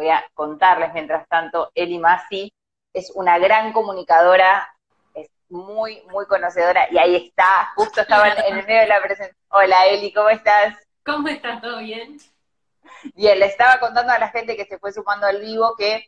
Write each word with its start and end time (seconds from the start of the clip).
voy 0.00 0.08
a 0.08 0.24
contarles 0.32 0.94
mientras 0.94 1.28
tanto, 1.28 1.70
Eli 1.74 1.98
Masi 1.98 2.50
es 2.94 3.12
una 3.14 3.38
gran 3.38 3.70
comunicadora, 3.74 4.74
es 5.12 5.28
muy, 5.50 6.02
muy 6.10 6.24
conocedora, 6.24 6.88
y 6.90 6.96
ahí 6.96 7.16
está, 7.16 7.70
justo 7.76 8.00
estaba 8.00 8.28
en 8.30 8.56
el 8.56 8.66
medio 8.66 8.80
de 8.80 8.86
la 8.86 9.02
presentación. 9.02 9.36
Hola 9.50 9.86
Eli, 9.88 10.10
¿cómo 10.10 10.30
estás? 10.30 10.74
¿Cómo 11.04 11.28
estás? 11.28 11.60
¿Todo 11.60 11.80
bien? 11.80 12.16
Bien, 13.14 13.38
le 13.38 13.44
estaba 13.44 13.78
contando 13.78 14.10
a 14.10 14.18
la 14.18 14.30
gente 14.30 14.56
que 14.56 14.64
se 14.64 14.78
fue 14.78 14.90
sumando 14.90 15.26
al 15.26 15.38
vivo 15.38 15.74
que 15.76 16.06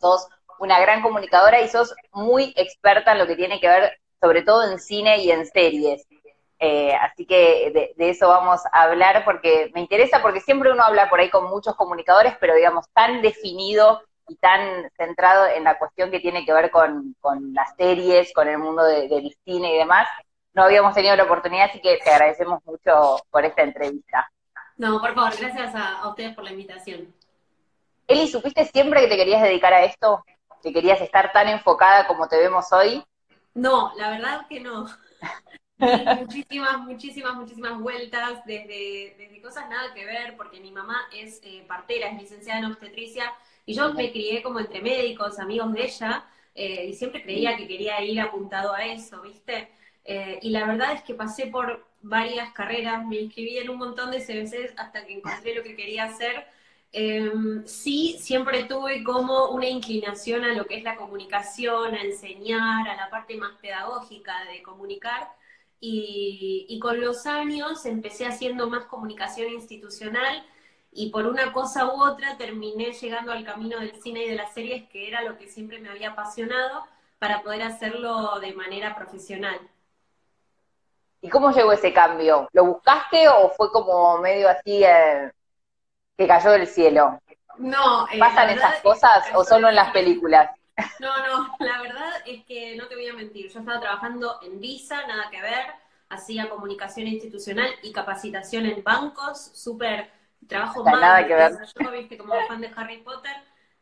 sos 0.00 0.26
una 0.58 0.80
gran 0.80 1.00
comunicadora 1.00 1.60
y 1.60 1.68
sos 1.68 1.94
muy 2.10 2.52
experta 2.56 3.12
en 3.12 3.18
lo 3.18 3.28
que 3.28 3.36
tiene 3.36 3.60
que 3.60 3.68
ver, 3.68 4.00
sobre 4.20 4.42
todo 4.42 4.68
en 4.68 4.80
cine 4.80 5.18
y 5.18 5.30
en 5.30 5.46
series. 5.46 6.08
Eh, 6.64 6.94
así 6.94 7.26
que 7.26 7.92
de, 7.96 8.08
eso 8.08 8.28
vamos 8.28 8.60
a 8.72 8.82
hablar 8.84 9.24
porque 9.24 9.72
me 9.74 9.80
interesa, 9.80 10.22
porque 10.22 10.40
siempre 10.40 10.70
uno 10.70 10.84
habla 10.84 11.10
por 11.10 11.18
ahí 11.18 11.28
con 11.28 11.50
muchos 11.50 11.74
comunicadores, 11.74 12.36
pero 12.38 12.54
digamos, 12.54 12.86
tan 12.92 13.20
definido 13.20 14.00
y 14.28 14.36
tan 14.36 14.88
centrado 14.96 15.48
en 15.48 15.64
la 15.64 15.76
cuestión 15.76 16.12
que 16.12 16.20
tiene 16.20 16.44
que 16.44 16.52
ver 16.52 16.70
con, 16.70 17.16
las 17.52 17.74
series, 17.76 18.32
con 18.32 18.46
el 18.46 18.58
mundo 18.58 18.84
del 18.84 19.36
cine 19.44 19.74
y 19.74 19.78
demás. 19.78 20.06
No 20.54 20.62
habíamos 20.62 20.94
tenido 20.94 21.16
la 21.16 21.24
oportunidad, 21.24 21.68
así 21.68 21.80
que 21.80 21.98
te 21.98 22.10
agradecemos 22.10 22.64
mucho 22.64 23.16
por 23.28 23.44
esta 23.44 23.62
entrevista. 23.62 24.30
No, 24.76 25.00
por 25.00 25.16
favor, 25.16 25.36
gracias 25.36 25.74
a, 25.74 26.08
ustedes 26.08 26.32
por 26.32 26.44
la 26.44 26.52
invitación. 26.52 27.12
Eli, 28.06 28.28
¿supiste 28.28 28.66
siempre 28.66 29.00
que 29.00 29.08
te 29.08 29.16
querías 29.16 29.42
dedicar 29.42 29.72
a 29.72 29.82
esto? 29.82 30.24
¿Que 30.62 30.72
querías 30.72 31.00
estar 31.00 31.32
tan 31.32 31.48
enfocada 31.48 32.06
como 32.06 32.28
te 32.28 32.38
vemos 32.38 32.72
hoy? 32.72 33.04
No, 33.52 33.92
la 33.96 34.10
verdad 34.10 34.46
que 34.48 34.60
no. 34.60 34.86
Muchísimas, 36.20 36.80
muchísimas, 36.80 37.34
muchísimas 37.34 37.78
vueltas, 37.80 38.44
desde, 38.46 39.14
desde 39.18 39.42
cosas 39.42 39.68
nada 39.68 39.92
que 39.94 40.04
ver, 40.04 40.36
porque 40.36 40.60
mi 40.60 40.70
mamá 40.70 40.96
es 41.12 41.40
eh, 41.44 41.64
partera, 41.66 42.08
es 42.08 42.20
licenciada 42.20 42.60
en 42.60 42.66
obstetricia, 42.66 43.32
y 43.66 43.74
yo 43.74 43.92
me 43.94 44.10
crié 44.10 44.42
como 44.42 44.60
entre 44.60 44.80
médicos, 44.80 45.38
amigos 45.38 45.72
de 45.72 45.84
ella, 45.84 46.24
eh, 46.54 46.86
y 46.88 46.94
siempre 46.94 47.22
creía 47.22 47.56
que 47.56 47.66
quería 47.66 48.02
ir 48.02 48.20
apuntado 48.20 48.74
a 48.74 48.84
eso, 48.84 49.22
¿viste? 49.22 49.70
Eh, 50.04 50.38
y 50.42 50.50
la 50.50 50.66
verdad 50.66 50.92
es 50.92 51.02
que 51.02 51.14
pasé 51.14 51.46
por 51.46 51.86
varias 52.02 52.52
carreras, 52.52 53.06
me 53.06 53.16
inscribí 53.20 53.58
en 53.58 53.70
un 53.70 53.78
montón 53.78 54.10
de 54.10 54.20
CBCs 54.20 54.74
hasta 54.76 55.06
que 55.06 55.14
encontré 55.14 55.54
lo 55.54 55.62
que 55.62 55.76
quería 55.76 56.04
hacer. 56.04 56.46
Em, 56.92 57.64
sí, 57.66 58.16
siempre 58.20 58.64
tuve 58.64 59.02
como 59.02 59.50
una 59.50 59.66
inclinación 59.66 60.44
a 60.44 60.54
lo 60.54 60.66
que 60.66 60.76
es 60.76 60.82
la 60.82 60.96
comunicación, 60.96 61.94
a 61.94 62.02
enseñar, 62.02 62.88
a 62.88 62.96
la 62.96 63.08
parte 63.10 63.36
más 63.36 63.52
pedagógica 63.60 64.44
de 64.44 64.62
comunicar. 64.62 65.30
Y, 65.84 66.64
y 66.68 66.78
con 66.78 67.00
los 67.00 67.26
años 67.26 67.84
empecé 67.86 68.24
haciendo 68.24 68.70
más 68.70 68.84
comunicación 68.84 69.48
institucional 69.48 70.46
y 70.92 71.10
por 71.10 71.26
una 71.26 71.52
cosa 71.52 71.86
u 71.86 72.02
otra 72.02 72.36
terminé 72.36 72.92
llegando 72.92 73.32
al 73.32 73.44
camino 73.44 73.80
del 73.80 74.00
cine 74.00 74.24
y 74.24 74.28
de 74.28 74.36
las 74.36 74.52
series, 74.52 74.88
que 74.90 75.08
era 75.08 75.22
lo 75.22 75.36
que 75.38 75.48
siempre 75.48 75.80
me 75.80 75.88
había 75.88 76.10
apasionado, 76.10 76.84
para 77.18 77.42
poder 77.42 77.62
hacerlo 77.62 78.38
de 78.40 78.52
manera 78.52 78.94
profesional. 78.94 79.58
¿Y 81.22 81.28
cómo 81.28 81.50
llegó 81.50 81.72
ese 81.72 81.92
cambio? 81.92 82.48
¿Lo 82.52 82.64
buscaste 82.66 83.28
o 83.28 83.50
fue 83.50 83.72
como 83.72 84.18
medio 84.18 84.48
así 84.48 84.84
eh, 84.84 85.32
que 86.16 86.26
cayó 86.26 86.50
del 86.50 86.66
cielo? 86.66 87.20
No. 87.58 88.06
Eh, 88.08 88.18
¿Pasan 88.18 88.50
esas 88.50 88.80
cosas 88.82 89.24
o 89.34 89.44
solo 89.44 89.68
en 89.68 89.76
las 89.76 89.92
películas? 89.92 90.50
No, 91.00 91.26
no, 91.26 91.56
la 91.58 91.82
verdad 91.82 92.12
es 92.26 92.44
que 92.44 92.76
no 92.76 92.86
te 92.88 92.94
voy 92.94 93.06
a 93.08 93.14
mentir. 93.14 93.50
Yo 93.50 93.60
estaba 93.60 93.80
trabajando 93.80 94.38
en 94.42 94.58
Visa, 94.60 95.06
nada 95.06 95.30
que 95.30 95.40
ver, 95.40 95.66
hacía 96.08 96.48
comunicación 96.48 97.06
institucional 97.08 97.70
y 97.82 97.92
capacitación 97.92 98.66
en 98.66 98.82
bancos, 98.82 99.50
súper 99.54 100.10
trabajo 100.46 100.84
más. 100.84 101.00
Nada 101.00 101.26
que 101.26 101.34
ver. 101.34 101.52
Yo, 101.78 101.90
viste, 101.90 102.16
como 102.16 102.34
fan 102.46 102.60
de 102.60 102.70
Harry 102.74 102.98
Potter. 102.98 103.32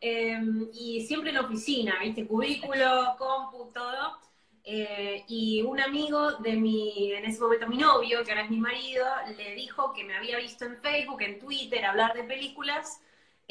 Em, 0.00 0.68
y 0.72 1.06
siempre 1.06 1.30
en 1.30 1.38
oficina, 1.38 1.98
viste, 2.00 2.26
cubículo, 2.26 3.16
compu, 3.18 3.70
todo. 3.72 4.18
Eh, 4.64 5.24
y 5.28 5.62
un 5.62 5.80
amigo 5.80 6.32
de 6.32 6.52
mi, 6.52 7.12
en 7.12 7.24
ese 7.24 7.40
momento 7.40 7.66
mi 7.66 7.78
novio, 7.78 8.22
que 8.24 8.30
ahora 8.30 8.44
es 8.44 8.50
mi 8.50 8.60
marido, 8.60 9.06
le 9.36 9.54
dijo 9.54 9.92
que 9.92 10.04
me 10.04 10.16
había 10.16 10.38
visto 10.38 10.64
en 10.64 10.76
Facebook, 10.76 11.22
en 11.22 11.38
Twitter, 11.38 11.84
hablar 11.84 12.14
de 12.14 12.24
películas, 12.24 13.00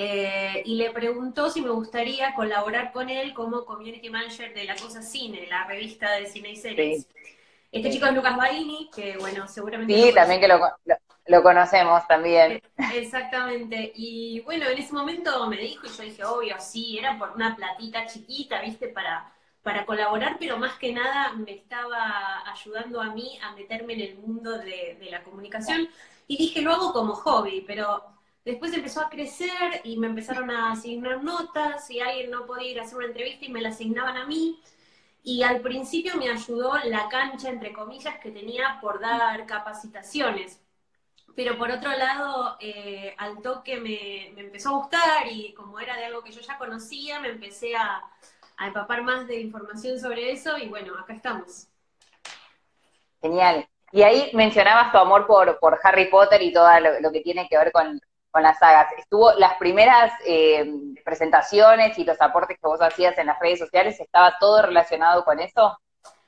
eh, 0.01 0.63
y 0.65 0.75
le 0.75 0.91
preguntó 0.91 1.49
si 1.49 1.61
me 1.61 1.71
gustaría 1.71 2.33
colaborar 2.33 2.93
con 2.93 3.09
él 3.09 3.33
como 3.33 3.65
community 3.65 4.09
manager 4.09 4.53
de 4.53 4.63
La 4.63 4.77
Cosa 4.77 5.01
Cine, 5.01 5.45
la 5.49 5.65
revista 5.65 6.11
de 6.11 6.25
cine 6.27 6.51
y 6.51 6.55
series. 6.55 7.05
Este 7.69 7.91
chico 7.91 8.05
es 8.05 8.13
Lucas 8.13 8.37
Baini, 8.37 8.89
que 8.95 9.17
bueno, 9.17 9.45
seguramente... 9.49 9.93
Sí, 9.93 10.13
también 10.13 10.39
que 10.39 10.47
lo, 10.47 10.57
lo, 11.27 11.43
conocemos 11.43 12.07
también. 12.07 12.53
Eh, 12.53 12.61
exactamente. 12.95 13.91
Y 13.93 14.39
bueno, 14.45 14.69
en 14.69 14.77
ese 14.77 14.93
momento 14.93 15.45
me 15.47 15.57
dijo, 15.57 15.85
y 15.85 15.89
yo 15.89 16.03
dije, 16.03 16.23
obvio, 16.23 16.55
sí, 16.59 16.97
era 16.97 17.19
por 17.19 17.31
una 17.31 17.57
platita 17.57 18.05
chiquita, 18.05 18.61
viste, 18.61 18.87
para 18.87 19.33
para 19.61 19.85
colaborar, 19.85 20.37
pero 20.39 20.57
más 20.57 20.77
que 20.77 20.93
nada 20.93 21.33
me 21.33 21.51
estaba 21.51 22.49
ayudando 22.49 23.01
a 23.01 23.13
mí 23.13 23.37
a 23.43 23.51
meterme 23.51 23.93
en 23.93 24.01
el 24.01 24.17
mundo 24.17 24.57
de, 24.57 24.97
la 25.11 25.21
comunicación. 25.23 25.89
Y 26.27 26.37
dije, 26.37 26.61
lo 26.61 26.71
hago 26.71 26.93
como 26.93 27.13
hobby, 27.13 27.65
pero 27.67 28.03
después 28.45 28.73
empezó 28.73 29.01
a 29.01 29.09
crecer 29.09 29.81
y 29.83 29.97
me 29.97 30.07
empezaron 30.07 30.49
a 30.51 30.71
asignar 30.71 31.23
notas 31.23 31.89
y 31.89 31.99
alguien 31.99 32.31
no 32.31 32.45
podía 32.45 32.71
ir 32.71 32.79
a 32.79 32.83
hacer 32.83 32.97
una 32.97 33.07
entrevista 33.07 33.45
y 33.45 33.49
me 33.49 33.61
la 33.61 33.69
asignaban 33.69 34.17
a 34.17 34.25
mí. 34.25 34.61
Y 35.23 35.43
al 35.43 35.61
principio 35.61 36.15
me 36.15 36.29
ayudó 36.29 36.77
la 36.85 37.09
cancha, 37.09 37.49
entre 37.49 37.73
comillas, 37.73 38.19
que 38.19 38.31
tenía 38.31 38.79
por 38.81 38.99
dar 38.99 39.45
capacitaciones. 39.45 40.61
Pero 41.35 41.57
por 41.57 41.71
otro 41.71 41.91
lado, 41.91 42.57
eh, 42.59 43.13
al 43.17 43.41
toque 43.41 43.79
me, 43.79 44.27
empezó 44.39 44.69
a 44.69 44.77
gustar 44.79 45.27
y 45.29 45.53
como 45.53 45.79
era 45.79 45.95
de 45.95 46.05
algo 46.05 46.23
que 46.23 46.31
yo 46.31 46.41
ya 46.41 46.57
conocía, 46.57 47.19
me 47.19 47.29
empecé 47.29 47.75
a, 47.75 48.01
a 48.57 48.67
empapar 48.67 49.03
más 49.03 49.27
de 49.27 49.39
información 49.39 49.99
sobre 49.99 50.31
eso 50.31 50.57
y 50.57 50.67
bueno, 50.67 50.97
acá 50.97 51.13
estamos. 51.13 51.67
Genial. 53.21 53.67
Y 53.91 54.03
ahí 54.03 54.29
mencionabas 54.33 54.91
tu 54.91 54.97
amor 54.97 55.25
por, 55.25 55.59
por 55.59 55.79
Harry 55.83 56.09
Potter 56.09 56.41
y 56.41 56.53
todo 56.53 56.67
lo, 57.01 57.11
que 57.11 57.21
tiene 57.21 57.47
que 57.47 57.57
ver 57.57 57.71
con, 57.71 57.99
las 58.37 58.59
sagas. 58.59 58.91
¿Estuvo 58.97 59.33
las 59.33 59.55
primeras 59.55 60.11
eh, 60.25 60.71
presentaciones 61.03 61.97
y 61.97 62.03
los 62.03 62.21
aportes 62.21 62.57
que 62.57 62.67
vos 62.67 62.81
hacías 62.81 63.17
en 63.17 63.27
las 63.27 63.39
redes 63.39 63.59
sociales, 63.59 63.99
estaba 63.99 64.37
todo 64.39 64.61
relacionado 64.61 65.23
con 65.25 65.39
eso? 65.39 65.77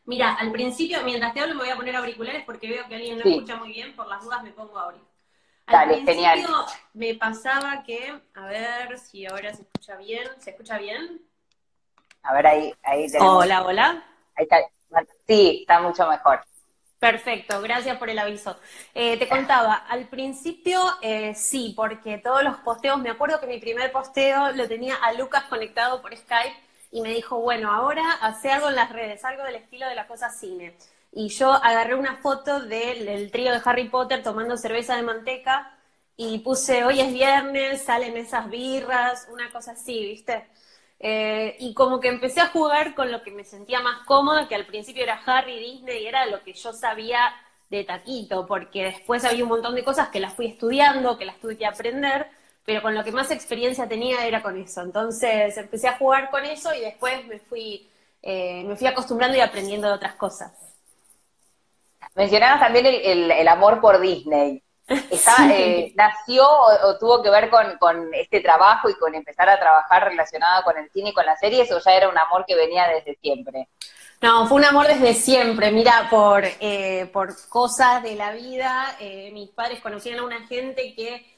Mira, 0.06 0.34
al 0.34 0.52
principio, 0.52 1.04
mientras 1.04 1.34
te 1.34 1.42
hablo, 1.42 1.54
me 1.56 1.62
voy 1.62 1.70
a 1.70 1.76
poner 1.76 1.96
auriculares 1.96 2.44
porque 2.44 2.68
veo 2.70 2.88
que 2.88 2.96
alguien 2.96 3.20
no 3.20 3.24
escucha 3.24 3.56
muy 3.58 3.70
bien, 3.70 3.96
por 3.96 4.08
las 4.08 4.24
dudas 4.24 4.44
me 4.44 4.52
pongo 4.52 4.78
ahorita. 4.78 5.06
Al 5.68 5.74
Dale, 5.74 6.02
principio 6.02 6.14
genial. 6.14 6.66
me 6.94 7.14
pasaba 7.16 7.84
que, 7.84 8.20
a 8.34 8.46
ver 8.48 8.98
si 8.98 9.26
ahora 9.28 9.54
se 9.54 9.62
escucha 9.62 9.96
bien, 9.98 10.28
¿se 10.40 10.50
escucha 10.50 10.78
bien? 10.80 11.22
A 12.24 12.34
ver, 12.34 12.48
ahí, 12.48 12.74
ahí 12.84 13.08
Hola, 13.20 13.64
hola. 13.64 14.04
Ahí 14.36 14.44
está. 14.44 14.58
Sí, 15.28 15.60
está 15.62 15.80
mucho 15.80 16.08
mejor. 16.08 16.42
Perfecto, 17.02 17.62
gracias 17.62 17.98
por 17.98 18.12
el 18.12 18.20
aviso. 18.20 18.58
Eh, 18.94 19.18
te 19.18 19.28
contaba, 19.28 19.74
al 19.74 20.08
principio 20.08 20.80
eh, 21.02 21.34
sí, 21.36 21.74
porque 21.76 22.20
todos 22.20 22.44
los 22.44 22.58
posteos, 22.58 23.00
me 23.02 23.10
acuerdo 23.10 23.40
que 23.42 23.48
mi 23.48 23.60
primer 23.60 23.92
posteo 23.92 24.52
lo 24.54 24.68
tenía 24.70 24.96
a 24.98 25.12
Lucas 25.14 25.46
conectado 25.46 26.00
por 26.02 26.16
Skype 26.16 26.56
y 26.92 27.02
me 27.02 27.10
dijo, 27.10 27.40
bueno, 27.42 27.72
ahora 27.74 28.04
hace 28.22 28.52
algo 28.52 28.70
en 28.70 28.76
las 28.76 28.92
redes, 28.94 29.26
algo 29.26 29.44
del 29.44 29.56
estilo 29.56 29.88
de 29.88 29.96
la 29.96 30.08
cosa 30.08 30.30
cine. 30.30 30.78
Y 31.12 31.30
yo 31.30 31.52
agarré 31.54 31.96
una 31.96 32.18
foto 32.18 32.62
del 32.62 33.32
trío 33.32 33.52
de 33.52 33.62
Harry 33.66 33.90
Potter 33.90 34.24
tomando 34.24 34.56
cerveza 34.58 34.96
de 34.96 35.04
manteca 35.04 35.76
y 36.16 36.40
puse, 36.40 36.84
hoy 36.86 37.02
es 37.02 37.12
viernes, 37.14 37.84
salen 37.84 38.16
esas 38.16 38.50
birras, 38.50 39.28
una 39.32 39.52
cosa 39.52 39.74
así, 39.74 40.06
¿viste? 40.06 40.48
Eh, 41.04 41.56
y 41.60 41.74
como 41.74 42.00
que 42.00 42.10
empecé 42.10 42.42
a 42.42 42.50
jugar 42.50 42.94
con 42.94 43.12
lo 43.12 43.24
que 43.24 43.32
me 43.32 43.44
sentía 43.44 43.82
más 43.82 44.06
cómoda, 44.06 44.48
que 44.48 44.54
al 44.54 44.68
principio 44.68 45.02
era 45.04 45.20
Harry, 45.26 45.58
Disney, 45.58 46.04
y 46.04 46.08
era 46.08 46.28
lo 46.28 46.44
que 46.44 46.54
yo 46.54 46.74
sabía 46.74 47.34
de 47.72 47.84
taquito, 47.84 48.46
porque 48.46 48.84
después 48.84 49.26
había 49.26 49.44
un 49.44 49.50
montón 49.50 49.74
de 49.74 49.84
cosas 49.84 50.10
que 50.10 50.20
las 50.20 50.34
fui 50.36 50.46
estudiando, 50.46 51.18
que 51.18 51.26
las 51.26 51.40
tuve 51.40 51.58
que 51.58 51.66
aprender, 51.66 52.28
pero 52.66 52.84
con 52.84 52.94
lo 52.94 53.04
que 53.04 53.12
más 53.12 53.32
experiencia 53.32 53.88
tenía 53.88 54.28
era 54.28 54.44
con 54.44 54.62
eso. 54.62 54.82
Entonces 54.82 55.58
empecé 55.58 55.88
a 55.88 55.98
jugar 55.98 56.30
con 56.30 56.46
eso 56.46 56.72
y 56.76 56.82
después 56.82 57.26
me 57.26 57.40
fui, 57.40 57.90
eh, 58.22 58.64
me 58.66 58.76
fui 58.76 58.88
acostumbrando 58.88 59.36
y 59.38 59.42
aprendiendo 59.42 59.88
de 59.88 59.94
otras 59.94 60.14
cosas. 60.16 60.52
Mencionabas 62.14 62.60
también 62.60 62.86
el 62.86 63.48
amor 63.48 63.82
por 63.82 64.00
Disney. 64.02 64.62
Eh, 65.52 65.94
¿Nació 65.96 66.48
o, 66.50 66.98
tuvo 66.98 67.22
que 67.22 67.30
ver 67.30 67.50
con, 67.50 68.14
este 68.14 68.42
trabajo 68.42 68.90
y 68.90 68.96
con 68.96 69.14
empezar 69.16 69.50
a 69.50 69.60
trabajar 69.60 70.06
relacionado 70.06 70.64
con 70.64 70.78
el 70.78 70.90
cine 70.92 71.10
y 71.10 71.14
con 71.14 71.26
las 71.26 71.40
series 71.40 71.72
o 71.72 71.80
ya 71.80 71.92
era 71.94 72.10
un 72.10 72.18
amor 72.18 72.46
que 72.46 72.56
venía 72.56 72.88
desde 72.88 73.18
siempre? 73.22 73.68
No, 74.22 74.48
fue 74.48 74.58
un 74.58 74.66
amor 74.66 74.88
desde 74.88 75.14
siempre. 75.14 75.72
Mira, 75.72 76.08
por, 76.10 76.44
eh, 76.46 77.10
por 77.12 77.36
cosas 77.50 78.04
de 78.04 78.16
la 78.16 78.32
vida, 78.32 78.96
eh, 79.00 79.32
mis 79.34 79.50
padres 79.50 79.80
conocían 79.82 80.20
a 80.20 80.24
una 80.24 80.46
gente 80.48 80.94
que 80.96 81.30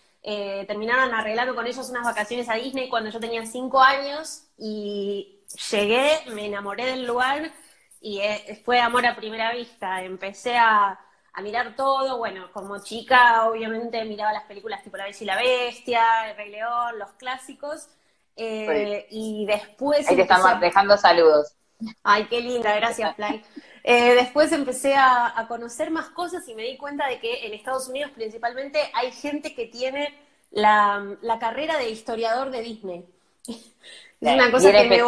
terminaron 0.67 1.13
arreglando 1.13 1.53
con 1.53 1.67
ellos 1.67 1.89
unas 1.89 2.06
vacaciones 2.06 2.47
a 2.47 2.53
Disney 2.53 2.88
cuando 2.88 3.09
yo 3.09 3.19
tenía 3.19 3.45
cinco 3.45 3.81
años 3.81 4.45
y 4.57 5.44
llegué, 5.69 6.21
me 6.27 6.45
enamoré 6.45 6.85
del 6.85 7.06
lugar 7.06 7.51
y 7.99 8.21
fue 8.63 8.79
amor 8.79 9.06
a 9.06 9.17
primera 9.17 9.51
vista. 9.51 10.01
Empecé 10.01 10.57
a 10.57 10.97
a 11.33 11.41
mirar 11.41 11.75
todo. 11.75 12.18
Bueno, 12.18 12.50
como 12.53 12.81
chica, 12.83 13.47
obviamente 13.47 14.03
miraba 14.06 14.33
las 14.33 14.44
películas 14.44 14.83
tipo 14.83 14.97
La 14.97 15.06
Bella 15.06 15.18
y 15.19 15.25
la 15.25 15.38
Bestia, 15.38 16.30
El 16.30 16.38
Rey 16.38 16.51
León, 16.51 17.00
los 17.00 17.12
clásicos. 17.13 17.88
Eh, 18.35 19.07
y 19.12 19.45
después... 19.45 20.07
Ahí 20.07 20.15
te 20.15 20.24
están 20.24 20.59
dejando 20.59 20.97
saludos. 20.97 21.56
Ay, 22.03 22.25
qué 22.25 22.41
linda, 22.41 22.75
gracias, 22.75 23.15
Fly. 23.15 23.44
Eh, 23.83 24.15
después 24.15 24.51
empecé 24.51 24.95
a, 24.95 25.45
conocer 25.47 25.91
más 25.91 26.09
cosas 26.09 26.47
y 26.47 26.56
me 26.56 26.63
di 26.63 26.77
cuenta 26.77 27.07
de 27.07 27.19
que 27.19 27.45
en 27.45 27.53
Estados 27.53 27.89
Unidos 27.89 28.12
principalmente 28.15 28.80
hay 28.94 29.12
gente 29.12 29.53
que 29.53 29.65
tiene 29.65 30.18
la, 30.51 31.18
carrera 31.39 31.77
de 31.77 31.89
historiador 31.89 32.50
de 32.51 32.62
Disney. 32.62 33.06
es 33.47 33.63
una 34.21 34.51
cosa 34.51 34.71
que 34.71 34.88
me... 34.88 35.01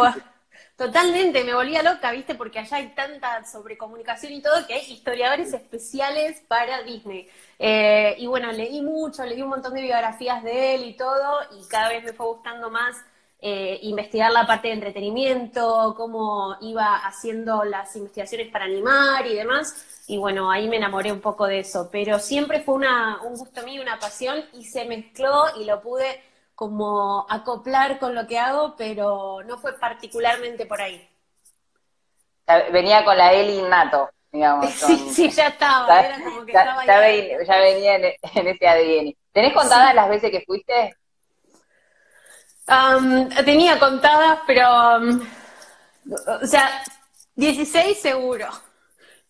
Totalmente, 0.77 1.45
me 1.45 1.53
volvía 1.53 1.81
loca, 1.81 2.11
¿viste? 2.11 2.35
Porque 2.35 2.59
allá 2.59 2.77
hay 2.77 2.89
tanta 2.89 3.45
sobrecomunicación 3.45 4.33
y 4.33 4.41
todo 4.41 4.67
que 4.67 4.73
hay 4.73 4.91
historiadores 4.91 5.53
especiales 5.53 6.41
para 6.49 6.83
Disney. 6.83 7.29
Eh, 7.57 8.15
y 8.17 8.27
bueno, 8.27 8.51
leí 8.51 8.81
mucho, 8.81 9.23
leí 9.23 9.41
un 9.41 9.49
montón 9.49 9.73
de 9.73 9.81
biografías 9.81 10.43
de 10.43 10.75
él 10.75 10.83
y 10.83 10.97
todo, 10.97 11.39
y 11.57 11.65
cada 11.69 11.87
vez 11.89 12.03
me 12.03 12.11
fue 12.11 12.25
gustando 12.25 12.69
más 12.69 12.97
eh, 13.39 13.79
investigar 13.83 14.31
la 14.33 14.45
parte 14.45 14.67
de 14.67 14.73
entretenimiento, 14.73 15.93
cómo 15.95 16.57
iba 16.59 16.95
haciendo 17.05 17.63
las 17.63 17.95
investigaciones 17.95 18.49
para 18.51 18.65
animar 18.65 19.25
y 19.27 19.35
demás. 19.35 20.03
Y 20.07 20.17
bueno, 20.17 20.51
ahí 20.51 20.67
me 20.67 20.75
enamoré 20.75 21.11
un 21.11 21.21
poco 21.21 21.47
de 21.47 21.59
eso. 21.59 21.89
Pero 21.89 22.19
siempre 22.19 22.61
fue 22.61 22.75
un 22.75 23.37
gusto 23.37 23.63
mío, 23.63 23.81
una 23.81 23.97
pasión, 23.97 24.43
y 24.51 24.65
se 24.65 24.83
mezcló 24.85 25.45
y 25.57 25.63
lo 25.63 25.81
pude 25.81 26.21
como 26.55 27.25
acoplar 27.29 27.99
con 27.99 28.15
lo 28.15 28.25
que 28.25 28.39
hago, 28.39 28.75
pero 28.77 29.43
no 29.45 29.57
fue 29.57 29.77
particularmente 29.77 30.65
por 30.65 30.81
ahí. 30.81 31.07
Venía 32.71 33.03
con 33.03 33.17
la 33.17 33.33
Eli 33.33 33.59
innato, 33.59 34.09
digamos. 34.31 34.69
Sí, 34.73 35.09
sí, 35.11 35.29
ya 35.29 35.47
estaba, 35.47 35.99
era 35.99 36.23
como 36.23 36.45
que 36.45 36.51
estaba 36.51 36.85
ya, 36.85 37.43
ya 37.45 37.59
venía 37.59 37.95
en, 37.95 38.47
ese 38.47 38.67
ADN. 38.67 39.15
¿Tenés 39.31 39.53
contadas 39.53 39.93
las 39.93 40.09
veces 40.09 40.31
que 40.31 40.41
fuiste? 40.41 40.95
tenía 43.45 43.77
contadas, 43.77 44.39
pero, 44.47 44.67
o 46.41 46.47
sea, 46.47 46.81
16 47.35 47.99
seguro. 48.01 48.47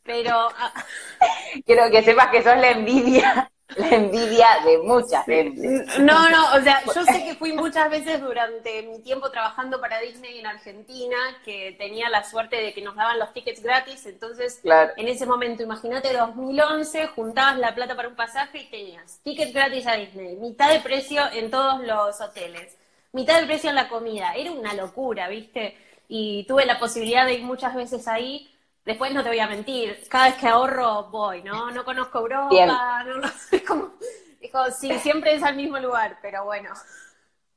Pero 0.04 0.50
ah, 0.56 0.74
quiero 1.66 1.90
que 1.90 2.04
sepas 2.04 2.28
que 2.28 2.44
sos 2.44 2.56
la 2.58 2.70
envidia 2.72 3.52
la 3.78 3.90
envidia 3.90 4.48
de 4.64 4.78
mucha 4.80 5.24
gente. 5.24 5.86
No, 6.00 6.30
no, 6.30 6.54
o 6.56 6.62
sea, 6.62 6.84
yo 6.86 7.04
sé 7.04 7.24
que 7.24 7.36
fui 7.36 7.54
muchas 7.54 7.90
veces 7.90 8.22
durante 8.22 8.84
mi 8.84 9.00
tiempo 9.02 9.32
trabajando 9.32 9.82
para 9.82 10.00
Disney 10.00 10.40
en 10.40 10.46
Argentina, 10.46 11.18
que 11.44 11.76
tenía 11.78 12.10
la 12.10 12.24
suerte 12.24 12.58
de 12.58 12.74
que 12.74 12.82
nos 12.82 12.96
daban 12.96 13.18
los 13.18 13.34
tickets 13.34 13.64
gratis, 13.64 14.06
entonces 14.06 14.62
en 14.64 15.08
ese 15.08 15.26
momento, 15.26 15.64
imagínate 15.64 16.14
2011, 16.14 17.08
juntabas 17.08 17.58
la 17.58 17.74
plata 17.74 17.96
para 17.96 18.08
un 18.08 18.16
pasaje 18.16 18.60
y 18.60 18.70
tenías 18.70 19.20
tickets 19.24 19.54
gratis 19.54 19.88
a 19.88 19.96
Disney, 19.96 20.36
mitad 20.36 20.72
de 20.72 20.80
precio 20.82 21.24
en 21.34 21.50
todos 21.50 21.82
los 21.82 22.22
hoteles, 22.22 22.78
mitad 23.14 23.40
de 23.40 23.48
precio 23.48 23.72
en 23.72 23.76
la 23.76 23.90
comida, 23.90 24.36
era 24.36 24.52
una 24.52 24.74
locura, 24.76 25.28
¿viste? 25.28 25.76
Y 26.08 26.46
tuve 26.48 26.68
la 26.68 26.78
posibilidad 26.78 27.26
de 27.26 27.34
ir 27.34 27.44
muchas 27.44 27.74
veces 27.74 28.08
ahí 28.08 28.55
Después 28.86 29.12
no 29.14 29.24
te 29.24 29.30
voy 29.30 29.40
a 29.40 29.48
mentir, 29.48 30.08
cada 30.08 30.26
vez 30.26 30.36
que 30.36 30.48
ahorro 30.48 31.06
voy, 31.06 31.42
¿no? 31.42 31.72
No 31.72 31.84
conozco 31.84 32.20
Europa, 32.20 33.04
no, 33.04 33.18
no, 33.18 33.28
es 33.52 33.62
como, 33.64 33.94
dijo, 34.40 34.72
sí, 34.72 34.94
siempre 35.00 35.34
es 35.34 35.44
al 35.44 35.56
mismo 35.56 35.80
lugar, 35.80 36.20
pero 36.22 36.46
bueno. 36.46 36.70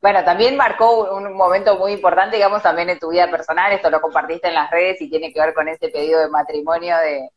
Bueno, 0.00 0.24
también 0.24 0.56
marcó 0.56 1.14
un 1.14 1.34
momento 1.34 1.76
muy 1.76 1.92
importante, 1.92 2.36
digamos, 2.36 2.62
también 2.62 2.88
en 2.88 2.98
tu 2.98 3.10
vida 3.10 3.30
personal, 3.30 3.72
esto 3.72 3.90
lo 3.90 4.00
compartiste 4.00 4.48
en 4.48 4.54
las 4.54 4.70
redes 4.70 5.02
y 5.02 5.10
tiene 5.10 5.30
que 5.30 5.40
ver 5.40 5.52
con 5.52 5.68
ese 5.68 5.90
pedido 5.90 6.20
de 6.20 6.28
matrimonio 6.28 6.96
de, 6.96 7.28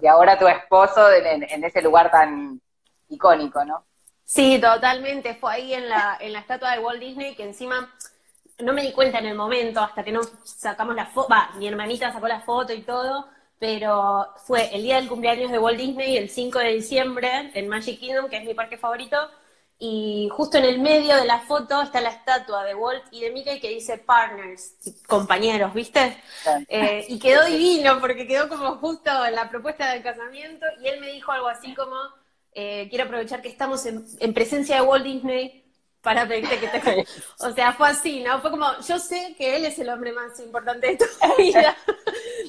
de, 0.00 0.08
ahora 0.08 0.38
tu 0.38 0.46
esposo 0.46 1.10
en, 1.10 1.42
en, 1.42 1.64
ese 1.64 1.82
lugar 1.82 2.12
tan 2.12 2.60
icónico, 3.08 3.64
¿no? 3.64 3.86
Sí, 4.22 4.60
totalmente, 4.60 5.34
fue 5.34 5.54
ahí 5.54 5.74
en 5.74 5.88
la, 5.88 6.16
en 6.20 6.32
la 6.32 6.40
estatua 6.40 6.72
de 6.72 6.78
Walt 6.78 7.00
Disney 7.00 7.34
que 7.34 7.42
encima 7.42 7.92
no 8.60 8.72
me 8.72 8.82
di 8.82 8.92
cuenta 8.92 9.18
en 9.18 9.26
el 9.26 9.34
momento, 9.34 9.80
hasta 9.80 10.02
que 10.02 10.12
no 10.12 10.20
sacamos 10.44 10.94
la 10.94 11.06
foto, 11.06 11.34
mi 11.56 11.68
hermanita 11.68 12.12
sacó 12.12 12.26
la 12.26 12.40
foto 12.40 12.72
y 12.72 12.82
todo, 12.82 13.28
pero 13.58 14.26
fue 14.46 14.74
el 14.74 14.82
día 14.82 14.96
del 14.96 15.08
cumpleaños 15.08 15.50
de 15.50 15.58
Walt 15.58 15.78
Disney, 15.78 16.16
el 16.16 16.28
5 16.28 16.58
de 16.58 16.74
diciembre, 16.74 17.50
en 17.54 17.68
Magic 17.68 17.98
Kingdom, 18.00 18.28
que 18.28 18.38
es 18.38 18.44
mi 18.44 18.54
parque 18.54 18.76
favorito, 18.76 19.16
y 19.78 20.28
justo 20.32 20.58
en 20.58 20.64
el 20.64 20.80
medio 20.80 21.14
de 21.16 21.24
la 21.24 21.40
foto 21.40 21.80
está 21.82 22.00
la 22.00 22.10
estatua 22.10 22.64
de 22.64 22.74
Walt 22.74 23.04
y 23.12 23.20
de 23.20 23.30
Mickey 23.30 23.60
que 23.60 23.68
dice 23.68 23.98
partners, 23.98 24.74
compañeros, 25.06 25.72
¿viste? 25.72 26.20
Eh, 26.68 27.06
y 27.08 27.18
quedó 27.20 27.44
divino 27.44 28.00
porque 28.00 28.26
quedó 28.26 28.48
como 28.48 28.76
justo 28.78 29.24
en 29.24 29.36
la 29.36 29.48
propuesta 29.48 29.92
del 29.92 30.02
casamiento 30.02 30.66
y 30.82 30.88
él 30.88 31.00
me 31.00 31.12
dijo 31.12 31.30
algo 31.30 31.46
así 31.46 31.74
como, 31.74 31.94
eh, 32.52 32.88
quiero 32.90 33.04
aprovechar 33.04 33.40
que 33.40 33.50
estamos 33.50 33.86
en 33.86 34.34
presencia 34.34 34.76
de 34.76 34.82
Walt 34.82 35.04
Disney 35.04 35.67
para 36.02 36.26
pedirte 36.26 36.58
que 36.58 36.68
te... 36.68 37.06
O 37.40 37.50
sea, 37.52 37.72
fue 37.72 37.88
así, 37.88 38.22
¿no? 38.22 38.40
Fue 38.40 38.50
como, 38.50 38.66
yo 38.86 38.98
sé 38.98 39.34
que 39.36 39.56
él 39.56 39.64
es 39.64 39.78
el 39.78 39.88
hombre 39.88 40.12
más 40.12 40.38
importante 40.40 40.88
de 40.88 40.96
tu 40.96 41.04
vida, 41.38 41.76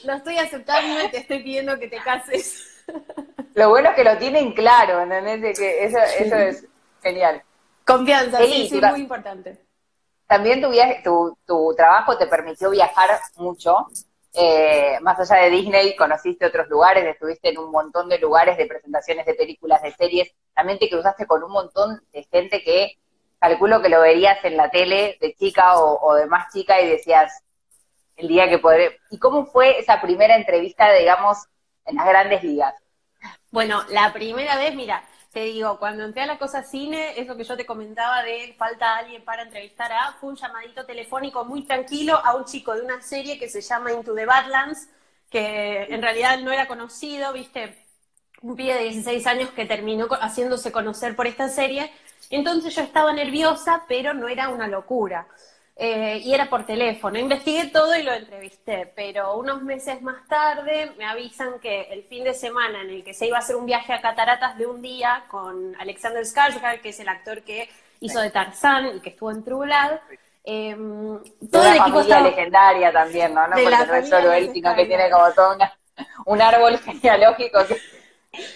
lo 0.04 0.13
estoy 0.13 0.38
aceptando 0.38 1.06
y 1.06 1.10
te 1.10 1.18
estoy 1.18 1.44
pidiendo 1.44 1.78
que 1.80 1.88
te 1.88 1.98
cases. 1.98 2.84
Lo 3.54 3.69
bueno 3.69 3.90
es 3.90 3.96
que 3.96 4.04
lo 4.04 4.18
tienen 4.18 4.54
claro, 4.54 5.01
¿entendés? 5.01 5.57
Que 5.57 5.84
eso, 5.84 5.98
eso 5.98 6.36
es 6.36 6.66
genial. 7.01 7.44
Confianza, 7.86 8.38
sí, 8.40 8.68
sí, 8.69 8.80
muy 8.80 9.01
importante. 9.01 9.60
También 10.28 10.62
tu, 10.62 10.69
viaje, 10.69 11.01
tu, 11.04 11.38
tu 11.46 11.74
trabajo 11.75 12.18
te 12.18 12.28
permitió 12.28 12.69
viajar 12.69 13.19
mucho. 13.36 13.88
Eh, 14.34 15.00
más 15.01 15.19
allá 15.19 15.44
de 15.44 15.50
Disney, 15.50 15.96
conociste 15.96 16.46
otros 16.46 16.69
lugares, 16.69 17.04
estuviste 17.04 17.50
en 17.50 17.57
un 17.57 17.72
montón 17.72 18.07
de 18.10 18.19
lugares 18.19 18.56
de 18.57 18.68
presentaciones 18.68 19.25
de 19.25 19.34
películas, 19.34 19.81
de 19.81 19.92
series. 19.94 20.31
También 20.54 20.78
te 20.78 20.90
cruzaste 20.90 21.25
con 21.25 21.44
un 21.44 21.51
montón 21.51 22.00
de 22.13 22.24
gente 22.31 22.62
que 22.62 23.00
calculo 23.39 23.81
que 23.81 23.89
lo 23.89 24.01
verías 24.01 24.44
en 24.44 24.57
la 24.57 24.69
tele 24.69 25.18
de 25.21 25.33
chica 25.36 25.77
o, 25.77 26.15
de 26.15 26.25
más 26.27 26.51
chica 26.53 26.80
y 26.81 26.89
decías, 26.89 27.44
el 28.15 28.27
día 28.27 28.50
que 28.50 28.59
podré. 28.59 29.00
¿Y 29.09 29.18
cómo 29.18 29.45
fue 29.45 29.80
esa 29.80 30.01
primera 30.01 30.36
entrevista, 30.36 30.91
digamos, 30.94 31.38
en 31.86 31.95
las 31.95 32.06
grandes 32.06 32.44
ligas? 32.44 32.75
Bueno, 33.51 33.83
la 33.89 34.13
primera 34.13 34.57
vez, 34.57 34.75
mira, 34.75 35.03
te 35.31 35.41
digo, 35.41 35.80
cuando 35.80 36.03
entré 36.03 36.24
a 36.24 36.27
la 36.27 36.38
cosa 36.38 36.63
cine, 36.63 37.19
eso 37.19 37.38
que 37.38 37.44
yo 37.44 37.56
te 37.56 37.65
comentaba 37.65 38.24
de 38.24 38.56
falta 38.57 38.97
alguien 38.97 39.24
para 39.24 39.44
entrevistar 39.44 39.91
a, 39.91 40.13
fue 40.19 40.30
un 40.30 40.36
llamadito 40.36 40.86
telefónico 40.86 41.45
muy 41.45 41.63
tranquilo 41.63 42.19
a 42.24 42.36
un 42.36 42.45
chico 42.45 42.74
de 42.74 42.81
una 42.81 43.01
serie 43.01 43.39
que 43.39 43.47
se 43.47 43.62
llama 43.62 43.91
Into 43.91 44.13
the 44.15 44.25
Badlands, 44.25 44.89
que 45.30 45.83
en 45.83 46.01
realidad 46.01 46.39
no 46.39 46.51
era 46.51 46.68
conocido, 46.68 47.31
viste, 47.33 47.75
un 48.41 48.56
pibe 48.56 48.74
de 48.74 48.83
16 48.86 49.27
años 49.27 49.50
que 49.51 49.65
terminó 49.65 50.07
haciéndose 50.09 50.71
conocer 50.71 51.15
por 51.15 51.27
esta 51.27 51.50
serie, 51.50 51.91
entonces 52.30 52.75
yo 52.75 52.81
estaba 52.81 53.13
nerviosa, 53.13 53.83
pero 53.88 54.13
no 54.13 54.27
era 54.27 54.50
una 54.50 54.68
locura. 54.68 55.27
Eh, 55.81 56.21
y 56.25 56.33
era 56.33 56.50
por 56.50 56.66
teléfono. 56.66 57.17
Investigué 57.17 57.67
todo 57.67 57.96
y 57.96 58.03
lo 58.03 58.12
entrevisté, 58.12 58.91
pero 58.93 59.38
unos 59.38 59.62
meses 59.62 60.01
más 60.01 60.27
tarde 60.27 60.91
me 60.98 61.05
avisan 61.05 61.58
que 61.62 61.84
el 61.84 62.03
fin 62.03 62.25
de 62.25 62.34
semana 62.34 62.82
en 62.82 62.89
el 62.89 63.03
que 63.03 63.13
se 63.13 63.27
iba 63.27 63.38
a 63.38 63.39
hacer 63.39 63.55
un 63.55 63.65
viaje 63.65 63.93
a 63.93 64.01
Cataratas 64.01 64.58
de 64.58 64.67
un 64.67 64.82
día 64.82 65.24
con 65.29 65.74
Alexander 65.79 66.22
Skarsgård, 66.25 66.82
que 66.82 66.89
es 66.89 67.00
el 67.00 67.08
actor 67.08 67.43
que 67.43 67.70
hizo 68.01 68.20
de 68.20 68.29
Tarzán 68.29 68.98
y 68.98 69.00
que 69.00 69.12
estuvo 69.12 69.32
en 69.32 69.41
True 69.46 69.70
Eh, 70.43 70.75
todo 71.50 71.63
el 71.63 71.77
equipo 71.77 72.01
estaba... 72.01 72.27
legendaria 72.27 72.91
también, 72.91 73.34
¿no? 73.34 73.48
No 73.48 73.55
porque 73.55 73.86
no 73.88 73.96
es 73.96 74.10
solo 74.10 74.34
él, 74.34 74.51
sino 74.51 74.75
que 74.75 74.86
tiene 74.86 75.10
como 75.10 75.32
todo 75.32 75.58
un 76.25 76.41
árbol 76.41 76.77
genealógico 77.01 77.65
que 77.65 77.77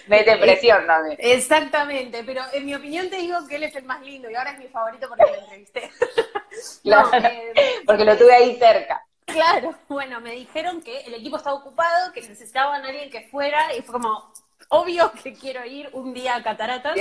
Mete 0.08 0.38
presión 0.38 0.86
también. 0.86 1.18
Exactamente, 1.20 2.24
pero 2.24 2.44
en 2.54 2.66
mi 2.66 2.76
opinión 2.76 3.10
te 3.10 3.18
digo 3.18 3.48
que 3.48 3.56
él 3.56 3.64
es 3.64 3.76
el 3.76 3.86
más 3.86 4.02
lindo 4.02 4.30
y 4.30 4.36
ahora 4.36 4.52
es 4.52 4.60
mi 4.60 4.68
favorito 4.68 5.08
porque 5.08 5.32
lo 5.32 5.40
entrevisté. 5.40 5.92
claro, 6.84 7.10
eh, 7.14 7.82
porque 7.86 8.06
lo 8.06 8.18
tuve 8.18 8.34
ahí 8.34 8.56
cerca. 8.58 9.06
Claro, 9.26 9.74
bueno, 9.88 10.22
me 10.22 10.34
dijeron 10.34 10.82
que 10.82 11.02
el 11.02 11.16
equipo 11.16 11.38
estaba 11.38 11.56
ocupado, 11.56 12.12
que 12.12 12.22
necesitaban 12.22 12.84
a 12.84 12.90
alguien 12.90 13.10
que 13.10 13.22
fuera 13.30 13.74
y 13.74 13.82
fue 13.82 13.94
como, 13.94 14.32
obvio 14.70 15.12
que 15.12 15.34
quiero 15.34 15.66
ir 15.66 15.90
un 15.94 16.14
día 16.14 16.36
a 16.36 16.44
Cataratas. 16.44 16.96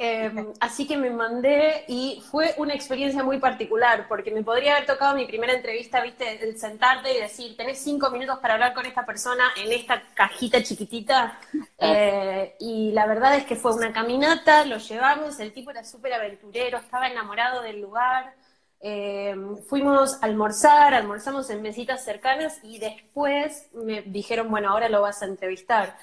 Em, 0.00 0.52
así 0.60 0.86
que 0.86 0.96
me 0.96 1.10
mandé 1.10 1.84
y 1.88 2.22
fue 2.30 2.54
una 2.58 2.72
experiencia 2.72 3.24
muy 3.24 3.38
particular, 3.40 4.06
porque 4.06 4.30
me 4.30 4.44
podría 4.44 4.76
haber 4.76 4.86
tocado 4.86 5.16
mi 5.16 5.26
primera 5.26 5.52
entrevista, 5.52 6.00
viste, 6.00 6.44
el 6.44 6.56
sentarte 6.56 7.12
y 7.12 7.20
decir, 7.20 7.56
tenés 7.56 7.78
cinco 7.82 8.08
minutos 8.10 8.38
para 8.38 8.54
hablar 8.54 8.74
con 8.74 8.86
esta 8.86 9.04
persona 9.04 9.50
en 9.56 9.72
esta 9.72 10.00
cajita 10.14 10.62
chiquitita. 10.62 11.40
Eh, 11.80 12.54
y 12.60 12.92
la 12.92 13.06
verdad 13.06 13.36
es 13.36 13.44
que 13.44 13.56
fue 13.56 13.74
una 13.74 13.92
caminata, 13.92 14.64
lo 14.64 14.78
llevamos, 14.78 15.40
el 15.40 15.52
tipo 15.52 15.70
era 15.72 15.82
súper 15.82 16.12
aventurero, 16.12 16.78
estaba 16.78 17.08
enamorado 17.08 17.62
del 17.62 17.80
lugar. 17.80 18.34
Em, 18.80 19.58
fuimos 19.64 20.22
a 20.22 20.26
almorzar, 20.26 20.94
almorzamos 20.94 21.50
en 21.50 21.60
mesitas 21.62 22.04
cercanas 22.04 22.60
y 22.62 22.78
después 22.78 23.68
me 23.72 24.02
dijeron, 24.02 24.48
bueno, 24.50 24.70
ahora 24.70 24.88
lo 24.88 25.02
vas 25.02 25.22
a 25.22 25.26
entrevistar. 25.26 25.96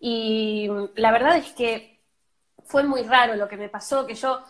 Y 0.00 0.68
la 0.96 1.12
verdad 1.12 1.36
es 1.36 1.52
que 1.52 1.91
fue 2.64 2.84
muy 2.84 3.02
raro 3.02 3.34
lo 3.36 3.48
que 3.48 3.56
me 3.56 3.68
pasó, 3.68 4.06
que 4.06 4.14
yo 4.14 4.42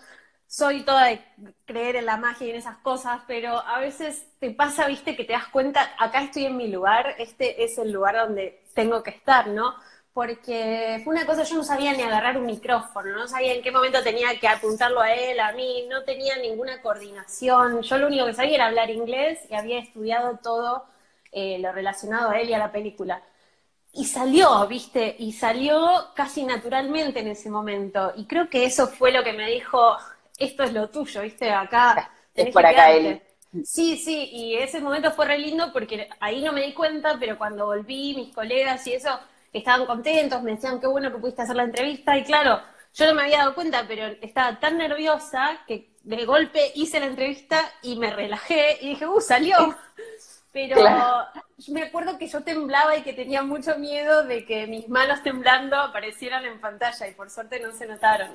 soy 0.46 0.82
toda 0.84 1.06
de 1.06 1.24
creer 1.64 1.96
en 1.96 2.06
la 2.06 2.16
magia 2.18 2.46
y 2.46 2.50
en 2.50 2.56
esas 2.56 2.78
cosas, 2.78 3.22
pero 3.26 3.58
a 3.66 3.80
veces 3.80 4.26
te 4.38 4.50
pasa, 4.50 4.86
viste, 4.86 5.16
que 5.16 5.24
te 5.24 5.32
das 5.32 5.48
cuenta, 5.48 5.94
acá 5.98 6.22
estoy 6.22 6.46
en 6.46 6.56
mi 6.56 6.68
lugar, 6.68 7.14
este 7.18 7.64
es 7.64 7.78
el 7.78 7.92
lugar 7.92 8.16
donde 8.16 8.64
tengo 8.74 9.02
que 9.02 9.10
estar, 9.10 9.48
¿no? 9.48 9.74
porque 10.12 11.00
fue 11.04 11.14
una 11.14 11.24
cosa, 11.26 11.42
yo 11.44 11.56
no 11.56 11.64
sabía 11.64 11.92
ni 11.94 12.02
agarrar 12.02 12.36
un 12.36 12.44
micrófono, 12.46 13.12
no 13.16 13.26
sabía 13.28 13.54
en 13.54 13.62
qué 13.62 13.70
momento 13.72 14.02
tenía 14.02 14.38
que 14.38 14.46
apuntarlo 14.48 15.00
a 15.00 15.12
él, 15.14 15.40
a 15.40 15.52
mí, 15.52 15.86
no 15.88 16.04
tenía 16.04 16.36
ninguna 16.36 16.82
coordinación. 16.82 17.80
Yo 17.82 17.98
lo 17.98 18.08
único 18.08 18.26
que 18.26 18.34
sabía 18.34 18.56
era 18.56 18.66
hablar 18.66 18.90
inglés 18.90 19.40
y 19.50 19.54
había 19.54 19.78
estudiado 19.78 20.38
todo 20.42 20.84
eh, 21.32 21.58
lo 21.60 21.72
relacionado 21.72 22.30
a 22.30 22.38
él 22.40 22.50
y 22.50 22.54
a 22.54 22.58
la 22.58 22.72
película. 22.72 23.22
Y 23.94 24.06
salió, 24.06 24.66
viste, 24.66 25.16
y 25.18 25.32
salió 25.32 26.08
casi 26.14 26.44
naturalmente 26.44 27.20
en 27.20 27.28
ese 27.28 27.50
momento. 27.50 28.12
Y 28.16 28.24
creo 28.24 28.48
que 28.48 28.64
eso 28.64 28.86
fue 28.88 29.12
lo 29.12 29.22
que 29.22 29.34
me 29.34 29.50
dijo, 29.50 29.96
esto 30.38 30.62
es 30.62 30.72
lo 30.72 30.88
tuyo, 30.88 31.22
viste, 31.22 31.50
acá. 31.50 32.10
Es 32.34 32.52
por 32.52 32.64
acá 32.64 32.90
él. 32.92 33.20
Sí, 33.64 33.98
sí, 33.98 34.30
y 34.32 34.54
ese 34.54 34.80
momento 34.80 35.12
fue 35.12 35.26
re 35.26 35.38
lindo 35.38 35.70
porque 35.74 36.08
ahí 36.20 36.40
no 36.42 36.52
me 36.52 36.62
di 36.62 36.72
cuenta, 36.72 37.18
pero 37.20 37.36
cuando 37.36 37.66
volví, 37.66 38.14
mis 38.14 38.34
colegas 38.34 38.86
y 38.86 38.94
eso, 38.94 39.10
estaban 39.52 39.84
contentos, 39.84 40.42
me 40.42 40.52
decían 40.52 40.80
qué 40.80 40.86
bueno 40.86 41.12
que 41.12 41.18
pudiste 41.18 41.42
hacer 41.42 41.56
la 41.56 41.64
entrevista 41.64 42.16
y 42.16 42.24
claro, 42.24 42.62
yo 42.94 43.06
no 43.06 43.14
me 43.14 43.22
había 43.22 43.38
dado 43.38 43.54
cuenta, 43.54 43.84
pero 43.86 44.06
estaba 44.22 44.58
tan 44.58 44.78
nerviosa 44.78 45.60
que 45.66 45.90
de 46.02 46.24
golpe 46.24 46.72
hice 46.74 46.98
la 46.98 47.06
entrevista 47.06 47.72
y 47.82 47.96
me 47.96 48.10
relajé 48.10 48.78
y 48.80 48.90
dije, 48.90 49.06
¡uh, 49.06 49.20
salió! 49.20 49.76
Pero 50.52 50.76
me 51.68 51.82
acuerdo 51.82 52.18
que 52.18 52.26
yo 52.26 52.42
temblaba 52.42 52.96
y 52.96 53.02
que 53.02 53.12
tenía 53.12 53.42
mucho 53.42 53.78
miedo 53.78 54.24
de 54.24 54.44
que 54.44 54.66
mis 54.66 54.88
manos 54.88 55.22
temblando 55.22 55.76
aparecieran 55.76 56.44
en 56.44 56.60
pantalla 56.60 57.08
y 57.08 57.14
por 57.14 57.30
suerte 57.30 57.60
no 57.60 57.72
se 57.72 57.86
notaron. 57.86 58.30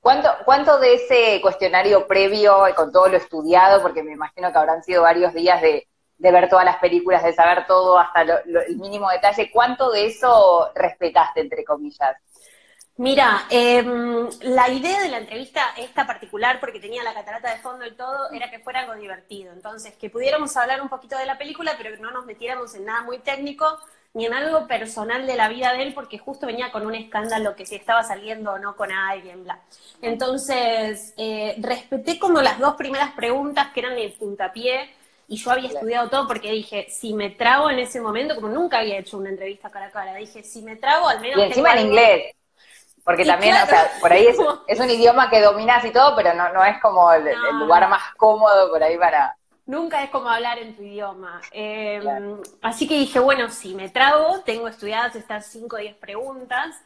¿Cuánto, 0.00 0.28
¿Cuánto 0.44 0.80
de 0.80 0.94
ese 0.94 1.40
cuestionario 1.40 2.08
previo, 2.08 2.64
con 2.74 2.90
todo 2.90 3.06
lo 3.06 3.16
estudiado, 3.16 3.80
porque 3.80 4.02
me 4.02 4.12
imagino 4.12 4.50
que 4.50 4.58
habrán 4.58 4.82
sido 4.82 5.02
varios 5.02 5.32
días 5.32 5.62
de, 5.62 5.86
de 6.18 6.32
ver 6.32 6.48
todas 6.48 6.64
las 6.64 6.78
películas, 6.78 7.22
de 7.22 7.32
saber 7.32 7.66
todo 7.66 7.98
hasta 7.98 8.22
el 8.22 8.76
mínimo 8.78 9.08
detalle, 9.10 9.50
¿cuánto 9.52 9.92
de 9.92 10.06
eso 10.06 10.70
respetaste, 10.74 11.40
entre 11.40 11.64
comillas? 11.64 12.16
Mira, 12.98 13.46
em, 13.48 14.28
la 14.42 14.68
idea 14.68 15.00
de 15.00 15.08
la 15.08 15.18
entrevista 15.18 15.74
esta 15.78 16.06
particular, 16.06 16.60
porque 16.60 16.78
tenía 16.78 17.02
la 17.02 17.14
catarata 17.14 17.50
de 17.50 17.60
fondo 17.60 17.86
y 17.86 17.92
todo, 17.92 18.30
era 18.32 18.50
que 18.50 18.58
fuera 18.58 18.80
algo 18.80 18.94
divertido. 18.94 19.52
Entonces, 19.52 19.94
que 19.96 20.10
pudiéramos 20.10 20.56
hablar 20.56 20.82
un 20.82 20.90
poquito 20.90 21.16
de 21.16 21.24
la 21.24 21.38
película, 21.38 21.72
pero 21.78 21.94
que 21.94 22.02
no 22.02 22.10
nos 22.10 22.26
metiéramos 22.26 22.74
en 22.74 22.84
nada 22.84 23.02
muy 23.02 23.18
técnico, 23.18 23.78
ni 24.14 24.26
en 24.26 24.34
algo 24.34 24.66
personal 24.66 25.26
de 25.26 25.36
la 25.36 25.48
vida 25.48 25.72
de 25.72 25.84
él, 25.84 25.94
porque 25.94 26.18
justo 26.18 26.46
venía 26.46 26.70
con 26.70 26.84
un 26.84 26.94
escándalo 26.94 27.56
que 27.56 27.64
si 27.64 27.76
estaba 27.76 28.02
saliendo 28.02 28.52
o 28.52 28.58
no 28.58 28.76
con 28.76 28.92
alguien, 28.92 29.42
bla. 29.44 29.58
Entonces, 30.02 31.14
eh, 31.16 31.56
respeté 31.60 32.18
como 32.18 32.42
las 32.42 32.58
dos 32.58 32.74
primeras 32.74 33.12
preguntas, 33.12 33.68
que 33.72 33.80
eran 33.80 33.96
el 33.96 34.12
puntapié, 34.12 34.90
y 35.28 35.36
yo 35.36 35.50
había 35.50 35.70
estudiado 35.70 36.10
todo 36.10 36.28
porque 36.28 36.50
dije, 36.50 36.88
si 36.90 37.14
me 37.14 37.30
trago 37.30 37.70
en 37.70 37.78
ese 37.78 38.02
momento, 38.02 38.34
como 38.34 38.48
nunca 38.48 38.80
había 38.80 38.98
hecho 38.98 39.16
una 39.16 39.30
entrevista 39.30 39.70
cara 39.70 39.86
a 39.86 39.90
cara, 39.90 40.14
dije, 40.16 40.42
si 40.42 40.60
me 40.60 40.76
trago 40.76 41.08
al 41.08 41.20
menos... 41.20 41.38
Y 41.38 41.42
encima 41.44 41.72
en 41.72 41.86
inglés, 41.86 42.34
porque 43.04 43.24
también, 43.24 43.56
o 43.56 43.66
sea, 43.66 43.90
por 44.00 44.12
ahí 44.12 44.26
es, 44.26 44.80
un 44.80 44.90
idioma 44.90 45.28
que 45.28 45.40
dominas 45.40 45.84
y 45.84 45.90
todo, 45.90 46.14
pero 46.14 46.34
no, 46.34 46.52
no 46.52 46.64
es 46.64 46.80
como 46.80 47.12
el, 47.12 47.24
lugar 47.58 47.88
más 47.88 48.14
cómodo 48.16 48.70
por 48.70 48.82
ahí 48.82 48.96
para... 48.96 49.36
Nunca 49.66 50.02
es 50.02 50.10
como 50.10 50.28
hablar 50.28 50.58
en 50.58 50.76
tu 50.76 50.82
idioma. 50.82 51.40
Em, 51.52 52.40
así 52.62 52.86
que 52.86 52.94
dije, 52.94 53.18
bueno, 53.18 53.48
si 53.48 53.74
me 53.74 53.88
trago, 53.88 54.40
tengo 54.40 54.68
estudiadas 54.68 55.16
estas 55.16 55.46
5 55.46 55.76
o 55.76 55.78
10 55.78 55.96
preguntas, 55.96 56.76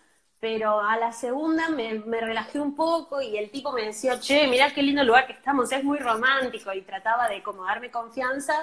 pero 0.40 0.80
a 0.80 0.96
la 0.96 1.12
segunda 1.12 1.68
me, 1.70 2.02
relajé 2.20 2.60
un 2.60 2.74
poco 2.74 3.20
y 3.20 3.36
el 3.36 3.50
tipo 3.50 3.72
me 3.72 3.82
decía, 3.82 4.20
che, 4.20 4.46
mirá 4.46 4.72
qué 4.72 4.82
lindo 4.82 5.02
lugar 5.04 5.26
que 5.26 5.32
estamos, 5.32 5.72
es 5.72 5.82
muy 5.82 5.98
romántico 5.98 6.72
y 6.72 6.82
trataba 6.82 7.28
de 7.28 7.42
como 7.42 7.64
darme 7.64 7.90
confianza 7.90 8.54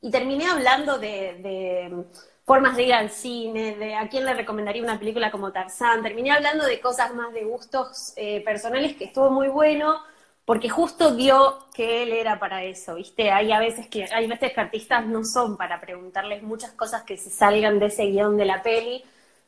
y 0.00 0.10
terminé 0.10 0.46
hablando 0.48 0.98
de, 0.98 2.04
formas 2.46 2.76
de 2.76 2.84
ir 2.84 2.94
al 2.94 3.10
cine, 3.10 3.76
de 3.76 3.96
a 3.96 4.08
quién 4.08 4.24
le 4.24 4.32
recomendaría 4.32 4.82
una 4.82 4.98
película 4.98 5.30
como 5.32 5.52
Tarzán, 5.52 6.02
terminé 6.02 6.30
hablando 6.30 6.64
de 6.64 6.80
cosas 6.80 7.12
más 7.12 7.32
de 7.34 7.44
gustos 7.44 8.12
eh, 8.16 8.40
personales 8.44 8.96
que 8.96 9.06
estuvo 9.06 9.30
muy 9.30 9.48
bueno 9.48 9.96
porque 10.44 10.68
justo 10.68 11.14
dio 11.14 11.58
que 11.74 12.04
él 12.04 12.12
era 12.12 12.38
para 12.38 12.62
eso, 12.62 12.94
¿viste? 12.94 13.32
Hay 13.32 13.50
a 13.50 13.58
veces 13.58 13.88
que 13.88 14.04
hay 14.04 14.28
veces 14.28 14.52
que 14.52 14.60
artistas 14.60 15.04
no 15.04 15.24
son 15.24 15.56
para 15.56 15.80
preguntarles 15.80 16.44
muchas 16.44 16.70
cosas 16.70 17.02
que 17.02 17.16
se 17.16 17.30
salgan 17.30 17.80
de 17.80 17.86
ese 17.86 18.04
guion 18.06 18.36
de 18.36 18.44
la 18.44 18.62
peli, 18.62 19.04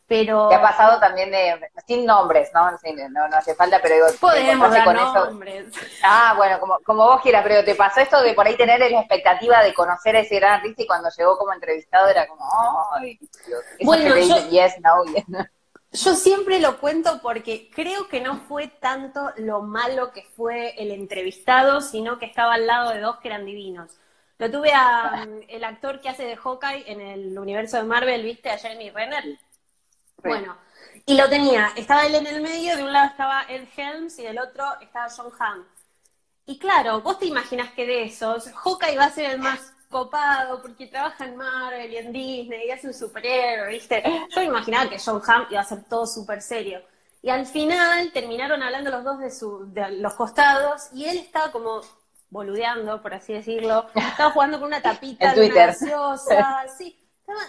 pero... 0.09 0.49
¿Qué 0.49 0.55
ha 0.55 0.62
pasado 0.62 0.99
también 0.99 1.31
de, 1.31 1.71
sin 1.87 2.07
nombres, 2.07 2.50
¿no? 2.55 2.71
no, 2.71 3.29
no 3.29 3.37
hace 3.37 3.55
falta, 3.55 3.79
pero 3.83 3.95
digo... 3.95 4.07
Podemos 4.19 4.71
dar 4.71 4.85
con 4.85 4.97
nombres. 4.97 5.67
Ah, 6.03 6.33
bueno, 6.35 6.59
como, 6.59 6.79
como 6.81 7.05
vos 7.05 7.21
quieras, 7.21 7.43
pero 7.47 7.62
¿te 7.62 7.75
pasó 7.75 8.00
esto 8.00 8.23
de 8.23 8.33
por 8.33 8.47
ahí 8.47 8.57
tener 8.57 8.81
la 8.81 9.00
expectativa 9.00 9.62
de 9.62 9.75
conocer 9.75 10.17
a 10.17 10.21
ese 10.21 10.37
gran 10.37 10.55
artista 10.55 10.83
y 10.83 10.87
cuando 10.87 11.11
llegó 11.17 11.37
como 11.37 11.53
entrevistado 11.53 12.09
era 12.09 12.27
como, 12.27 12.43
ay, 12.95 13.19
bueno, 13.83 14.17
yo, 14.17 14.49
yes, 14.49 14.77
no, 14.81 15.37
Yo 15.93 16.15
siempre 16.15 16.59
lo 16.59 16.81
cuento 16.81 17.21
porque 17.23 17.69
creo 17.75 18.09
que 18.09 18.23
no 18.23 18.41
fue 18.49 18.69
tanto 18.69 19.31
lo 19.37 19.61
malo 19.61 20.12
que 20.12 20.23
fue 20.23 20.75
el 20.83 20.91
entrevistado, 20.91 21.83
sino 21.83 22.19
que 22.19 22.25
estaba 22.25 22.55
al 22.55 22.67
lado 22.67 22.91
de 22.93 23.00
dos 23.00 23.19
que 23.19 23.29
eran 23.29 23.45
divinos. 23.45 23.91
Lo 24.38 24.50
tuve 24.50 24.73
a 24.73 25.27
el 25.49 25.65
actor 25.65 26.00
que 26.00 26.09
hace 26.09 26.25
de 26.25 26.37
Hawkeye 26.37 26.91
en 26.91 27.00
el 27.03 27.38
universo 27.38 27.77
de 27.77 27.83
Marvel, 27.83 28.23
¿viste? 28.23 28.50
A 28.50 28.57
Jeremy 28.57 28.88
Renner. 28.88 29.38
Bueno, 30.22 30.56
y 31.06 31.16
lo 31.16 31.28
tenía, 31.28 31.72
estaba 31.76 32.06
él 32.06 32.16
en 32.16 32.26
el 32.26 32.42
medio, 32.42 32.76
de 32.76 32.82
un 32.82 32.92
lado 32.92 33.06
estaba 33.06 33.44
Ed 33.48 33.66
Helms 33.76 34.18
y 34.18 34.25
del 34.25 34.38
otro 34.38 34.64
estaba 34.80 35.08
John 35.14 35.32
Hamm. 35.38 35.64
Y 36.44 36.58
claro, 36.58 37.00
vos 37.00 37.18
te 37.18 37.26
imaginas 37.26 37.72
que 37.72 37.87
de 37.87 38.04
esos, 38.04 38.50
Hawkeye 38.50 38.96
va 38.96 39.04
a 39.04 39.10
ser 39.10 39.30
el 39.30 39.38
más 39.38 39.72
copado 39.88 40.60
porque 40.60 40.87
trabaja 40.87 41.25
en 41.25 41.37
Marvel 41.37 41.90
y 41.90 41.96
en 41.96 42.12
Disney 42.12 42.66
y 42.66 42.70
es 42.70 42.84
un 42.84 42.92
superhéroe, 42.92 43.70
¿viste? 43.70 44.02
Yo 44.34 44.42
imaginaba 44.42 44.90
que 44.90 44.98
John 44.98 45.22
Hamm 45.26 45.46
iba 45.50 45.60
a 45.60 45.64
ser 45.64 45.84
todo 45.84 46.06
súper 46.06 46.42
serio. 46.42 46.82
Y 47.22 47.30
al 47.30 47.46
final 47.46 48.12
terminaron 48.12 48.62
hablando 48.62 48.90
los 48.90 49.04
dos 49.04 49.18
de, 49.18 49.30
su, 49.30 49.72
de 49.72 49.90
los 49.92 50.14
costados 50.14 50.88
y 50.92 51.06
él 51.06 51.16
estaba 51.16 51.50
como 51.52 51.80
boludeando, 52.28 53.00
por 53.00 53.14
así 53.14 53.32
decirlo. 53.32 53.87
Estaba 53.94 54.30
jugando 54.30 54.58
con 54.58 54.68
una 54.68 54.82
tapita 54.82 55.32
de 55.32 55.46
una 55.46 55.54
gaseosa, 55.54 56.66
sí 56.76 56.98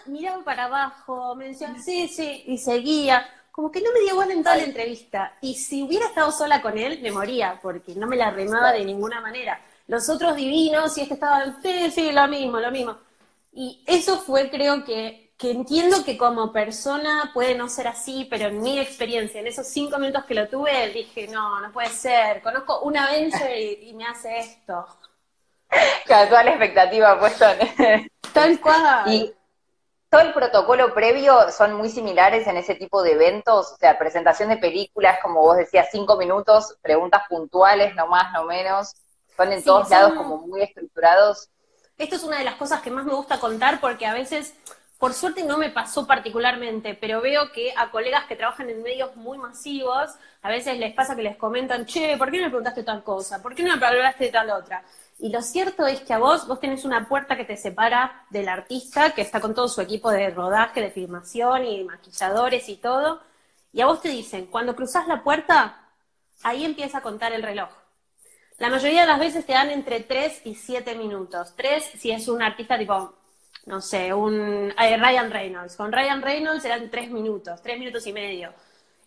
miraba 0.06 0.44
para 0.44 0.66
abajo, 0.66 1.36
me 1.36 1.50
decía, 1.50 1.74
sí, 1.84 2.08
sí, 2.08 2.44
y 2.48 2.58
seguía. 2.58 3.26
Como 3.52 3.72
que 3.72 3.82
no 3.82 3.92
me 3.92 4.02
dio 4.02 4.16
buena 4.16 4.34
en 4.34 4.44
toda 4.44 4.56
la 4.56 4.64
entrevista. 4.64 5.38
Y 5.42 5.56
si 5.56 5.84
hubiera 5.84 6.06
estado 6.06 6.32
sola 6.32 6.62
con 6.62 6.78
él, 6.78 7.00
me 7.02 7.12
moría, 7.12 7.60
porque 7.62 7.94
no 7.96 8.08
me 8.08 8.16
la 8.16 8.32
remaba 8.32 8.72
de 8.72 8.86
ninguna 8.86 9.22
manera. 9.22 9.60
Los 9.88 10.08
otros 10.10 10.36
divinos, 10.36 10.98
y 10.98 11.02
este 11.02 11.16
estaba, 11.16 11.44
sí, 11.62 11.92
sí, 11.92 12.12
lo 12.12 12.28
mismo, 12.28 12.60
lo 12.60 12.72
mismo. 12.72 12.98
Y 13.52 13.84
eso 13.88 14.20
fue, 14.20 14.50
creo 14.50 14.86
que, 14.86 15.34
que 15.38 15.52
entiendo 15.52 16.04
que 16.06 16.18
como 16.18 16.54
persona 16.54 17.32
puede 17.34 17.56
no 17.56 17.68
ser 17.68 17.88
así, 17.88 18.28
pero 18.30 18.48
en 18.48 18.62
mi 18.62 18.80
experiencia, 18.80 19.42
en 19.42 19.48
esos 19.48 19.68
cinco 19.68 19.98
minutos 19.98 20.26
que 20.26 20.36
lo 20.36 20.48
tuve, 20.48 20.90
dije, 20.90 21.28
no, 21.28 21.60
no 21.60 21.72
puede 21.72 21.90
ser. 21.90 22.42
Conozco 22.42 22.82
una 22.82 23.08
vez 23.08 23.34
y, 23.82 23.94
me 23.94 24.06
hace 24.06 24.40
esto. 24.40 24.86
Claro, 26.06 26.30
toda 26.30 26.44
la 26.44 26.50
expectativa 26.52 27.20
puesto 27.20 27.46
en... 27.78 28.10
Tal 28.34 28.60
cual 28.60 29.36
todo 30.10 30.22
el 30.22 30.34
protocolo 30.34 30.94
previo 30.94 31.52
son 31.52 31.74
muy 31.74 31.90
similares 31.90 32.48
en 32.48 32.58
ese 32.58 32.76
tipo 32.76 33.04
de 33.04 33.12
eventos, 33.12 33.74
o 33.74 33.78
sea, 33.78 33.98
presentación 33.98 34.50
de 34.50 34.58
películas, 34.58 35.20
como 35.22 35.42
vos 35.42 35.58
decías, 35.58 35.90
cinco 35.92 36.18
minutos, 36.18 36.76
preguntas 36.82 37.24
puntuales, 37.30 37.94
no 37.96 38.08
más, 38.08 38.34
no 38.34 38.46
menos, 38.46 38.96
son 39.38 39.54
en 39.54 39.64
todos 39.64 39.90
lados 39.90 40.14
como 40.16 40.38
muy 40.40 40.62
estructurados. 40.62 41.50
Esto 41.98 42.16
es 42.16 42.24
una 42.24 42.40
de 42.40 42.44
las 42.44 42.56
cosas 42.56 42.82
que 42.82 42.90
más 42.90 43.06
me 43.06 43.14
gusta 43.14 43.40
contar 43.40 43.80
porque 43.80 44.08
a 44.08 44.14
veces, 44.14 44.56
por 44.98 45.14
suerte 45.14 45.44
no 45.44 45.58
me 45.58 45.70
pasó 45.70 46.08
particularmente, 46.08 46.96
pero 46.96 47.22
veo 47.22 47.52
que 47.52 47.72
a 47.78 47.92
colegas 47.92 48.26
que 48.26 48.36
trabajan 48.36 48.70
en 48.70 48.82
medios 48.82 49.16
muy 49.16 49.38
masivos, 49.38 50.10
a 50.42 50.50
veces 50.50 50.80
les 50.80 50.94
pasa 50.94 51.16
que 51.16 51.22
les 51.22 51.38
comentan, 51.38 51.86
che, 51.86 52.18
¿por 52.18 52.32
qué 52.32 52.38
no 52.38 52.44
me 52.46 52.50
preguntaste 52.50 52.84
tal 52.84 53.04
cosa? 53.04 53.44
¿Por 53.44 53.54
qué 53.54 53.62
no 53.62 53.78
me 53.78 53.86
hablaste 53.86 54.26
de 54.26 54.32
tal 54.32 54.50
otra? 54.50 54.84
Y 55.22 55.30
lo 55.30 55.42
cierto 55.42 55.86
es 55.86 56.00
que 56.00 56.14
a 56.14 56.18
vos, 56.18 56.48
vos 56.48 56.62
tenés 56.62 56.86
una 56.86 57.10
puerta 57.10 57.36
que 57.36 57.44
te 57.44 57.58
separa 57.58 58.26
del 58.30 58.48
artista, 58.48 59.14
que 59.14 59.22
está 59.22 59.42
con 59.42 59.54
todo 59.54 59.68
su 59.68 59.82
equipo 59.82 60.10
de 60.12 60.30
rodaje, 60.30 60.80
de 60.80 60.92
filmación 60.92 61.66
y 61.66 61.84
maquilladores 61.84 62.70
y 62.70 62.78
todo. 62.78 63.22
Y 63.74 63.82
a 63.82 63.86
vos 63.86 64.02
te 64.02 64.08
dicen, 64.08 64.46
cuando 64.46 64.78
cruzás 64.78 65.08
la 65.08 65.22
puerta, 65.22 65.90
ahí 66.44 66.64
empieza 66.64 67.00
a 67.00 67.02
contar 67.02 67.34
el 67.34 67.44
reloj. 67.44 67.70
La 68.60 68.70
mayoría 68.70 69.02
de 69.02 69.08
las 69.08 69.20
veces 69.20 69.46
te 69.46 69.54
dan 69.54 69.70
entre 69.70 70.00
3 70.00 70.42
y 70.46 70.56
7 70.56 70.96
minutos. 70.96 71.54
3 71.56 71.84
si 71.98 72.12
es 72.12 72.30
un 72.30 72.42
artista 72.42 72.78
tipo, 72.78 73.14
no 73.66 73.82
sé, 73.82 74.14
un 74.14 74.72
eh, 74.72 74.98
Ryan 74.98 75.32
Reynolds. 75.32 75.76
Con 75.76 75.92
Ryan 75.92 76.22
Reynolds 76.22 76.64
eran 76.64 76.90
3 76.90 77.12
minutos, 77.12 77.62
3 77.62 77.78
minutos 77.78 78.08
y 78.08 78.14
medio. 78.14 78.54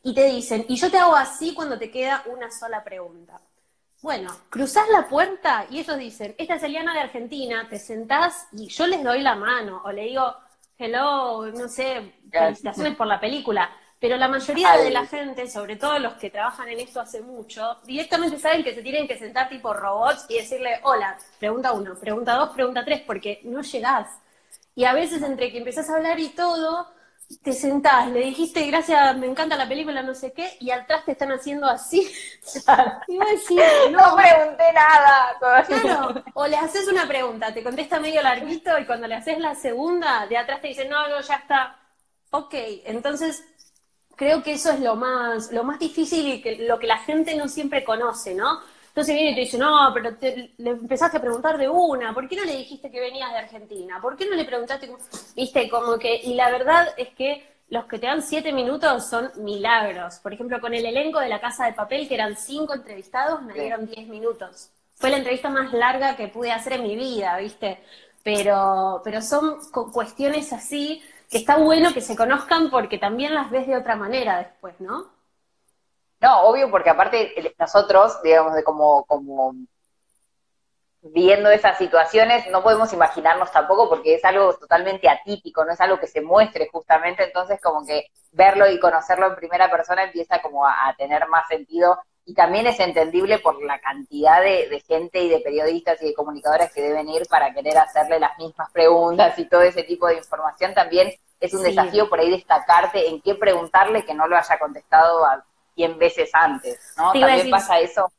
Y 0.02 0.14
te 0.14 0.26
dicen, 0.26 0.66
y 0.68 0.76
yo 0.76 0.90
te 0.90 0.98
hago 0.98 1.16
así 1.16 1.54
cuando 1.54 1.78
te 1.78 1.90
queda 1.90 2.22
una 2.26 2.50
sola 2.50 2.84
pregunta. 2.84 3.40
Bueno, 4.02 4.36
cruzás 4.50 4.88
la 4.88 5.08
puerta 5.08 5.64
y 5.70 5.78
ellos 5.78 5.96
dicen, 5.96 6.34
esta 6.36 6.56
es 6.56 6.62
Eliana 6.64 6.92
de 6.92 7.00
Argentina, 7.00 7.68
te 7.70 7.78
sentás 7.78 8.48
y 8.50 8.66
yo 8.66 8.88
les 8.88 9.04
doy 9.04 9.22
la 9.22 9.36
mano 9.36 9.80
o 9.84 9.92
le 9.92 10.02
digo, 10.02 10.34
hello, 10.76 11.46
no 11.52 11.68
sé, 11.68 12.12
felicitaciones 12.28 12.96
por 12.96 13.06
la 13.06 13.20
película. 13.20 13.70
Pero 14.00 14.16
la 14.16 14.26
mayoría 14.26 14.72
de 14.72 14.90
la 14.90 15.06
gente, 15.06 15.48
sobre 15.48 15.76
todo 15.76 16.00
los 16.00 16.14
que 16.14 16.30
trabajan 16.30 16.68
en 16.68 16.80
esto 16.80 17.00
hace 17.00 17.20
mucho, 17.20 17.78
directamente 17.84 18.40
saben 18.40 18.64
que 18.64 18.74
se 18.74 18.82
tienen 18.82 19.06
que 19.06 19.16
sentar 19.16 19.48
tipo 19.48 19.72
robots 19.72 20.26
y 20.28 20.38
decirle, 20.38 20.80
hola, 20.82 21.16
pregunta 21.38 21.70
uno, 21.70 21.94
pregunta 21.94 22.34
dos, 22.34 22.50
pregunta 22.50 22.84
tres, 22.84 23.02
porque 23.06 23.40
no 23.44 23.62
llegás. 23.62 24.08
Y 24.74 24.84
a 24.84 24.94
veces 24.94 25.22
entre 25.22 25.52
que 25.52 25.58
empezás 25.58 25.88
a 25.88 25.94
hablar 25.94 26.18
y 26.18 26.30
todo, 26.30 26.88
te 27.38 27.52
sentás, 27.52 28.08
le 28.10 28.20
dijiste 28.20 28.66
gracias, 28.66 29.16
me 29.16 29.26
encanta 29.26 29.56
la 29.56 29.68
película, 29.68 30.02
no 30.02 30.14
sé 30.14 30.32
qué, 30.32 30.56
y 30.60 30.70
atrás 30.70 31.04
te 31.04 31.12
están 31.12 31.32
haciendo 31.32 31.66
así. 31.66 32.06
Y 33.08 33.16
vos 33.16 33.26
decís, 33.28 33.62
no, 33.90 34.16
pregunté 34.16 34.72
nada. 34.72 35.64
Claro, 35.66 36.22
o 36.34 36.46
le 36.46 36.56
haces 36.56 36.88
una 36.88 37.06
pregunta, 37.06 37.52
te 37.52 37.62
contesta 37.62 38.00
medio 38.00 38.22
larguito, 38.22 38.78
y 38.78 38.86
cuando 38.86 39.06
le 39.06 39.14
haces 39.14 39.38
la 39.38 39.54
segunda, 39.54 40.26
de 40.26 40.36
atrás 40.36 40.60
te 40.60 40.68
dicen, 40.68 40.88
no, 40.88 41.08
no, 41.08 41.20
ya 41.20 41.36
está. 41.36 41.78
Ok, 42.30 42.54
entonces 42.84 43.44
creo 44.16 44.42
que 44.42 44.52
eso 44.52 44.70
es 44.70 44.80
lo 44.80 44.96
más, 44.96 45.52
lo 45.52 45.64
más 45.64 45.78
difícil 45.78 46.26
y 46.28 46.42
que, 46.42 46.56
lo 46.66 46.78
que 46.78 46.86
la 46.86 46.98
gente 46.98 47.34
no 47.36 47.48
siempre 47.48 47.84
conoce, 47.84 48.34
¿no? 48.34 48.60
Entonces 48.92 49.14
viene 49.14 49.30
y 49.30 49.34
te 49.34 49.40
dice, 49.40 49.56
no, 49.56 49.90
pero 49.94 50.14
le 50.20 50.70
empezaste 50.70 51.16
a 51.16 51.20
preguntar 51.20 51.56
de 51.56 51.66
una, 51.66 52.12
¿por 52.12 52.28
qué 52.28 52.36
no 52.36 52.44
le 52.44 52.56
dijiste 52.56 52.90
que 52.90 53.00
venías 53.00 53.32
de 53.32 53.38
Argentina? 53.38 53.98
¿Por 54.02 54.16
qué 54.16 54.26
no 54.26 54.36
le 54.36 54.44
preguntaste, 54.44 54.90
viste, 55.34 55.70
como 55.70 55.98
que, 55.98 56.14
y 56.14 56.34
la 56.34 56.50
verdad 56.50 56.88
es 56.98 57.08
que 57.14 57.42
los 57.70 57.86
que 57.86 57.98
te 57.98 58.06
dan 58.06 58.20
siete 58.20 58.52
minutos 58.52 59.08
son 59.08 59.30
milagros. 59.36 60.16
Por 60.16 60.34
ejemplo, 60.34 60.60
con 60.60 60.74
el 60.74 60.84
elenco 60.84 61.20
de 61.20 61.30
La 61.30 61.40
Casa 61.40 61.64
de 61.64 61.72
Papel, 61.72 62.06
que 62.06 62.16
eran 62.16 62.36
cinco 62.36 62.74
entrevistados, 62.74 63.40
me 63.40 63.54
dieron 63.54 63.86
diez 63.86 64.06
minutos. 64.08 64.68
Fue 64.96 65.08
la 65.08 65.16
entrevista 65.16 65.48
más 65.48 65.72
larga 65.72 66.14
que 66.14 66.28
pude 66.28 66.52
hacer 66.52 66.74
en 66.74 66.82
mi 66.82 66.96
vida, 66.96 67.34
viste. 67.38 67.82
Pero, 68.22 69.00
pero 69.02 69.22
son 69.22 69.56
cuestiones 69.90 70.52
así 70.52 71.02
que 71.30 71.38
está 71.38 71.56
bueno 71.56 71.94
que 71.94 72.02
se 72.02 72.14
conozcan 72.14 72.68
porque 72.68 72.98
también 72.98 73.34
las 73.34 73.50
ves 73.50 73.66
de 73.66 73.76
otra 73.78 73.96
manera 73.96 74.36
después, 74.36 74.78
¿no? 74.78 75.06
No, 76.22 76.42
obvio, 76.44 76.70
porque 76.70 76.88
aparte 76.88 77.34
nosotros, 77.58 78.22
digamos, 78.22 78.54
de 78.54 78.62
como, 78.62 79.04
como 79.06 79.54
viendo 81.02 81.50
esas 81.50 81.76
situaciones, 81.78 82.48
no 82.48 82.62
podemos 82.62 82.92
imaginarnos 82.92 83.50
tampoco 83.50 83.88
porque 83.88 84.14
es 84.14 84.24
algo 84.24 84.54
totalmente 84.54 85.08
atípico, 85.08 85.64
no 85.64 85.72
es 85.72 85.80
algo 85.80 85.98
que 85.98 86.06
se 86.06 86.20
muestre 86.20 86.68
justamente, 86.70 87.24
entonces 87.24 87.60
como 87.60 87.84
que 87.84 88.06
verlo 88.30 88.70
y 88.70 88.78
conocerlo 88.78 89.26
en 89.26 89.34
primera 89.34 89.68
persona 89.68 90.04
empieza 90.04 90.40
como 90.40 90.64
a, 90.64 90.94
tener 90.96 91.26
más 91.26 91.48
sentido 91.48 91.98
y 92.24 92.34
también 92.34 92.68
es 92.68 92.78
entendible 92.78 93.40
por 93.40 93.60
la 93.64 93.80
cantidad 93.80 94.40
de, 94.40 94.80
gente 94.86 95.24
y 95.24 95.28
de 95.28 95.40
periodistas 95.40 96.00
y 96.02 96.06
de 96.06 96.14
comunicadores 96.14 96.72
que 96.72 96.82
deben 96.82 97.08
ir 97.08 97.26
para 97.28 97.52
querer 97.52 97.76
hacerle 97.78 98.20
las 98.20 98.38
mismas 98.38 98.70
preguntas 98.70 99.36
y 99.40 99.48
todo 99.48 99.62
ese 99.62 99.82
tipo 99.82 100.06
de 100.06 100.18
información, 100.18 100.72
también 100.72 101.12
es 101.40 101.52
un 101.52 101.64
desafío 101.64 102.08
por 102.08 102.20
ahí 102.20 102.30
destacarte 102.30 103.08
en 103.08 103.20
qué 103.20 103.34
preguntarle 103.34 104.04
que 104.04 104.14
no 104.14 104.28
lo 104.28 104.36
haya 104.36 104.56
contestado 104.60 105.24
a 105.26 105.44
100 105.74 105.98
veces 105.98 106.30
antes, 106.32 106.78
¿no? 106.96 107.12
También 107.12 107.50
pasa 107.50 107.78
eso. 107.80 108.12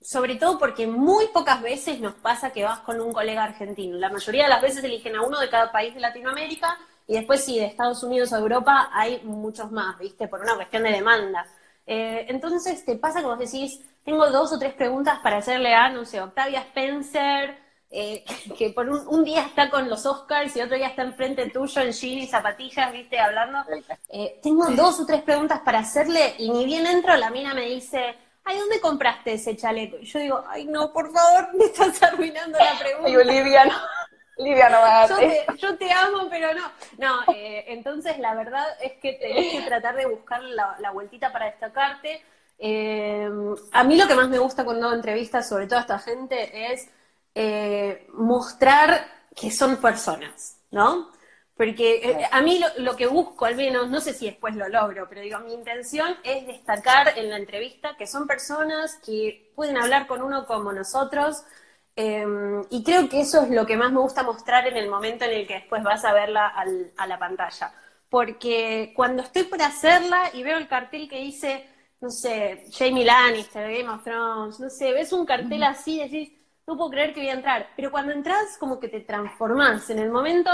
Sobre 0.00 0.36
todo 0.36 0.58
porque 0.58 0.86
muy 0.86 1.28
pocas 1.28 1.62
veces 1.62 2.00
nos 2.00 2.14
pasa 2.14 2.50
que 2.50 2.64
vas 2.64 2.80
con 2.80 3.00
un 3.00 3.12
colega 3.12 3.44
argentino. 3.44 3.96
La 3.98 4.10
mayoría 4.10 4.44
de 4.44 4.48
las 4.50 4.62
veces 4.62 4.82
eligen 4.82 5.16
a 5.16 5.22
uno 5.22 5.38
de 5.38 5.48
cada 5.48 5.70
país 5.70 5.94
de 5.94 6.00
Latinoamérica 6.00 6.76
y 7.06 7.14
después 7.14 7.44
sí, 7.44 7.58
de 7.58 7.66
Estados 7.66 8.02
Unidos 8.02 8.32
o 8.32 8.36
Europa 8.36 8.90
hay 8.92 9.20
muchos 9.24 9.70
más, 9.70 9.98
¿viste? 9.98 10.28
Por 10.28 10.40
una 10.40 10.56
cuestión 10.56 10.82
de 10.82 10.90
demanda. 10.90 11.46
Eh, 11.86 12.26
entonces 12.28 12.84
te 12.84 12.96
pasa 12.96 13.20
que 13.20 13.26
vos 13.26 13.38
decís, 13.38 13.80
tengo 14.04 14.28
dos 14.30 14.52
o 14.52 14.58
tres 14.58 14.74
preguntas 14.74 15.18
para 15.20 15.38
hacerle 15.38 15.74
a, 15.74 15.88
no 15.88 16.04
sé, 16.04 16.20
Octavia 16.20 16.60
Spencer, 16.60 17.58
eh, 17.94 18.24
que 18.58 18.70
por 18.70 18.88
un, 18.88 19.22
día 19.22 19.42
está 19.42 19.68
con 19.68 19.88
los 19.88 20.06
Oscars 20.06 20.56
y 20.56 20.62
otro 20.62 20.76
día 20.76 20.88
está 20.88 21.02
enfrente 21.02 21.50
tuyo 21.50 21.82
en 21.82 21.92
jeans 21.92 22.24
y 22.24 22.26
zapatillas, 22.26 22.90
viste, 22.90 23.20
hablando. 23.20 23.58
Eh, 24.08 24.40
tengo 24.42 24.66
dos 24.70 25.00
o 25.00 25.06
tres 25.06 25.22
preguntas 25.22 25.60
para 25.60 25.80
hacerle 25.80 26.34
y 26.38 26.50
ni 26.50 26.64
bien 26.64 26.86
entro, 26.86 27.14
la 27.16 27.30
mina 27.30 27.52
me 27.52 27.66
dice, 27.66 28.16
ay, 28.44 28.58
¿dónde 28.58 28.80
compraste 28.80 29.34
ese 29.34 29.56
chaleco? 29.56 29.98
Y 29.98 30.06
yo 30.06 30.18
digo, 30.18 30.44
ay, 30.48 30.64
no, 30.64 30.90
por 30.90 31.12
favor, 31.12 31.50
me 31.54 31.66
estás 31.66 32.02
arruinando 32.02 32.58
la 32.58 32.78
pregunta. 32.78 33.08
Ay, 33.08 33.16
Olivia, 33.16 33.64
no. 33.66 33.74
Olivia, 34.38 34.70
no 34.70 35.08
yo 35.08 35.16
te, 35.18 35.46
yo 35.58 35.76
te 35.76 35.92
amo, 35.92 36.26
pero 36.30 36.54
no. 36.54 36.72
No, 36.96 37.32
eh, 37.34 37.66
entonces 37.68 38.18
la 38.18 38.34
verdad 38.34 38.66
es 38.80 38.94
que 38.94 39.12
tenés 39.12 39.52
que 39.52 39.60
tratar 39.60 39.94
de 39.94 40.06
buscar 40.06 40.42
la, 40.42 40.76
la 40.80 40.90
vueltita 40.90 41.30
para 41.30 41.44
destacarte. 41.44 42.22
a 42.58 43.84
mí 43.84 43.96
lo 43.96 44.08
que 44.08 44.14
más 44.14 44.30
me 44.30 44.38
gusta 44.38 44.64
cuando 44.64 44.86
hago 44.86 44.96
entrevistas, 44.96 45.46
sobre 45.46 45.66
todo 45.66 45.80
a 45.80 45.82
esta 45.82 45.98
gente, 45.98 46.72
es 46.72 46.88
eh, 47.34 48.06
mostrar 48.12 49.06
que 49.34 49.50
son 49.50 49.78
personas, 49.78 50.58
¿no? 50.70 51.10
Porque 51.56 51.96
eh, 52.02 52.28
a 52.30 52.40
mí 52.40 52.60
lo, 52.78 52.96
que 52.96 53.06
busco, 53.06 53.44
al 53.44 53.56
menos, 53.56 53.88
no 53.88 54.00
sé 54.00 54.14
si 54.14 54.26
después 54.26 54.56
lo 54.56 54.68
logro, 54.68 55.06
pero 55.08 55.20
digo, 55.20 55.38
mi 55.40 55.52
intención 55.52 56.16
es 56.24 56.46
destacar 56.46 57.16
en 57.16 57.30
la 57.30 57.36
entrevista 57.36 57.96
que 57.96 58.06
son 58.06 58.26
personas 58.26 58.96
que 59.04 59.52
pueden 59.54 59.76
hablar 59.76 60.06
con 60.06 60.22
uno 60.22 60.46
como 60.46 60.72
nosotros, 60.72 61.44
em, 61.94 62.62
y 62.70 62.82
creo 62.82 63.08
que 63.08 63.20
eso 63.20 63.42
es 63.42 63.50
lo 63.50 63.66
que 63.66 63.76
más 63.76 63.92
me 63.92 64.00
gusta 64.00 64.22
mostrar 64.22 64.66
en 64.66 64.76
el 64.76 64.88
momento 64.88 65.24
en 65.24 65.32
el 65.32 65.46
que 65.46 65.54
después 65.54 65.82
vas 65.82 66.04
a 66.04 66.12
verla 66.12 66.52
a 66.96 67.06
la 67.06 67.18
pantalla. 67.18 67.72
Porque 68.08 68.92
cuando 68.96 69.22
estoy 69.22 69.44
por 69.44 69.62
hacerla 69.62 70.30
y 70.34 70.42
veo 70.42 70.58
el 70.58 70.68
cartel 70.68 71.08
que 71.08 71.18
dice, 71.20 71.66
no 72.00 72.10
sé, 72.10 72.64
Jamie 72.72 73.04
Lannister, 73.04 73.70
Game 73.70 73.88
of 73.88 74.02
Thrones, 74.04 74.60
no 74.60 74.68
sé, 74.68 74.92
ves 74.92 75.12
un 75.12 75.24
cartel 75.24 75.62
así 75.62 76.00
y 76.00 76.08
decís, 76.08 76.32
no 76.66 76.76
puedo 76.76 76.90
creer 76.90 77.12
que 77.12 77.20
voy 77.20 77.30
a 77.30 77.34
entrar. 77.34 77.68
Pero 77.76 77.90
cuando 77.90 78.12
entras, 78.12 78.56
como 78.58 78.78
que 78.78 78.88
te 78.88 79.00
transformás. 79.00 79.90
En 79.90 79.98
el 79.98 80.10
momento, 80.10 80.50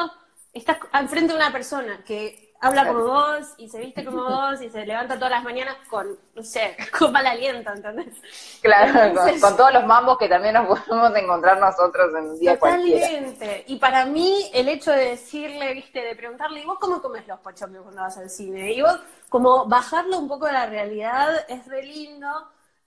estás 0.52 0.78
enfrente 0.92 1.32
de 1.32 1.38
una 1.38 1.52
persona 1.52 2.02
que 2.04 2.48
habla 2.60 2.88
como 2.88 3.04
vos 3.04 3.54
y 3.56 3.68
se 3.68 3.78
viste 3.78 4.04
como 4.04 4.24
vos 4.24 4.60
y 4.60 4.68
se 4.68 4.84
levanta 4.84 5.14
todas 5.14 5.30
las 5.30 5.44
mañanas 5.44 5.76
con, 5.88 6.18
no 6.34 6.42
sé, 6.42 6.76
con 6.98 7.12
mal 7.12 7.26
aliento, 7.26 7.70
¿entendés? 7.72 8.14
Claro, 8.60 9.14
con, 9.40 9.56
todos 9.56 9.72
los 9.72 9.86
mambos 9.86 10.18
que 10.18 10.28
también 10.28 10.54
nos 10.54 10.80
podemos 10.80 11.16
encontrar 11.16 11.60
nosotros 11.60 12.10
en 12.16 12.30
un 12.30 12.38
día 12.38 12.58
Totalmente. 12.58 13.64
Y 13.68 13.76
para 13.76 14.06
mí, 14.06 14.50
el 14.52 14.68
hecho 14.68 14.90
de 14.90 15.10
decirle, 15.10 15.72
viste, 15.74 16.00
de 16.00 16.16
preguntarle, 16.16 16.60
¿y 16.60 16.64
vos 16.64 16.78
cómo 16.80 17.00
comes 17.00 17.26
los 17.28 17.38
pochoclos 17.40 17.82
cuando 17.82 18.02
vas 18.02 18.18
al 18.18 18.30
cine? 18.30 18.72
Y 18.72 18.82
vos, 18.82 18.98
como 19.28 19.66
bajarlo 19.66 20.18
un 20.18 20.28
poco 20.28 20.46
a 20.46 20.52
la 20.52 20.66
realidad 20.66 21.44
es 21.48 21.66
re 21.66 21.84
lindo 21.84 22.28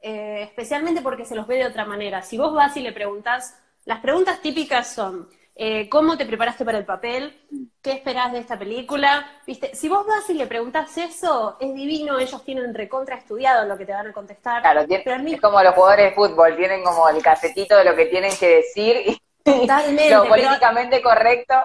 eh, 0.02 0.44
especialmente 0.44 1.02
porque 1.02 1.26
se 1.26 1.36
los 1.36 1.46
ve 1.48 1.58
de 1.58 1.68
otra 1.68 1.86
manera. 1.86 2.22
Si 2.22 2.38
vos 2.38 2.54
vas 2.54 2.76
y 2.76 2.82
le 2.82 2.92
preguntas, 2.92 3.56
las 3.86 4.00
preguntas 4.00 4.42
típicas 4.42 4.92
son, 4.94 5.30
eh, 5.56 5.88
¿cómo 5.90 6.18
te 6.18 6.26
preparaste 6.26 6.66
para 6.66 6.80
el 6.80 6.86
papel? 6.86 7.40
¿Qué 7.82 7.92
esperás 7.92 8.32
de 8.32 8.40
esta 8.40 8.58
película? 8.58 9.42
¿Viste? 9.46 9.76
Si 9.76 9.90
vos 9.90 10.06
vas 10.08 10.30
y 10.30 10.34
le 10.34 10.48
preguntas 10.48 10.98
eso, 10.98 11.58
es 11.60 11.74
divino, 11.76 12.18
ellos 12.18 12.44
tienen 12.44 12.74
recontra 12.74 13.16
estudiado 13.16 13.68
lo 13.68 13.78
que 13.78 13.86
te 13.86 13.92
van 13.92 14.08
a 14.08 14.14
contestar. 14.14 14.62
Claro, 14.62 14.86
es 14.90 15.42
como 15.42 15.62
los 15.62 15.76
jugadores 15.76 16.10
de 16.10 16.16
fútbol, 16.16 16.56
tienen 16.56 16.84
como 16.84 17.08
el 17.10 17.22
casetito 17.22 17.78
de 17.78 17.86
lo 17.86 17.96
que 17.96 18.06
tienen 18.08 18.36
que 18.36 18.48
decir 18.48 18.96
y 19.06 19.22
lo 20.10 20.28
políticamente 20.28 21.02
correcto. 21.02 21.56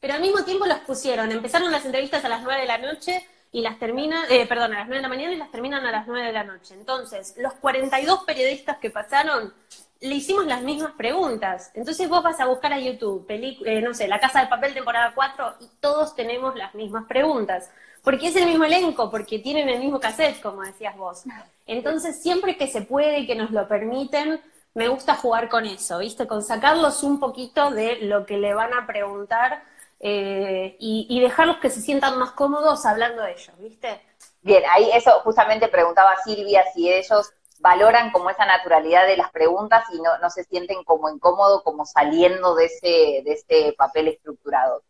Pero 0.00 0.14
al 0.14 0.20
mismo 0.20 0.44
tiempo 0.44 0.66
los 0.66 0.78
pusieron, 0.78 1.30
empezaron 1.32 1.70
las 1.72 1.84
entrevistas 1.84 2.24
a 2.24 2.28
las 2.28 2.42
9 2.42 2.60
de 2.60 2.66
la 2.66 2.78
noche 2.78 3.26
y 3.52 3.62
las 3.62 3.78
termina, 3.78 4.24
eh, 4.28 4.46
perdón, 4.46 4.74
a 4.74 4.80
las 4.80 4.88
9 4.88 4.96
de 4.96 5.02
la 5.02 5.08
mañana 5.08 5.32
y 5.32 5.36
las 5.36 5.50
terminan 5.50 5.84
a 5.84 5.90
las 5.90 6.06
9 6.06 6.26
de 6.26 6.32
la 6.32 6.44
noche. 6.44 6.74
Entonces, 6.74 7.34
los 7.38 7.54
42 7.54 8.24
periodistas 8.24 8.78
que 8.78 8.90
pasaron, 8.90 9.52
le 10.00 10.14
hicimos 10.14 10.46
las 10.46 10.62
mismas 10.62 10.92
preguntas. 10.92 11.70
Entonces 11.74 12.08
vos 12.08 12.22
vas 12.22 12.40
a 12.40 12.46
buscar 12.46 12.72
a 12.72 12.78
YouTube, 12.78 13.26
eh, 13.28 13.82
no 13.82 13.92
sé, 13.92 14.08
La 14.08 14.18
Casa 14.18 14.40
de 14.40 14.46
Papel 14.46 14.72
temporada 14.72 15.12
4 15.14 15.56
y 15.60 15.68
todos 15.80 16.14
tenemos 16.14 16.54
las 16.56 16.74
mismas 16.74 17.06
preguntas. 17.06 17.70
Porque 18.02 18.28
es 18.28 18.36
el 18.36 18.46
mismo 18.46 18.64
elenco, 18.64 19.10
porque 19.10 19.40
tienen 19.40 19.68
el 19.68 19.78
mismo 19.78 20.00
cassette, 20.00 20.40
como 20.40 20.62
decías 20.62 20.96
vos. 20.96 21.24
Entonces, 21.66 22.22
siempre 22.22 22.56
que 22.56 22.66
se 22.66 22.80
puede 22.80 23.18
y 23.18 23.26
que 23.26 23.34
nos 23.34 23.50
lo 23.50 23.68
permiten, 23.68 24.40
me 24.72 24.88
gusta 24.88 25.16
jugar 25.16 25.50
con 25.50 25.66
eso, 25.66 25.98
¿viste? 25.98 26.26
Con 26.26 26.42
sacarlos 26.42 27.02
un 27.02 27.20
poquito 27.20 27.70
de 27.70 27.96
lo 28.02 28.24
que 28.24 28.38
le 28.38 28.54
van 28.54 28.72
a 28.72 28.86
preguntar 28.86 29.64
eh, 30.02 30.76
y, 30.78 31.20
dejarlos 31.20 31.58
que 31.58 31.68
se 31.68 31.82
sientan 31.82 32.18
más 32.18 32.30
cómodos 32.32 32.86
hablando 32.86 33.22
de 33.22 33.32
ellos, 33.32 33.52
¿viste? 33.58 34.00
Bien, 34.40 34.62
ahí 34.70 34.90
eso 34.94 35.20
justamente 35.20 35.68
preguntaba 35.68 36.16
Silvia 36.24 36.64
si 36.72 36.90
ellos 36.90 37.30
valoran 37.58 38.10
como 38.10 38.30
esa 38.30 38.46
naturalidad 38.46 39.06
de 39.06 39.18
las 39.18 39.30
preguntas 39.30 39.84
y 39.92 40.00
no, 40.00 40.16
no 40.18 40.30
se 40.30 40.44
sienten 40.44 40.82
como 40.84 41.10
incómodos, 41.10 41.62
como 41.62 41.84
saliendo 41.84 42.54
de 42.54 42.64
ese, 42.64 43.22
de 43.24 43.32
ese 43.32 43.74
papel 43.76 44.08
estructurado. 44.08 44.82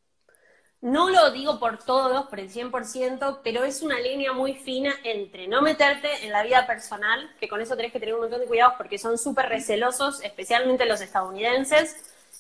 No 0.81 1.11
lo 1.11 1.31
digo 1.31 1.59
por 1.59 1.79
todos, 1.79 2.27
por 2.29 2.40
el 2.40 2.49
100%, 2.49 3.40
pero 3.42 3.64
es 3.64 3.83
una 3.83 4.01
línea 4.01 4.33
muy 4.33 4.55
fina 4.55 4.94
entre 5.05 5.46
no 5.46 5.61
meterte 5.61 6.25
en 6.25 6.33
la 6.33 6.42
vida 6.42 6.66
personal, 6.66 7.35
que 7.38 7.49
con 7.49 7.61
eso 7.61 7.77
tenés 7.77 7.92
que 7.92 8.01
tener 8.01 8.14
un 8.14 8.23
montón 8.23 8.40
de 8.40 8.46
cuidados 8.46 8.75
porque 8.79 8.96
son 8.96 9.18
súper 9.18 9.49
recelosos, 9.51 10.23
especialmente 10.23 10.87
los 10.87 11.03
estadounidenses, 11.03 11.96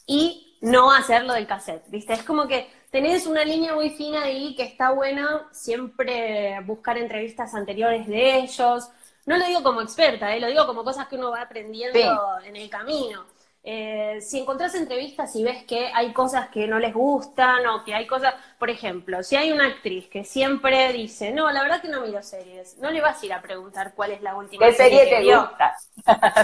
y 0.06 0.49
no 0.60 0.92
hacerlo 0.92 1.32
del 1.32 1.46
cassette, 1.46 1.88
¿viste? 1.88 2.12
Es 2.12 2.22
como 2.22 2.46
que 2.46 2.68
tenés 2.90 3.26
una 3.26 3.44
línea 3.44 3.74
muy 3.74 3.90
fina 3.90 4.22
ahí 4.22 4.54
que 4.54 4.62
está 4.64 4.90
buena 4.90 5.48
siempre 5.52 6.60
buscar 6.66 6.98
entrevistas 6.98 7.54
anteriores 7.54 8.06
de 8.06 8.38
ellos. 8.40 8.88
No 9.26 9.38
lo 9.38 9.46
digo 9.46 9.62
como 9.62 9.80
experta, 9.80 10.34
¿eh? 10.34 10.40
lo 10.40 10.48
digo 10.48 10.66
como 10.66 10.84
cosas 10.84 11.08
que 11.08 11.16
uno 11.16 11.30
va 11.30 11.42
aprendiendo 11.42 11.98
en 12.44 12.56
el 12.56 12.68
camino. 12.68 13.24
Eh, 13.62 14.20
si 14.22 14.38
encontrás 14.38 14.74
entrevistas 14.74 15.36
y 15.36 15.44
ves 15.44 15.64
que 15.64 15.88
hay 15.92 16.14
cosas 16.14 16.48
que 16.48 16.66
no 16.66 16.78
les 16.78 16.94
gustan 16.94 17.66
o 17.66 17.84
que 17.84 17.94
hay 17.94 18.06
cosas, 18.06 18.34
por 18.58 18.70
ejemplo, 18.70 19.22
si 19.22 19.36
hay 19.36 19.52
una 19.52 19.66
actriz 19.66 20.08
que 20.08 20.24
siempre 20.24 20.90
dice, 20.94 21.30
no, 21.32 21.50
la 21.50 21.62
verdad 21.62 21.82
que 21.82 21.88
no 21.88 22.00
miro 22.00 22.22
series, 22.22 22.78
no 22.78 22.90
le 22.90 23.02
vas 23.02 23.22
a 23.22 23.26
ir 23.26 23.32
a 23.34 23.42
preguntar 23.42 23.92
cuál 23.94 24.12
es 24.12 24.22
la 24.22 24.34
última 24.34 24.64
¿Qué 24.64 24.72
serie, 24.72 25.06
te 25.06 25.24
gusta? 25.24 25.76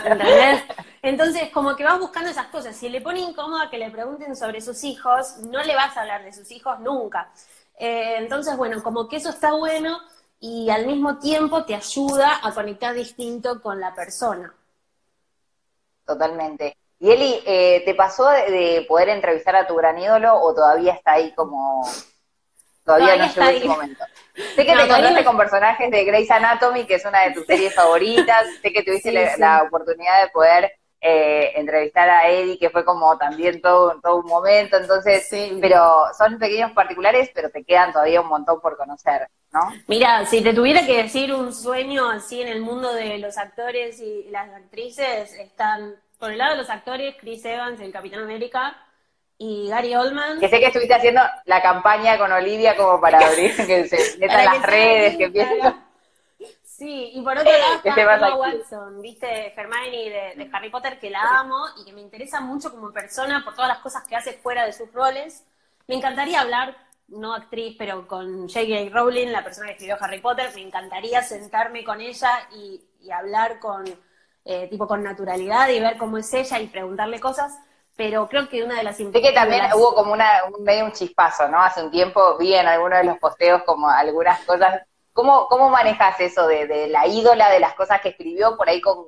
¿Entendés? 0.04 0.62
Entonces, 1.00 1.48
como 1.54 1.74
que 1.74 1.84
vas 1.84 1.98
buscando 1.98 2.30
esas 2.30 2.48
cosas. 2.48 2.76
Si 2.76 2.90
le 2.90 3.00
pone 3.00 3.20
incómoda 3.20 3.70
que 3.70 3.78
le 3.78 3.90
pregunten 3.90 4.36
sobre 4.36 4.60
sus 4.60 4.84
hijos, 4.84 5.38
no 5.38 5.62
le 5.62 5.74
vas 5.74 5.96
a 5.96 6.02
hablar 6.02 6.22
de 6.22 6.34
sus 6.34 6.50
hijos 6.50 6.80
nunca. 6.80 7.30
Eh, 7.78 8.16
entonces, 8.18 8.56
bueno, 8.58 8.82
como 8.82 9.08
que 9.08 9.16
eso 9.16 9.30
está 9.30 9.54
bueno 9.54 9.98
y 10.38 10.68
al 10.68 10.86
mismo 10.86 11.18
tiempo 11.18 11.64
te 11.64 11.74
ayuda 11.74 12.40
a 12.42 12.52
conectar 12.52 12.94
distinto 12.94 13.62
con 13.62 13.80
la 13.80 13.94
persona. 13.94 14.54
Totalmente. 16.04 16.76
Y 17.06 17.10
Eli, 17.12 17.40
eh, 17.46 17.82
¿te 17.84 17.94
pasó 17.94 18.28
de, 18.28 18.84
poder 18.88 19.10
entrevistar 19.10 19.54
a 19.54 19.64
tu 19.64 19.76
gran 19.76 19.96
ídolo 19.96 20.34
o 20.40 20.52
todavía 20.52 20.94
está 20.94 21.12
ahí 21.12 21.32
como... 21.36 21.88
Todavía, 22.84 23.14
no 23.16 23.26
llegó 23.32 23.48
ese 23.48 23.68
momento. 23.68 24.04
Sé 24.34 24.66
que 24.66 24.74
te 24.74 24.82
encontraste 24.82 25.24
con 25.24 25.36
personajes 25.36 25.88
de 25.88 26.04
Grey's 26.04 26.30
Anatomy, 26.32 26.84
que 26.84 26.96
es 26.96 27.04
una 27.04 27.22
de 27.22 27.30
tus 27.30 27.46
series 27.46 27.72
favoritas. 27.76 28.44
Sé 28.60 28.72
que 28.72 28.82
tuviste 28.82 29.12
la, 29.38 29.62
oportunidad 29.62 30.20
de 30.20 30.30
poder 30.30 30.72
eh, 31.00 31.52
entrevistar 31.54 32.10
a 32.10 32.28
Eddie, 32.28 32.58
que 32.58 32.70
fue 32.70 32.84
como 32.84 33.16
también 33.16 33.60
todo, 33.60 34.00
todo 34.02 34.16
un 34.16 34.26
momento. 34.26 34.76
Entonces, 34.76 35.28
pero 35.60 36.06
son 36.18 36.40
pequeños 36.40 36.72
particulares, 36.72 37.30
pero 37.32 37.50
te 37.50 37.62
quedan 37.62 37.92
todavía 37.92 38.20
un 38.20 38.28
montón 38.28 38.60
por 38.60 38.76
conocer, 38.76 39.28
¿no? 39.52 39.60
Mira, 39.86 40.26
si 40.26 40.42
te 40.42 40.52
tuviera 40.52 40.84
que 40.84 41.04
decir 41.04 41.32
un 41.32 41.52
sueño 41.52 42.10
así 42.10 42.42
en 42.42 42.48
el 42.48 42.62
mundo 42.62 42.92
de 42.92 43.18
los 43.18 43.38
actores 43.38 44.00
y 44.00 44.24
las 44.30 44.52
actrices, 44.52 45.32
están 45.34 45.94
por 46.18 46.32
el 46.32 46.38
lado 46.38 46.52
de 46.52 46.58
los 46.58 46.70
actores, 46.70 47.16
Chris 47.20 47.44
Evans, 47.44 47.80
el 47.80 47.92
Capitán 47.92 48.20
América, 48.20 48.76
y 49.38 49.68
Gary 49.68 49.94
Oldman. 49.94 50.40
Que 50.40 50.48
sé 50.48 50.58
que 50.58 50.66
estuviste 50.66 50.94
haciendo 50.94 51.20
la 51.44 51.62
campaña 51.62 52.16
con 52.18 52.32
Olivia 52.32 52.76
como 52.76 53.00
para 53.00 53.18
abrir, 53.26 53.54
que 53.54 53.86
se 53.88 54.18
metan 54.18 54.44
las 54.44 54.62
redes, 54.62 55.16
que 55.16 55.24
empiecen. 55.24 55.86
Sí, 56.62 57.12
y 57.14 57.22
por 57.22 57.38
otro 57.38 57.50
lado 57.50 57.74
está 57.84 58.02
Emma 58.02 58.36
Watson, 58.36 59.00
viste, 59.00 59.54
Hermione 59.58 59.90
de, 59.90 60.44
de, 60.44 60.50
Harry 60.52 60.68
Potter, 60.68 60.98
que 60.98 61.08
la 61.08 61.40
amo 61.40 61.56
y 61.80 61.86
que 61.86 61.92
me 61.92 62.02
interesa 62.02 62.40
mucho 62.40 62.70
como 62.70 62.92
persona 62.92 63.42
por 63.42 63.54
todas 63.54 63.68
las 63.68 63.78
cosas 63.78 64.04
que 64.06 64.14
hace 64.14 64.34
fuera 64.34 64.66
de 64.66 64.74
sus 64.74 64.92
roles. 64.92 65.46
Me 65.86 65.94
encantaría 65.94 66.42
hablar, 66.42 66.76
no 67.08 67.34
actriz, 67.34 67.76
pero 67.78 68.06
con 68.06 68.46
J.K. 68.48 68.90
Rowling, 68.92 69.28
la 69.28 69.42
persona 69.42 69.68
que 69.68 69.72
escribió 69.72 69.96
Harry 69.98 70.20
Potter, 70.20 70.50
me 70.54 70.60
encantaría 70.62 71.22
sentarme 71.22 71.82
con 71.82 72.00
ella 72.02 72.46
y, 72.52 72.82
y 73.00 73.10
hablar 73.10 73.58
con 73.58 73.84
eh, 74.48 74.68
tipo 74.68 74.86
con 74.86 75.02
naturalidad 75.02 75.68
y 75.70 75.80
ver 75.80 75.98
cómo 75.98 76.18
es 76.18 76.32
ella 76.32 76.60
y 76.60 76.68
preguntarle 76.68 77.18
cosas, 77.18 77.58
pero 77.96 78.28
creo 78.28 78.48
que 78.48 78.62
una 78.62 78.76
de 78.76 78.84
las 78.84 78.96
Sé 78.96 79.10
que 79.10 79.32
también 79.32 79.64
hubo 79.74 79.92
como 79.94 80.12
una, 80.12 80.44
un, 80.44 80.62
medio 80.62 80.84
un 80.84 80.92
chispazo, 80.92 81.48
¿no? 81.48 81.60
Hace 81.60 81.82
un 81.82 81.90
tiempo 81.90 82.36
vi 82.38 82.54
en 82.54 82.68
alguno 82.68 82.96
de 82.96 83.04
los 83.04 83.18
posteos 83.18 83.62
como 83.64 83.88
algunas 83.88 84.40
cosas. 84.44 84.82
¿Cómo, 85.12 85.48
cómo 85.48 85.68
manejas 85.68 86.20
eso 86.20 86.46
de, 86.46 86.88
la 86.88 87.08
ídola, 87.08 87.50
de 87.50 87.58
las 87.58 87.74
cosas 87.74 88.00
que 88.00 88.10
escribió, 88.10 88.56
por 88.56 88.68
ahí 88.68 88.80
con 88.80 89.06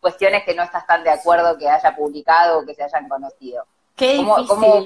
cuestiones 0.00 0.44
que 0.44 0.54
no 0.54 0.64
estás 0.64 0.84
tan 0.86 1.04
de 1.04 1.10
acuerdo 1.10 1.56
que 1.58 1.68
haya 1.68 1.94
publicado 1.94 2.58
o 2.58 2.66
que 2.66 2.74
se 2.74 2.82
hayan 2.82 3.08
conocido? 3.08 3.64
Qué 3.94 4.16
¿Cómo, 4.16 4.82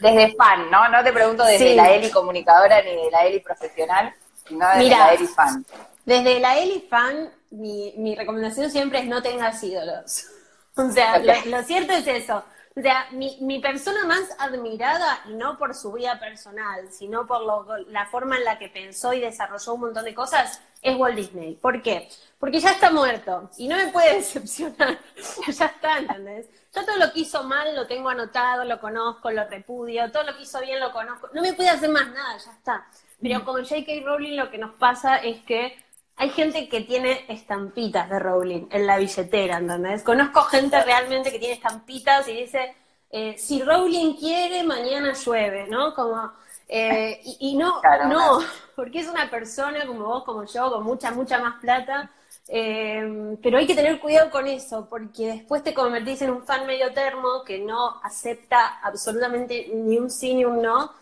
desde 0.00 0.34
fan, 0.36 0.70
¿no? 0.70 0.88
No 0.88 1.02
te 1.02 1.12
pregunto 1.12 1.44
desde 1.44 1.74
la 1.74 1.90
Eli 1.90 2.10
comunicadora 2.10 2.80
ni 2.82 2.94
de 2.94 3.10
la 3.10 3.24
Eli 3.24 3.40
profesional, 3.40 4.14
sino 4.46 4.68
desde 4.68 4.88
la 4.90 5.14
Eli 5.14 5.26
fan. 5.26 5.66
Desde 6.04 6.40
la 6.40 6.58
Eli 6.58 6.86
fan 6.88 7.39
mi, 7.50 7.94
mi 7.96 8.14
recomendación 8.14 8.70
siempre 8.70 9.00
es 9.00 9.06
no 9.06 9.22
tengas 9.22 9.62
ídolos. 9.62 10.26
O 10.76 10.88
sea, 10.88 11.18
lo, 11.18 11.62
cierto 11.64 11.92
es 11.92 12.06
eso. 12.06 12.44
O 12.76 12.80
sea, 12.80 13.08
mi, 13.10 13.36
mi, 13.40 13.58
persona 13.58 14.06
más 14.06 14.22
admirada, 14.38 15.20
y 15.28 15.34
no 15.34 15.58
por 15.58 15.74
su 15.74 15.92
vida 15.92 16.18
personal, 16.20 16.88
sino 16.92 17.26
por 17.26 17.42
la 17.88 18.06
forma 18.06 18.38
en 18.38 18.44
la 18.44 18.56
que 18.56 18.68
pensó 18.68 19.12
y 19.12 19.20
desarrolló 19.20 19.74
un 19.74 19.80
montón 19.80 20.04
de 20.04 20.14
cosas, 20.14 20.62
es 20.80 20.96
Walt 20.96 21.16
Disney. 21.16 21.56
¿Por 21.56 21.82
qué? 21.82 22.08
Porque 22.38 22.60
ya 22.60 22.70
está 22.70 22.90
muerto 22.90 23.50
y 23.58 23.66
no 23.66 23.76
me 23.76 23.88
puede 23.88 24.14
decepcionar. 24.18 24.98
ya 25.48 25.66
está, 25.66 25.98
¿entendés? 25.98 26.46
Yo 26.74 26.84
todo 26.86 26.96
lo 26.96 27.12
que 27.12 27.20
hizo 27.20 27.42
mal 27.42 27.74
lo 27.74 27.86
tengo 27.86 28.08
anotado, 28.08 28.64
lo 28.64 28.80
conozco, 28.80 29.30
lo 29.30 29.44
repudio, 29.48 30.10
todo 30.12 30.22
lo 30.22 30.36
que 30.36 30.44
hizo 30.44 30.60
bien 30.60 30.78
lo 30.80 30.92
conozco. 30.92 31.28
No 31.34 31.42
me 31.42 31.52
puede 31.52 31.68
hacer 31.68 31.90
más 31.90 32.06
nada, 32.12 32.38
ya 32.38 32.52
está. 32.52 32.86
Pero 33.20 33.44
con 33.44 33.62
J.K. 33.64 33.92
Rowling 34.04 34.36
lo 34.36 34.50
que 34.50 34.58
nos 34.58 34.74
pasa 34.76 35.16
es 35.16 35.42
que 35.42 35.76
hay 36.20 36.28
gente 36.28 36.68
que 36.68 36.82
tiene 36.82 37.24
estampitas 37.28 38.10
de 38.10 38.18
Rowling 38.18 38.66
en 38.70 38.86
la 38.86 38.98
billetera, 38.98 39.56
¿entendés? 39.56 40.02
Conozco 40.02 40.42
gente 40.42 40.78
realmente 40.84 41.32
que 41.32 41.38
tiene 41.38 41.54
estampitas 41.54 42.28
y 42.28 42.32
dice, 42.42 42.76
eh, 43.10 43.38
si 43.38 43.62
Rowling 43.62 44.16
quiere, 44.16 44.62
mañana 44.62 45.14
llueve, 45.14 45.66
¿no? 45.68 45.94
Como, 45.94 46.30
eh, 46.68 47.22
y, 47.24 47.56
no, 47.56 47.80
no, 48.06 48.40
porque 48.76 48.98
es 48.98 49.08
una 49.08 49.30
persona 49.30 49.86
como 49.86 50.04
vos, 50.04 50.24
como 50.24 50.44
yo, 50.44 50.70
con 50.70 50.84
mucha, 50.84 51.10
mucha 51.10 51.38
más 51.38 51.58
plata, 51.58 52.10
eh, 52.48 53.38
pero 53.42 53.56
hay 53.56 53.66
que 53.66 53.74
tener 53.74 53.98
cuidado 53.98 54.30
con 54.30 54.46
eso, 54.46 54.86
porque 54.90 55.28
después 55.28 55.62
te 55.62 55.72
convertís 55.72 56.20
en 56.20 56.32
un 56.32 56.44
fan 56.44 56.66
medio 56.66 56.92
termo 56.92 57.44
que 57.46 57.60
no 57.60 57.98
acepta 58.02 58.80
absolutamente 58.82 59.70
ni 59.72 59.96
un 59.96 60.10
sí 60.10 60.34
ni 60.34 60.44
un 60.44 60.60
no, 60.60 60.92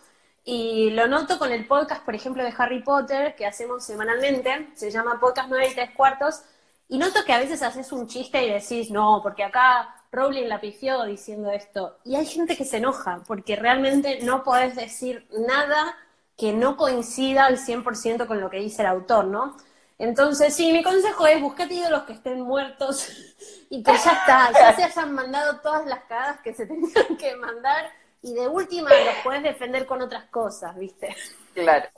y 0.51 0.89
lo 0.93 1.07
noto 1.09 1.39
con 1.39 1.53
el 1.53 1.67
podcast, 1.67 2.03
por 2.07 2.15
ejemplo, 2.15 2.43
de 2.43 2.55
Harry 2.57 2.83
Potter, 2.83 3.35
que 3.37 3.45
hacemos 3.45 3.85
semanalmente, 3.85 4.71
se 4.73 4.91
llama 4.91 5.21
Podcast 5.21 5.51
9 5.51 5.69
y 5.69 5.75
3 5.75 5.91
cuartos, 5.91 6.41
y 6.89 6.97
noto 6.97 7.23
que 7.27 7.35
a 7.35 7.39
veces 7.39 7.63
haces 7.63 7.93
un 7.93 8.07
chiste 8.07 8.43
y 8.43 8.51
decís, 8.51 8.91
no, 8.91 9.21
porque 9.23 9.45
acá 9.45 9.95
Rowling 10.11 10.49
la 10.49 10.59
pifió 10.59 11.05
diciendo 11.05 11.51
esto. 11.51 11.99
Y 12.03 12.17
hay 12.17 12.25
gente 12.25 12.57
que 12.57 12.65
se 12.65 12.79
enoja, 12.79 13.21
porque 13.27 13.57
realmente 13.57 14.21
no 14.23 14.43
podés 14.43 14.75
decir 14.75 15.29
nada 15.33 15.95
que 16.39 16.55
no 16.55 16.79
coincida 16.79 17.45
al 17.45 17.59
100% 17.59 18.27
con 18.27 18.41
lo 18.41 18.49
que 18.49 18.61
dice 18.61 18.81
el 18.81 18.89
autor, 18.89 19.27
¿no? 19.27 19.55
Entonces, 19.99 20.55
sí, 20.55 20.73
mi 20.73 20.83
consejo 20.83 21.27
es 21.27 21.43
buscate 21.43 21.91
los 21.91 22.05
que 22.05 22.15
estén 22.15 22.41
muertos 22.41 23.07
y 23.69 23.83
que 23.83 23.93
ya 23.93 24.13
está, 24.13 24.51
ya 24.53 24.75
se 24.75 24.85
hayan 24.85 25.13
mandado 25.13 25.61
todas 25.61 25.85
las 25.85 26.05
cagadas 26.05 26.41
que 26.41 26.55
se 26.55 26.65
tenían 26.69 27.19
que 27.19 27.37
mandar 27.37 27.91
y 28.23 28.35
de 28.35 28.49
última 28.49 28.91
los 28.91 29.15
puedes 29.23 29.43
defender 29.43 29.87
con 29.87 30.03
otras 30.03 30.25
cosas, 30.31 30.77
¿viste? 30.77 31.15
Claro. 31.55 31.89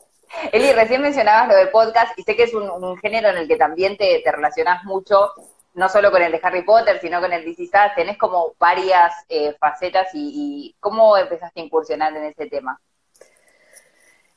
Eli, 0.52 0.72
recién 0.72 1.02
mencionabas 1.02 1.48
lo 1.48 1.56
de 1.56 1.66
podcast 1.66 2.16
y 2.18 2.22
sé 2.22 2.36
que 2.36 2.44
es 2.44 2.54
un, 2.54 2.96
género 2.98 3.30
en 3.30 3.36
el 3.36 3.48
que 3.48 3.56
también 3.56 3.96
te, 3.96 4.20
te, 4.22 4.30
relacionas 4.30 4.84
mucho, 4.84 5.32
no 5.74 5.88
solo 5.88 6.10
con 6.10 6.22
el 6.22 6.32
de 6.32 6.40
Harry 6.42 6.62
Potter, 6.62 7.00
sino 7.00 7.20
con 7.20 7.32
el 7.32 7.44
de 7.44 7.70
tenés 7.96 8.16
como 8.16 8.54
varias 8.58 9.12
eh, 9.28 9.56
facetas 9.58 10.08
y, 10.14 10.30
y, 10.34 10.76
¿cómo 10.78 11.16
empezaste 11.16 11.60
a 11.60 11.64
incursionar 11.64 12.16
en 12.16 12.24
ese 12.24 12.46
tema? 12.46 12.80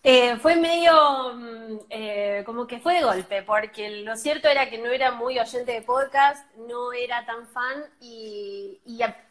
Eh, 0.06 0.36
fue 0.36 0.58
medio 0.58 1.34
mm, 1.34 1.78
eh, 1.90 2.44
como 2.46 2.68
que 2.68 2.80
fue 2.80 2.96
de 2.96 3.04
golpe, 3.04 3.42
porque 3.44 3.90
lo 4.04 4.18
cierto 4.18 4.50
era 4.50 4.70
que 4.70 4.78
no 4.78 4.90
era 4.92 5.12
muy 5.12 5.40
oyente 5.40 5.72
de 5.72 5.82
podcast, 5.82 6.46
no 6.58 6.92
era 6.92 7.26
tan 7.26 7.48
fan 7.48 7.86
y, 8.02 8.82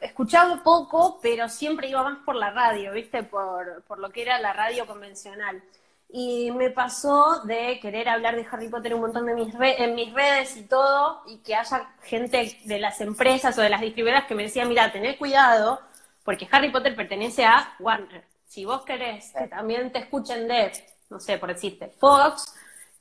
escuchaba 0.01 0.63
poco, 0.63 1.19
pero 1.23 1.49
siempre 1.51 1.89
iba 1.89 2.03
más 2.03 2.19
por 2.25 2.37
la 2.37 2.51
radio, 2.53 2.93
¿viste? 2.93 3.23
Por, 3.23 3.83
por, 3.83 3.99
lo 3.99 4.11
que 4.11 4.23
era 4.23 4.39
la 4.41 4.55
radio 4.55 4.87
convencional. 4.87 5.63
Y 6.09 6.51
me 6.53 6.71
pasó 6.71 7.43
de 7.45 7.79
querer 7.81 8.09
hablar 8.09 8.37
de 8.37 8.47
Harry 8.51 8.69
Potter 8.69 8.95
un 8.95 9.03
montón 9.03 9.27
de 9.27 9.35
mis 9.35 9.55
en 9.55 9.95
mis 9.95 10.13
redes 10.15 10.57
y 10.57 10.65
todo, 10.67 11.23
y 11.27 11.39
que 11.39 11.55
haya 11.55 11.95
gente 12.03 12.59
de 12.65 12.79
las 12.79 13.01
empresas 13.03 13.59
o 13.59 13.63
de 13.63 13.71
las 13.71 13.81
distribuidoras 13.83 14.27
que 14.27 14.35
me 14.35 14.45
decía, 14.45 14.65
mira, 14.65 14.91
tened 14.93 15.19
cuidado, 15.19 15.81
porque 16.25 16.49
Harry 16.51 16.71
Potter 16.71 16.97
pertenece 16.97 17.45
a 17.45 17.75
Warner 17.79 18.32
si 18.53 18.67
vos 18.67 18.83
querés 18.85 19.33
que 19.33 19.49
también 19.49 19.91
te 19.91 19.99
escuchen 20.01 20.47
de, 20.47 20.71
no 21.09 21.19
sé, 21.19 21.39
por 21.39 21.49
decirte, 21.49 21.89
Fox, 21.89 22.55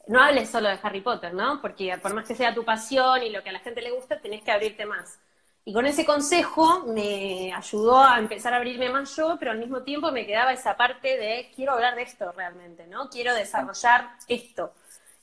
no 0.07 0.23
hables 0.23 0.49
solo 0.49 0.69
de 0.69 0.79
Harry 0.81 1.01
Potter, 1.01 1.33
¿no? 1.33 1.59
Porque 1.59 1.97
por 2.01 2.13
más 2.13 2.25
que 2.25 2.35
sea 2.35 2.55
tu 2.55 2.63
pasión 2.63 3.21
y 3.21 3.31
lo 3.31 3.43
que 3.43 3.49
a 3.49 3.51
la 3.51 3.59
gente 3.59 3.81
le 3.81 3.91
gusta, 3.91 4.21
tenés 4.21 4.43
que 4.43 4.51
abrirte 4.53 4.85
más. 4.85 5.19
Y 5.65 5.73
con 5.73 5.85
ese 5.85 6.05
consejo 6.05 6.85
me 6.87 7.51
ayudó 7.53 8.01
a 8.01 8.17
empezar 8.17 8.53
a 8.53 8.57
abrirme 8.57 8.89
más 8.89 9.13
yo, 9.17 9.35
pero 9.37 9.51
al 9.51 9.57
mismo 9.57 9.81
tiempo 9.83 10.09
me 10.13 10.25
quedaba 10.25 10.53
esa 10.53 10.77
parte 10.77 11.17
de 11.17 11.51
quiero 11.53 11.73
hablar 11.73 11.95
de 11.95 12.03
esto 12.03 12.31
realmente, 12.31 12.87
¿no? 12.87 13.09
Quiero 13.09 13.35
desarrollar 13.35 14.09
esto. 14.29 14.71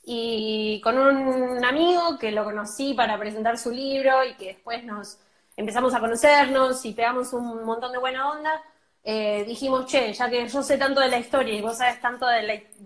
Y 0.04 0.78
con 0.84 0.98
un 0.98 1.64
amigo 1.64 2.18
que 2.18 2.32
lo 2.32 2.44
conocí 2.44 2.92
para 2.92 3.18
presentar 3.18 3.56
su 3.56 3.70
libro 3.70 4.22
y 4.26 4.34
que 4.34 4.48
después 4.48 4.84
nos 4.84 5.16
empezamos 5.56 5.94
a 5.94 6.00
conocernos 6.00 6.84
y 6.84 6.92
pegamos 6.92 7.32
un 7.32 7.64
montón 7.64 7.92
de 7.92 7.98
buena 7.98 8.30
onda, 8.30 8.62
eh, 9.10 9.42
dijimos, 9.46 9.86
che, 9.86 10.12
ya 10.12 10.28
que 10.28 10.46
yo 10.46 10.62
sé 10.62 10.76
tanto 10.76 11.00
de 11.00 11.08
la 11.08 11.16
historia 11.16 11.54
y 11.54 11.62
vos 11.62 11.78
sabes 11.78 11.98
tanto 11.98 12.26
de 12.26 12.42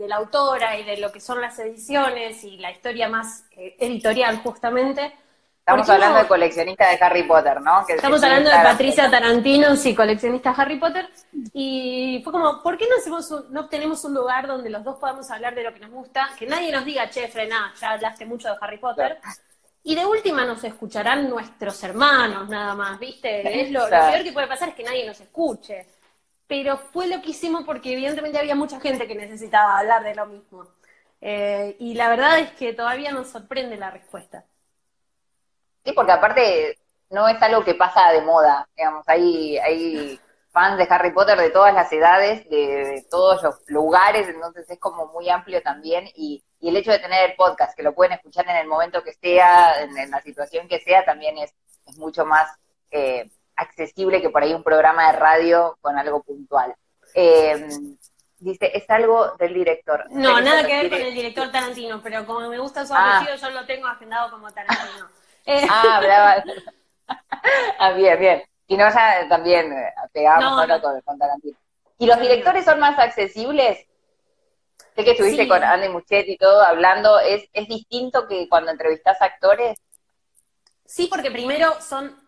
la, 0.06 0.14
autora 0.14 0.78
y 0.78 0.84
de 0.84 0.98
lo 0.98 1.10
que 1.10 1.18
son 1.18 1.40
las 1.40 1.58
ediciones 1.58 2.44
y 2.44 2.58
la 2.58 2.70
historia 2.70 3.08
más 3.08 3.44
eh, 3.56 3.74
editorial 3.80 4.36
justamente. 4.36 5.12
Estamos 5.58 5.88
hablando 5.90 6.20
de 6.20 6.28
coleccionista 6.28 6.88
de 6.90 6.98
Harry 7.00 7.24
Potter, 7.24 7.60
¿no? 7.60 7.84
estamos 7.88 8.22
hablando 8.22 8.50
de 8.50 8.56
Patricia 8.56 9.10
Tarantino, 9.10 9.74
sí, 9.74 9.96
coleccionista 9.96 10.52
de 10.52 10.62
Harry 10.62 10.78
Potter. 10.78 11.08
Y 11.54 12.20
fue 12.22 12.32
como, 12.32 12.62
¿por 12.62 12.78
qué 12.78 12.86
no, 12.88 12.98
hacemos 12.98 13.50
no 13.50 13.62
obtenemos 13.62 14.04
un 14.04 14.14
lugar 14.14 14.46
donde 14.46 14.70
los 14.70 14.84
dos 14.84 14.98
podamos 15.00 15.28
hablar 15.28 15.56
de 15.56 15.64
lo 15.64 15.74
que 15.74 15.80
nos 15.80 15.90
gusta? 15.90 16.28
Que 16.38 16.46
nadie 16.46 16.70
nos 16.70 16.84
diga, 16.84 17.10
che, 17.10 17.26
frena, 17.26 17.74
ya 17.80 17.94
hablaste 17.94 18.26
mucho 18.26 18.46
de 18.46 18.54
Harry 18.60 18.78
Potter. 18.78 19.18
Y 19.82 19.96
de 19.96 20.06
última 20.06 20.44
nos 20.44 20.62
escucharán 20.62 21.28
nuestros 21.28 21.82
hermanos, 21.82 22.48
nada 22.48 22.76
más, 22.76 22.96
¿viste? 23.00 23.60
Es 23.60 23.72
lo, 23.72 23.80
lo 23.80 23.88
peor 23.88 24.22
que 24.22 24.32
puede 24.32 24.46
pasar 24.46 24.68
es 24.68 24.76
que 24.76 24.84
nadie 24.84 25.04
nos 25.04 25.20
escuche 25.20 25.84
pero 26.52 26.76
fue 26.76 27.06
lo 27.06 27.22
que 27.22 27.30
hicimos 27.30 27.64
porque 27.64 27.94
evidentemente 27.94 28.38
había 28.38 28.54
mucha 28.54 28.78
gente 28.78 29.08
que 29.08 29.14
necesitaba 29.14 29.78
hablar 29.78 30.04
de 30.04 30.14
lo 30.14 30.26
mismo. 30.26 30.66
Eh, 31.22 31.76
y 31.78 31.94
la 31.94 32.10
verdad 32.10 32.40
es 32.40 32.50
que 32.50 32.74
todavía 32.74 33.10
nos 33.10 33.28
sorprende 33.28 33.78
la 33.78 33.90
respuesta. 33.90 34.44
Sí, 35.82 35.92
porque 35.92 36.12
aparte 36.12 36.78
no 37.08 37.26
es 37.26 37.40
algo 37.40 37.64
que 37.64 37.74
pasa 37.74 38.12
de 38.12 38.20
moda, 38.20 38.68
digamos, 38.76 39.02
hay, 39.08 39.56
hay 39.56 40.20
fans 40.50 40.76
de 40.76 40.86
Harry 40.90 41.12
Potter 41.12 41.38
de 41.38 41.48
todas 41.48 41.72
las 41.72 41.90
edades, 41.90 42.46
de, 42.50 43.02
todos 43.10 43.42
los 43.42 43.54
lugares, 43.68 44.28
entonces 44.28 44.68
es 44.68 44.78
como 44.78 45.06
muy 45.06 45.30
amplio 45.30 45.62
también 45.62 46.04
y, 46.14 46.44
el 46.60 46.76
hecho 46.76 46.92
de 46.92 46.98
tener 46.98 47.30
el 47.30 47.36
podcast, 47.36 47.74
que 47.74 47.82
lo 47.82 47.94
pueden 47.94 48.12
escuchar 48.12 48.46
en 48.46 48.56
el 48.56 48.66
momento 48.66 49.02
que 49.02 49.14
sea, 49.14 49.82
en, 49.82 50.10
la 50.10 50.20
situación 50.20 50.68
que 50.68 50.80
sea, 50.80 51.02
también 51.02 51.38
es, 51.38 51.54
es 51.86 51.96
mucho 51.96 52.26
más 52.26 52.46
eh, 52.90 53.30
accesible 53.56 54.20
que 54.20 54.30
por 54.30 54.42
ahí 54.42 54.54
un 54.54 54.62
programa 54.62 55.12
de 55.12 55.18
radio 55.18 55.78
con 55.80 55.98
algo 55.98 56.22
puntual. 56.22 56.74
Eh, 57.14 57.68
dice, 58.38 58.76
es 58.76 58.88
algo 58.90 59.36
del 59.38 59.54
director. 59.54 60.06
No, 60.10 60.40
nada 60.40 60.66
que 60.66 60.74
ver 60.74 60.90
con 60.90 61.00
el 61.00 61.14
director 61.14 61.50
Tarantino, 61.50 62.00
pero 62.02 62.26
como 62.26 62.48
me 62.48 62.58
gusta 62.58 62.86
su 62.86 62.94
ah. 62.94 63.18
apellido, 63.18 63.36
yo 63.36 63.50
lo 63.50 63.66
tengo 63.66 63.86
agendado 63.86 64.30
como 64.30 64.50
Tarantino. 64.50 65.08
Ah, 65.44 65.98
brava. 66.00 66.44
ah, 67.80 67.92
bien, 67.94 68.16
bien. 68.20 68.42
Y 68.68 68.76
no, 68.76 68.88
ya 68.88 69.26
también 69.28 69.72
eh, 69.72 69.92
pegamos 70.12 70.68
con, 71.04 71.18
Tarantino. 71.18 71.58
¿Y 71.98 72.06
los 72.06 72.20
directores 72.20 72.64
son 72.64 72.78
más 72.78 72.96
accesibles? 72.96 73.84
Sé 74.94 75.04
que 75.04 75.10
estuviste 75.10 75.48
con 75.48 75.64
Andy 75.64 75.88
Muchetti 75.88 76.32
y 76.32 76.36
todo 76.36 76.62
hablando, 76.62 77.18
¿es, 77.18 77.48
¿es 77.52 77.66
distinto 77.66 78.28
que 78.28 78.48
cuando 78.48 78.70
entrevistas 78.70 79.20
actores? 79.20 79.76
Sí, 80.84 81.08
porque 81.10 81.32
primero 81.32 81.80
son 81.80 82.21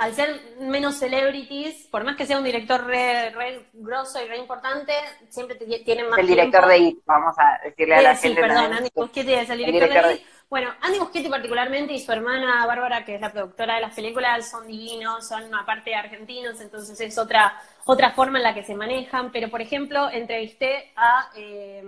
al 0.00 0.14
ser 0.14 0.40
menos 0.60 0.96
celebrities, 0.96 1.86
por 1.90 2.04
más 2.04 2.16
que 2.16 2.24
sea 2.24 2.38
un 2.38 2.44
director 2.44 2.86
re, 2.86 3.28
re 3.30 3.66
grosso 3.74 4.18
y 4.24 4.26
re 4.26 4.38
importante, 4.38 4.94
siempre 5.28 5.56
tienen 5.56 6.08
más 6.08 6.18
El 6.18 6.26
director 6.26 6.66
de 6.66 6.78
IT, 6.78 6.98
vamos 7.04 7.36
a 7.38 7.60
decirle 7.62 7.96
a 7.96 8.00
la 8.00 8.16
sí, 8.16 8.28
gente. 8.28 8.40
Sí, 8.40 8.48
perdón, 8.48 8.72
Andy 8.72 8.88
Muschietti 8.96 9.34
es 9.34 9.50
el 9.50 9.58
director, 9.58 10.06
de 10.06 10.14
IT. 10.14 10.22
Bueno, 10.48 10.70
Andy 10.80 11.00
Muschietti 11.00 11.28
particularmente 11.28 11.92
y 11.92 12.00
su 12.00 12.10
hermana 12.12 12.64
Bárbara, 12.64 13.04
que 13.04 13.16
es 13.16 13.20
la 13.20 13.30
productora 13.30 13.74
de 13.74 13.82
las 13.82 13.94
películas, 13.94 14.50
son 14.50 14.66
divinos, 14.66 15.28
son 15.28 15.54
aparte 15.54 15.94
argentinos, 15.94 16.62
entonces 16.62 16.98
es 16.98 17.18
otra, 17.18 17.60
otra 17.84 18.12
forma 18.12 18.38
en 18.38 18.44
la 18.44 18.54
que 18.54 18.64
se 18.64 18.74
manejan. 18.74 19.30
Pero, 19.30 19.50
por 19.50 19.60
ejemplo, 19.60 20.08
entrevisté 20.08 20.92
a, 20.96 21.28
eh, 21.36 21.84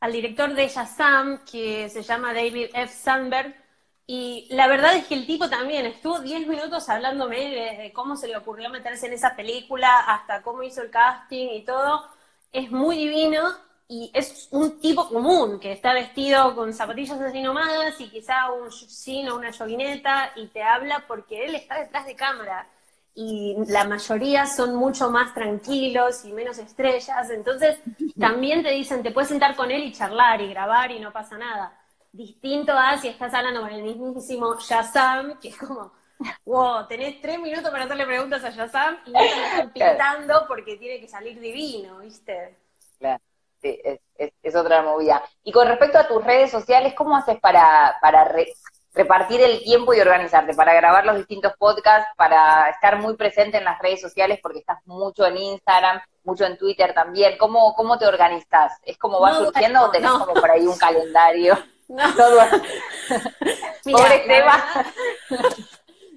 al 0.00 0.12
director 0.12 0.52
de 0.52 0.66
Shazam, 0.66 1.44
que 1.44 1.88
se 1.88 2.02
llama 2.02 2.34
David 2.34 2.70
F. 2.74 2.92
Sandberg, 2.92 3.54
y 4.06 4.46
la 4.50 4.66
verdad 4.68 4.96
es 4.96 5.06
que 5.06 5.14
el 5.14 5.26
tipo 5.26 5.48
también 5.48 5.86
estuvo 5.86 6.20
10 6.20 6.46
minutos 6.46 6.88
hablándome 6.90 7.36
de, 7.78 7.92
cómo 7.94 8.16
se 8.16 8.28
le 8.28 8.36
ocurrió 8.36 8.68
meterse 8.68 9.06
en 9.06 9.14
esa 9.14 9.34
película, 9.34 10.00
hasta 10.00 10.42
cómo 10.42 10.62
hizo 10.62 10.82
el 10.82 10.90
casting 10.90 11.48
y 11.48 11.64
todo. 11.64 12.06
Es 12.52 12.70
muy 12.70 12.98
divino 12.98 13.42
y 13.88 14.10
es 14.14 14.48
un 14.50 14.78
tipo 14.80 15.08
común 15.08 15.58
que 15.58 15.72
está 15.72 15.94
vestido 15.94 16.54
con 16.54 16.74
zapatillas 16.74 17.20
así 17.20 17.40
nomás 17.42 17.98
y 17.98 18.10
quizá 18.10 18.50
un 18.52 18.70
jean 18.70 19.28
o 19.30 19.36
una 19.36 19.52
joguineta 19.52 20.32
y 20.36 20.48
te 20.48 20.62
habla 20.62 21.04
porque 21.08 21.44
él 21.46 21.54
está 21.54 21.78
detrás 21.80 22.04
de 22.06 22.14
cámara. 22.14 22.68
Y 23.14 23.56
la 23.68 23.84
mayoría 23.84 24.44
son 24.46 24.74
mucho 24.76 25.10
más 25.10 25.32
tranquilos 25.32 26.24
y 26.24 26.32
menos 26.32 26.58
estrellas, 26.58 27.30
entonces 27.30 27.78
también 28.18 28.62
te 28.62 28.70
dicen, 28.72 29.02
te 29.02 29.12
puedes 29.12 29.28
sentar 29.28 29.54
con 29.56 29.70
él 29.70 29.84
y 29.84 29.92
charlar 29.92 30.40
y 30.40 30.48
grabar 30.48 30.90
y 30.90 31.00
no 31.00 31.12
pasa 31.12 31.38
nada 31.38 31.83
distinto 32.14 32.72
a 32.72 32.96
si 32.96 33.08
estás 33.08 33.34
hablando 33.34 33.60
con 33.60 33.70
el 33.70 33.82
mismísimo 33.82 34.56
Shazam, 34.56 35.38
que 35.40 35.48
es 35.48 35.58
como, 35.58 35.92
wow, 36.44 36.86
tenés 36.86 37.20
tres 37.20 37.40
minutos 37.40 37.70
para 37.70 37.84
hacerle 37.84 38.06
preguntas 38.06 38.44
a 38.44 38.50
Shazam 38.50 38.98
y 39.06 39.10
no 39.10 39.18
te 39.18 39.36
lo 39.36 39.44
están 39.44 39.72
pintando 39.72 40.44
porque 40.46 40.76
tiene 40.76 41.00
que 41.00 41.08
salir 41.08 41.40
divino, 41.40 41.98
¿viste? 41.98 42.56
Claro, 43.00 43.20
sí, 43.60 43.80
es, 44.16 44.54
otra 44.54 44.82
movida. 44.82 45.24
Y 45.42 45.50
con 45.50 45.66
respecto 45.66 45.98
a 45.98 46.06
tus 46.06 46.24
redes 46.24 46.52
sociales, 46.52 46.94
¿cómo 46.96 47.16
haces 47.16 47.40
para, 47.40 47.96
para 48.00 48.32
repartir 48.92 49.40
el 49.40 49.64
tiempo 49.64 49.92
y 49.92 49.98
organizarte, 49.98 50.54
para 50.54 50.72
grabar 50.72 51.04
los 51.04 51.16
distintos 51.16 51.54
podcasts, 51.58 52.08
para 52.16 52.70
estar 52.70 53.00
muy 53.00 53.16
presente 53.16 53.58
en 53.58 53.64
las 53.64 53.80
redes 53.80 54.00
sociales 54.00 54.38
porque 54.40 54.60
estás 54.60 54.78
mucho 54.84 55.26
en 55.26 55.36
Instagram, 55.36 56.00
mucho 56.22 56.44
en 56.44 56.56
Twitter 56.58 56.94
también? 56.94 57.36
¿Cómo, 57.38 57.74
cómo 57.74 57.98
te 57.98 58.06
organizas? 58.06 58.78
¿Es 58.84 58.96
como 58.98 59.20
va 59.20 59.34
surgiendo 59.34 59.82
o 59.82 59.90
tenés 59.90 60.12
como 60.12 60.34
por 60.34 60.48
ahí 60.48 60.64
un 60.64 60.78
calendario? 60.78 61.58
No. 61.88 62.04
Pobre 63.84 64.24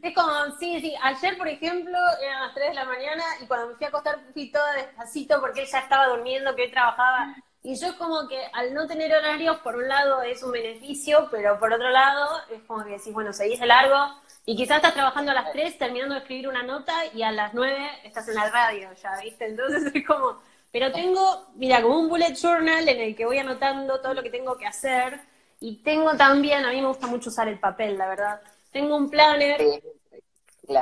Es 0.02 0.14
como, 0.16 0.32
sí, 0.58 0.80
sí, 0.80 0.96
ayer 1.02 1.38
por 1.38 1.48
ejemplo 1.48 1.98
eran 2.22 2.42
las 2.42 2.54
3 2.54 2.70
de 2.70 2.76
la 2.76 2.86
mañana 2.86 3.24
y 3.42 3.48
cuando 3.48 3.68
me 3.68 3.76
fui 3.76 3.86
a 3.86 3.90
acostar 3.90 4.20
fui 4.32 4.52
toda 4.52 4.74
despacito 4.74 5.42
porque 5.42 5.62
él 5.62 5.68
ya 5.70 5.80
estaba 5.80 6.08
durmiendo, 6.08 6.56
que 6.56 6.66
él 6.66 6.72
trabajaba. 6.72 7.36
Y 7.64 7.76
yo 7.76 7.98
como 7.98 8.28
que 8.28 8.40
al 8.54 8.74
no 8.74 8.88
tener 8.88 9.14
horarios, 9.14 9.58
por 9.58 9.76
un 9.76 9.88
lado 9.88 10.22
es 10.22 10.44
un 10.44 10.52
beneficio, 10.52 11.28
pero 11.30 11.60
por 11.60 11.74
otro 11.74 11.90
lado 11.90 12.26
es 12.52 12.62
como 12.64 12.86
que 12.86 12.92
decís, 12.92 13.12
bueno, 13.12 13.34
seguís 13.34 13.60
de 13.60 13.66
largo 13.66 13.98
y 14.46 14.56
quizás 14.56 14.78
estás 14.78 14.94
trabajando 14.94 15.32
a 15.32 15.36
las 15.36 15.52
3 15.52 15.78
terminando 15.78 16.14
de 16.14 16.22
escribir 16.22 16.48
una 16.48 16.64
nota 16.64 16.94
y 17.14 17.24
a 17.24 17.32
las 17.32 17.54
9 17.54 17.90
estás 18.04 18.30
en 18.30 18.36
la 18.36 18.50
radio 18.50 18.90
ya, 18.94 19.20
¿viste? 19.22 19.48
Entonces 19.48 19.94
es 19.94 20.06
como, 20.06 20.40
pero 20.72 20.92
tengo, 20.94 21.48
mira, 21.56 21.82
como 21.82 22.00
un 22.00 22.08
bullet 22.08 22.36
journal 22.36 22.88
en 22.88 23.02
el 23.02 23.16
que 23.16 23.26
voy 23.26 23.40
anotando 23.40 24.00
todo 24.00 24.14
lo 24.14 24.24
que 24.24 24.30
tengo 24.30 24.58
que 24.58 24.68
hacer 24.68 25.20
y 25.60 25.78
tengo 25.84 26.16
también, 26.16 26.66
a 26.66 26.72
mí 26.72 26.82
me 26.82 26.88
gusta 26.88 27.08
mucho 27.08 27.30
usar 27.30 27.48
el 27.48 27.60
papel, 27.60 27.98
la 27.98 28.08
verdad. 28.08 28.42
Tengo 28.72 28.96
un 28.96 29.10
planner 29.10 29.82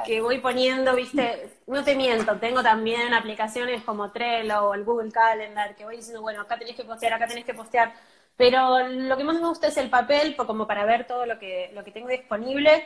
que 0.06 0.22
voy 0.22 0.40
poniendo, 0.40 0.96
viste, 0.96 1.60
no 1.68 1.84
te 1.84 1.96
miento, 1.96 2.38
tengo 2.38 2.64
también 2.64 3.14
aplicaciones 3.14 3.84
como 3.84 4.12
Trello 4.12 4.70
o 4.70 4.74
el 4.74 4.84
Google 4.84 5.12
Calendar 5.12 5.76
que 5.76 5.86
voy 5.86 5.98
diciendo, 5.98 6.22
bueno, 6.22 6.42
acá 6.42 6.58
tenés 6.58 6.76
que 6.76 6.84
postear, 6.84 7.14
acá 7.14 7.28
tenés 7.28 7.46
que 7.46 7.54
postear. 7.54 7.94
Pero 8.36 8.88
lo 8.88 9.16
que 9.16 9.24
más 9.24 9.40
me 9.40 9.48
gusta 9.48 9.68
es 9.68 9.78
el 9.78 9.90
papel, 9.90 10.36
como 10.36 10.68
para 10.68 10.86
ver 10.86 11.08
todo 11.08 11.26
lo 11.26 11.40
que, 11.40 11.72
lo 11.74 11.84
que 11.84 11.92
tengo 11.92 12.10
disponible. 12.10 12.86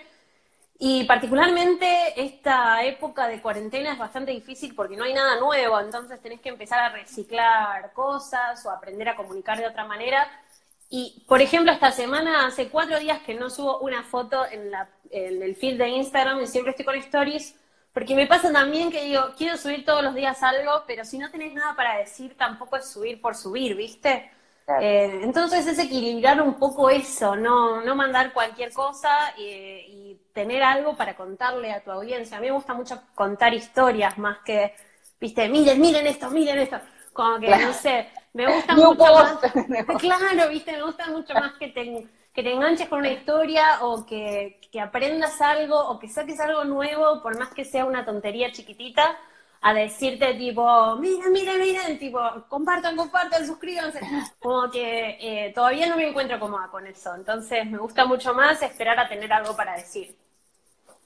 Y 0.77 1.03
particularmente 1.05 2.13
esta 2.15 2.83
época 2.83 3.27
de 3.27 3.41
cuarentena 3.41 3.93
es 3.93 3.97
bastante 3.99 4.31
difícil 4.31 4.75
porque 4.75 4.95
no 4.95 5.03
hay 5.03 5.13
nada 5.13 5.37
nuevo, 5.39 5.79
entonces 5.79 6.21
tenés 6.21 6.39
que 6.39 6.49
empezar 6.49 6.79
a 6.79 6.89
reciclar 6.89 7.91
cosas 7.93 8.65
o 8.65 8.71
aprender 8.71 9.09
a 9.09 9.15
comunicar 9.17 9.57
de 9.57 9.67
otra 9.67 9.85
manera. 9.85 10.29
Y, 10.89 11.23
por 11.27 11.41
ejemplo, 11.41 11.71
esta 11.71 11.91
semana, 11.91 12.47
hace 12.47 12.69
cuatro 12.69 12.99
días 12.99 13.19
que 13.21 13.35
no 13.35 13.51
subo 13.51 13.77
una 13.79 14.03
foto 14.03 14.43
en, 14.51 14.71
la, 14.71 14.89
en 15.11 15.41
el 15.43 15.55
feed 15.55 15.77
de 15.77 15.87
Instagram 15.87 16.41
y 16.41 16.47
siempre 16.47 16.71
estoy 16.71 16.85
con 16.85 16.95
stories, 16.95 17.55
porque 17.93 18.15
me 18.15 18.25
pasa 18.25 18.51
también 18.51 18.91
que 18.91 19.03
digo, 19.03 19.21
quiero 19.37 19.55
subir 19.55 19.85
todos 19.85 20.03
los 20.03 20.15
días 20.15 20.41
algo, 20.41 20.83
pero 20.87 21.05
si 21.05 21.19
no 21.19 21.29
tenés 21.29 21.53
nada 21.53 21.75
para 21.75 21.97
decir, 21.97 22.35
tampoco 22.35 22.77
es 22.77 22.89
subir 22.91 23.21
por 23.21 23.35
subir, 23.35 23.75
¿viste? 23.75 24.31
Eh, 24.81 25.21
entonces 25.23 25.65
es 25.65 25.79
equilibrar 25.79 26.41
un 26.41 26.55
poco 26.55 26.89
eso, 26.89 27.35
no, 27.35 27.81
no 27.81 27.95
mandar 27.95 28.33
cualquier 28.33 28.71
cosa 28.71 29.09
y, 29.37 29.43
y, 29.43 30.21
tener 30.33 30.61
algo 30.63 30.95
para 30.95 31.15
contarle 31.15 31.71
a 31.71 31.83
tu 31.83 31.91
audiencia. 31.91 32.37
A 32.37 32.39
mí 32.39 32.47
me 32.47 32.53
gusta 32.53 32.73
mucho 32.73 33.01
contar 33.13 33.53
historias 33.53 34.17
más 34.17 34.39
que, 34.45 34.73
viste, 35.19 35.49
miren, 35.49 35.81
miren 35.81 36.07
esto, 36.07 36.29
miren 36.29 36.59
esto. 36.59 36.79
Como 37.11 37.39
que, 37.39 37.49
no 37.49 37.73
sé, 37.73 38.09
me 38.39 38.47
gusta 38.47 38.77
mucho 38.77 39.11
más. 39.11 39.37
Claro, 39.99 40.49
viste, 40.49 40.71
me 40.73 40.83
gusta 40.83 41.07
mucho 41.09 41.35
más 41.35 41.53
que 41.57 41.67
te, 41.69 42.07
que 42.33 42.43
te 42.43 42.53
enganches 42.53 42.87
con 42.87 42.99
una 42.99 43.09
historia 43.11 43.79
o 43.81 44.05
que, 44.05 44.59
que 44.71 44.79
aprendas 44.79 45.41
algo 45.41 45.77
o 45.77 45.99
que 45.99 46.07
saques 46.07 46.39
algo 46.39 46.63
nuevo, 46.63 47.21
por 47.21 47.37
más 47.37 47.49
que 47.53 47.65
sea 47.65 47.85
una 47.85 48.05
tontería 48.05 48.51
chiquitita, 48.51 49.17
a 49.61 49.73
decirte 49.73 50.35
tipo, 50.35 50.95
miren, 50.97 51.31
miren, 51.33 51.59
miren, 51.59 51.99
tipo, 51.99 52.19
compartan, 52.47 52.95
compartan, 52.95 53.45
suscríbanse. 53.45 53.99
Como 54.39 54.71
que 54.71 55.17
eh, 55.19 55.51
todavía 55.53 55.87
no 55.87 55.97
me 55.97 56.07
encuentro 56.07 56.39
cómoda 56.39 56.69
con 56.69 56.87
eso. 56.87 57.13
Entonces 57.15 57.65
me 57.69 57.77
gusta 57.77 58.05
mucho 58.05 58.33
más 58.33 58.61
esperar 58.61 58.99
a 58.99 59.09
tener 59.09 59.31
algo 59.33 59.55
para 59.55 59.75
decir. 59.75 60.15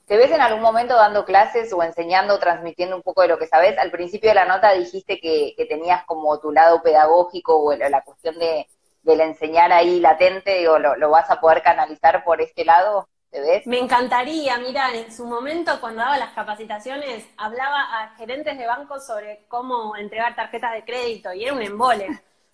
¿Te 0.06 0.18
ves 0.18 0.32
en 0.32 0.42
algún 0.42 0.62
momento 0.62 0.96
dando 0.96 1.24
clases 1.24 1.72
o 1.72 1.82
enseñando 1.82 2.38
transmitiendo 2.38 2.96
un 2.96 3.04
poco 3.04 3.22
de 3.22 3.30
lo 3.30 3.38
que 3.38 3.48
sabes? 3.48 3.78
Al 3.78 3.89
principio 3.89 4.30
de 4.30 4.36
la 4.36 4.46
nota 4.46 4.74
dijiste 4.74 5.20
que, 5.20 5.56
tenías 5.70 6.04
como 6.06 6.39
tu 6.39 6.52
lado 6.52 6.82
pedagógico 6.82 7.58
o 7.58 7.74
la 7.76 8.02
cuestión 8.02 8.38
de, 8.38 8.68
del 9.04 9.22
enseñar 9.22 9.72
ahí 9.72 10.00
latente, 10.00 10.68
o 10.68 10.78
lo, 10.80 11.10
vas 11.10 11.30
a 11.30 11.39
poder 11.39 11.62
canalizar 11.62 12.24
por 12.24 12.42
este 12.42 12.66
lado. 12.66 13.08
¿Te 13.30 13.39
ves? 13.42 13.66
Me 13.66 13.80
encantaría, 13.80 14.58
mira, 14.58 14.94
en 14.94 15.12
su 15.12 15.26
momento 15.26 15.80
cuando 15.80 16.02
daba 16.02 16.18
las 16.18 16.34
capacitaciones 16.34 17.26
hablaba 17.38 17.82
a 17.82 18.16
gerentes 18.16 18.58
de 18.58 18.68
bancos 18.68 19.08
sobre 19.08 19.46
cómo 19.48 19.96
entregar 19.96 20.36
tarjetas 20.36 20.74
de 20.74 20.86
crédito 20.86 21.34
y 21.34 21.46
era 21.46 21.54
un 21.54 21.62
embole. 21.62 22.08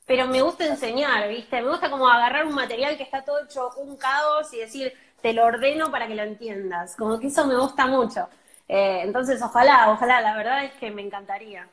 Pero 0.05 0.25
me 0.25 0.41
gusta 0.41 0.65
enseñar, 0.65 1.27
¿viste? 1.27 1.61
Me 1.61 1.69
gusta 1.69 1.89
como 1.89 2.07
agarrar 2.07 2.45
un 2.45 2.55
material 2.55 2.95
que 2.95 3.03
está 3.03 3.23
todo 3.23 3.43
hecho 3.43 3.69
un 3.77 3.97
caos 3.97 4.51
y 4.53 4.59
decir, 4.59 4.93
te 5.21 5.33
lo 5.33 5.45
ordeno 5.45 5.91
para 5.91 6.07
que 6.07 6.15
lo 6.15 6.23
entiendas. 6.23 6.95
Como 6.95 7.19
que 7.19 7.27
eso 7.27 7.45
me 7.45 7.57
gusta 7.57 7.85
mucho. 7.85 8.29
Eh, 8.67 9.01
entonces, 9.03 9.41
ojalá, 9.41 9.91
ojalá, 9.91 10.21
la 10.21 10.35
verdad 10.35 10.63
es 10.63 10.73
que 10.73 10.91
me 10.91 11.01
encantaría. 11.01 11.67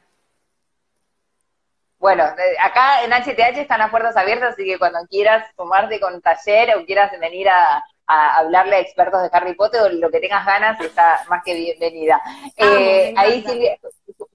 Bueno, 1.99 2.25
acá 2.61 3.03
en 3.05 3.13
HTH 3.13 3.61
están 3.61 3.81
las 3.81 3.91
puertas 3.91 4.17
abiertas, 4.17 4.53
así 4.53 4.65
que 4.65 4.79
cuando 4.79 4.99
quieras 5.09 5.47
tomarte 5.57 5.99
con 5.99 6.21
taller 6.21 6.77
o 6.77 6.85
quieras 6.85 7.11
venir 7.19 7.49
a, 7.49 7.83
hablarle 8.07 8.77
a 8.77 8.81
expertos 8.81 9.23
de 9.23 9.31
Harry 9.33 9.55
Potter 9.55 9.83
o 9.83 9.89
lo 9.89 10.11
que 10.11 10.21
tengas 10.21 10.47
ganas, 10.47 10.81
está 10.81 11.25
más 11.29 11.43
que 11.45 11.55
bienvenida. 11.55 12.21
Ah, 12.25 12.51
eh, 12.59 13.15
ahí 13.17 13.43
Silvia 13.43 13.79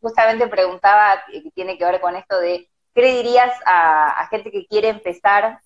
justamente 0.02 0.48
preguntaba, 0.48 1.24
que 1.32 1.52
tiene 1.52 1.78
que 1.78 1.86
ver 1.86 2.02
con 2.02 2.16
esto 2.16 2.40
de, 2.40 2.68
¿qué 2.94 3.02
le 3.02 3.14
dirías 3.14 3.54
a 3.66 4.28
gente 4.30 4.52
que 4.52 4.66
quiere 4.68 4.90
empezar 4.90 5.62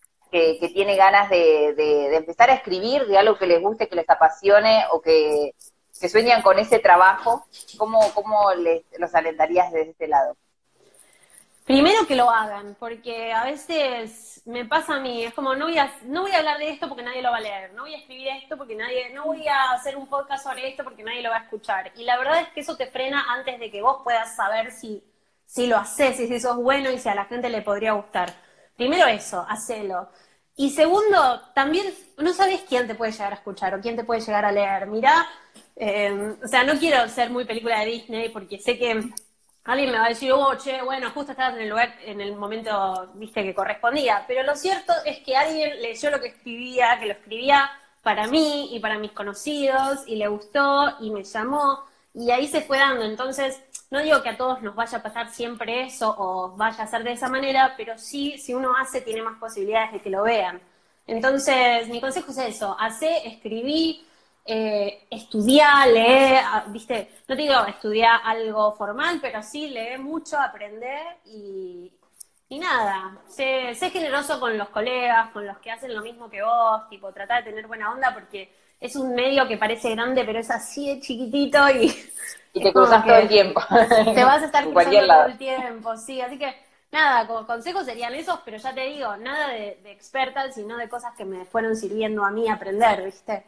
que, 0.59 0.69
tiene 0.69 0.97
ganas 0.97 1.29
de, 1.29 2.15
empezar 2.15 2.49
a 2.49 2.55
escribir 2.55 3.05
de 3.07 3.17
algo 3.17 3.37
que 3.37 3.47
les 3.47 3.61
guste, 3.61 3.87
que 3.87 3.95
les 3.95 4.09
apasione 4.09 4.83
o 4.91 5.01
que, 5.01 5.55
que 5.99 6.09
sueñan 6.09 6.41
con 6.41 6.59
ese 6.59 6.79
trabajo, 6.79 7.45
¿cómo, 7.77 7.99
cómo 8.13 8.53
les, 8.53 8.83
los 8.97 9.15
alentarías 9.15 9.71
desde 9.71 9.91
este 9.91 10.07
lado? 10.07 10.35
Primero 11.63 12.05
que 12.05 12.15
lo 12.15 12.29
hagan, 12.29 12.75
porque 12.79 13.31
a 13.33 13.45
veces 13.45 14.41
me 14.45 14.65
pasa 14.65 14.95
a 14.95 14.99
mí, 14.99 15.23
es 15.23 15.33
como 15.33 15.55
no 15.55 15.65
voy 15.65 15.77
a, 15.79 15.91
no 16.03 16.21
voy 16.21 16.31
a 16.31 16.37
hablar 16.37 16.59
de 16.59 16.69
esto 16.69 16.87
porque 16.87 17.01
nadie 17.01 17.23
lo 17.23 17.31
va 17.31 17.37
a 17.37 17.41
leer, 17.41 17.73
no 17.73 17.83
voy 17.83 17.95
a 17.95 17.97
escribir 17.97 18.27
esto 18.27 18.57
porque 18.57 18.75
nadie, 18.75 19.09
no 19.11 19.25
voy 19.25 19.47
a 19.47 19.71
hacer 19.71 19.95
un 19.97 20.07
podcast 20.07 20.43
sobre 20.43 20.67
esto 20.67 20.83
porque 20.83 21.01
nadie 21.01 21.23
lo 21.23 21.29
va 21.29 21.37
a 21.37 21.43
escuchar. 21.43 21.91
Y 21.95 22.03
la 22.03 22.17
verdad 22.17 22.41
es 22.41 22.49
que 22.49 22.59
eso 22.59 22.75
te 22.75 22.87
frena 22.87 23.25
antes 23.33 23.59
de 23.59 23.71
que 23.71 23.81
vos 23.81 24.01
puedas 24.03 24.35
saber 24.35 24.71
si, 24.71 25.03
si 25.45 25.65
lo 25.65 25.77
haces, 25.77 26.19
y 26.19 26.27
si 26.27 26.39
sos 26.39 26.57
bueno 26.57 26.91
y 26.91 26.99
si 26.99 27.09
a 27.09 27.15
la 27.15 27.25
gente 27.25 27.49
le 27.49 27.61
podría 27.61 27.93
gustar. 27.93 28.31
Primero 28.75 29.07
eso, 29.07 29.45
hacelo. 29.47 30.09
Y 30.57 30.69
segundo, 30.69 31.41
también 31.53 31.93
no 32.17 32.33
sabes 32.33 32.61
quién 32.67 32.87
te 32.87 32.95
puede 32.95 33.11
llegar 33.11 33.33
a 33.33 33.35
escuchar 33.35 33.75
o 33.75 33.81
quién 33.81 33.95
te 33.95 34.03
puede 34.05 34.21
llegar 34.21 34.45
a 34.45 34.51
leer. 34.51 34.87
Mirá, 34.87 35.27
eh, 35.75 36.35
o 36.43 36.47
sea, 36.47 36.63
no 36.63 36.79
quiero 36.79 37.07
ser 37.09 37.29
muy 37.29 37.45
película 37.45 37.79
de 37.79 37.87
Disney 37.87 38.29
porque 38.29 38.59
sé 38.59 38.77
que 38.77 39.01
alguien 39.65 39.91
me 39.91 39.99
va 39.99 40.05
a 40.05 40.09
decir, 40.09 40.31
oh, 40.31 40.55
che, 40.55 40.81
bueno, 40.81 41.11
justo 41.11 41.31
estabas 41.31 41.55
en 41.55 41.63
el 41.63 41.69
lugar, 41.69 41.95
en 42.03 42.21
el 42.21 42.35
momento, 42.35 43.11
viste, 43.15 43.43
que 43.43 43.53
correspondía. 43.53 44.23
Pero 44.27 44.43
lo 44.43 44.55
cierto 44.55 44.93
es 45.05 45.19
que 45.19 45.35
alguien 45.35 45.81
leyó 45.81 46.09
lo 46.09 46.21
que 46.21 46.27
escribía, 46.27 46.97
que 46.99 47.07
lo 47.07 47.13
escribía 47.13 47.69
para 48.01 48.27
mí 48.27 48.69
y 48.75 48.79
para 48.79 48.99
mis 48.99 49.11
conocidos, 49.11 50.07
y 50.07 50.15
le 50.15 50.27
gustó, 50.27 50.95
y 51.01 51.09
me 51.09 51.23
llamó, 51.23 51.83
y 52.13 52.31
ahí 52.31 52.47
se 52.47 52.61
fue 52.61 52.77
dando. 52.77 53.03
Entonces, 53.03 53.59
no 53.95 54.01
digo 54.01 54.21
que 54.21 54.29
a 54.29 54.37
todos 54.37 54.61
nos 54.61 54.75
vaya 54.75 54.97
a 54.97 55.03
pasar 55.03 55.29
siempre 55.29 55.83
eso 55.83 56.13
o 56.17 56.49
vaya 56.55 56.83
a 56.83 56.87
ser 56.87 57.03
de 57.03 57.13
esa 57.13 57.29
manera, 57.29 57.73
pero 57.77 57.97
sí, 57.97 58.37
si 58.37 58.53
uno 58.53 58.75
hace, 58.77 59.01
tiene 59.01 59.21
más 59.23 59.39
posibilidades 59.39 59.93
de 59.93 60.01
que 60.01 60.09
lo 60.09 60.23
vean. 60.23 60.61
Entonces, 61.07 61.87
mi 61.87 62.01
consejo 62.01 62.31
es 62.31 62.37
eso, 62.37 62.75
hace, 62.79 63.27
escribí, 63.27 64.05
eh, 64.45 65.07
leer, 65.93 66.43
viste, 66.67 67.09
no 67.27 67.35
digo 67.35 67.53
estudiar 67.65 68.19
algo 68.23 68.73
formal, 68.73 69.19
pero 69.21 69.41
sí 69.41 69.69
lee 69.69 69.97
mucho, 69.97 70.37
aprender 70.37 71.17
y, 71.25 71.91
y 72.55 72.59
nada, 72.59 73.17
sé, 73.27 73.75
sé, 73.75 73.89
generoso 73.89 74.39
con 74.39 74.57
los 74.57 74.69
colegas, 74.69 75.29
con 75.31 75.45
los 75.45 75.57
que 75.57 75.71
hacen 75.71 75.93
lo 75.93 76.01
mismo 76.01 76.29
que 76.29 76.41
vos, 76.41 76.87
tipo, 76.87 77.11
tratar 77.11 77.43
de 77.43 77.49
tener 77.49 77.67
buena 77.67 77.91
onda 77.91 78.13
porque 78.13 78.49
es 78.79 78.95
un 78.95 79.13
medio 79.13 79.45
que 79.45 79.57
parece 79.57 79.89
grande, 79.89 80.23
pero 80.23 80.39
es 80.39 80.49
así 80.49 80.87
de 80.87 81.01
chiquitito 81.01 81.69
y... 81.69 81.93
Y 82.53 82.63
te 82.63 82.71
cruzas 82.71 83.03
todo 83.03 83.17
el 83.17 83.27
tiempo. 83.27 83.61
Te 83.69 84.23
vas 84.23 84.41
a 84.41 84.45
estar 84.45 84.63
cruzando 84.71 85.05
todo 85.05 85.25
el 85.25 85.37
tiempo, 85.37 85.97
sí, 85.97 86.21
así 86.21 86.39
que 86.39 86.55
nada, 86.93 87.27
como 87.27 87.45
consejos 87.45 87.83
serían 87.83 88.15
esos, 88.15 88.39
pero 88.45 88.55
ya 88.55 88.73
te 88.73 88.85
digo, 88.85 89.17
nada 89.17 89.49
de, 89.49 89.81
de 89.83 89.91
experta, 89.91 90.49
sino 90.53 90.77
de 90.77 90.87
cosas 90.87 91.13
que 91.17 91.25
me 91.25 91.43
fueron 91.43 91.75
sirviendo 91.75 92.23
a 92.23 92.31
mí 92.31 92.47
aprender, 92.47 93.03
¿viste? 93.03 93.43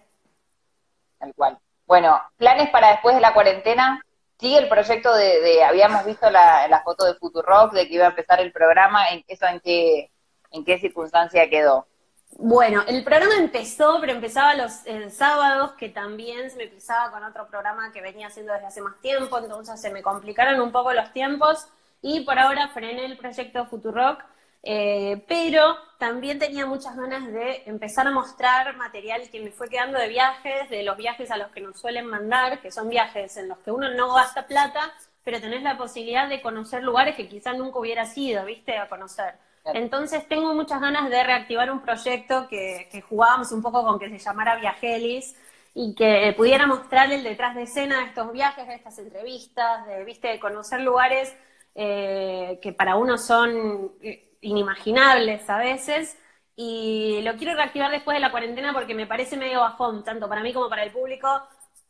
Tal 1.17 1.33
cual. 1.33 1.57
Bueno, 1.85 2.21
planes 2.35 2.69
para 2.71 2.89
después 2.89 3.15
de 3.15 3.21
la 3.21 3.33
cuarentena. 3.33 4.01
Sigue 4.39 4.59
el 4.59 4.69
proyecto 4.69 5.15
de, 5.15 5.63
habíamos 5.63 6.05
visto 6.05 6.29
la, 6.29 6.81
foto 6.83 7.05
de 7.05 7.15
Futurock, 7.15 7.73
de 7.73 7.87
que 7.87 7.95
iba 7.95 8.05
a 8.05 8.09
empezar 8.09 8.39
el 8.39 8.51
programa, 8.51 9.09
¿en, 9.09 9.23
¿eso 9.27 9.47
en 9.47 9.59
qué, 9.59 10.11
en 10.51 10.63
qué 10.63 10.77
circunstancia 10.79 11.49
quedó? 11.49 11.87
Bueno, 12.31 12.83
el 12.87 13.03
programa 13.03 13.35
empezó, 13.37 13.99
pero 13.99 14.13
empezaba 14.13 14.53
los 14.53 14.83
sábados, 15.09 15.71
que 15.71 15.89
también 15.89 16.51
se 16.51 16.57
me 16.57 16.67
pisaba 16.67 17.09
con 17.09 17.23
otro 17.23 17.47
programa 17.47 17.91
que 17.91 18.01
venía 18.01 18.27
haciendo 18.27 18.53
desde 18.53 18.67
hace 18.67 18.81
más 18.81 18.99
tiempo, 19.01 19.39
entonces 19.39 19.81
se 19.81 19.89
me 19.89 20.03
complicaron 20.03 20.61
un 20.61 20.71
poco 20.71 20.93
los 20.93 21.11
tiempos 21.13 21.67
y 22.01 22.21
por 22.21 22.37
ahora 22.37 22.67
frené 22.67 23.05
el 23.05 23.17
proyecto 23.17 23.65
Futurock 23.65 24.23
eh, 24.69 25.23
pero 25.29 25.77
también 25.97 26.39
tenía 26.39 26.65
muchas 26.65 26.97
ganas 26.97 27.25
de 27.31 27.63
empezar 27.67 28.05
a 28.05 28.11
mostrar 28.11 28.75
material 28.75 29.29
que 29.31 29.39
me 29.39 29.49
fue 29.51 29.69
quedando 29.69 29.97
de 29.97 30.09
viajes, 30.09 30.69
de 30.69 30.83
los 30.83 30.97
viajes 30.97 31.31
a 31.31 31.37
los 31.37 31.47
que 31.53 31.61
nos 31.61 31.79
suelen 31.79 32.05
mandar, 32.05 32.59
que 32.59 32.69
son 32.69 32.89
viajes 32.89 33.37
en 33.37 33.47
los 33.47 33.59
que 33.59 33.71
uno 33.71 33.93
no 33.93 34.13
gasta 34.13 34.45
plata, 34.45 34.93
pero 35.23 35.39
tenés 35.39 35.63
la 35.63 35.77
posibilidad 35.77 36.27
de 36.27 36.41
conocer 36.41 36.83
lugares 36.83 37.15
que 37.15 37.29
quizás 37.29 37.57
nunca 37.57 37.79
hubieras 37.79 38.17
ido, 38.17 38.43
¿viste? 38.43 38.77
A 38.77 38.89
conocer. 38.89 39.35
Entonces 39.73 40.27
tengo 40.27 40.53
muchas 40.53 40.81
ganas 40.81 41.09
de 41.09 41.23
reactivar 41.23 41.71
un 41.71 41.81
proyecto 41.81 42.49
que, 42.49 42.89
que 42.91 42.99
jugábamos 42.99 43.53
un 43.53 43.61
poco 43.61 43.85
con 43.85 43.97
que 43.97 44.09
se 44.09 44.19
llamara 44.19 44.57
Viajelis 44.57 45.33
y 45.73 45.95
que 45.95 46.33
pudiera 46.35 46.67
mostrar 46.67 47.09
el 47.13 47.23
detrás 47.23 47.55
de 47.55 47.61
escena 47.61 47.99
de 47.99 48.07
estos 48.07 48.33
viajes, 48.33 48.67
de 48.67 48.75
estas 48.75 48.99
entrevistas, 48.99 49.87
de, 49.87 50.03
¿viste? 50.03 50.27
de 50.27 50.41
conocer 50.41 50.81
lugares 50.81 51.33
eh, 51.73 52.59
que 52.61 52.73
para 52.73 52.97
uno 52.97 53.17
son 53.17 53.93
eh, 54.01 54.26
inimaginables 54.41 55.49
a 55.49 55.57
veces. 55.57 56.17
Y 56.55 57.21
lo 57.21 57.35
quiero 57.35 57.55
reactivar 57.55 57.91
después 57.91 58.15
de 58.15 58.21
la 58.21 58.31
cuarentena 58.31 58.73
porque 58.73 58.95
me 58.95 59.05
parece 59.05 59.37
medio 59.37 59.61
bajón, 59.61 60.03
tanto 60.03 60.27
para 60.27 60.41
mí 60.41 60.53
como 60.53 60.69
para 60.69 60.83
el 60.83 60.91
público, 60.91 61.27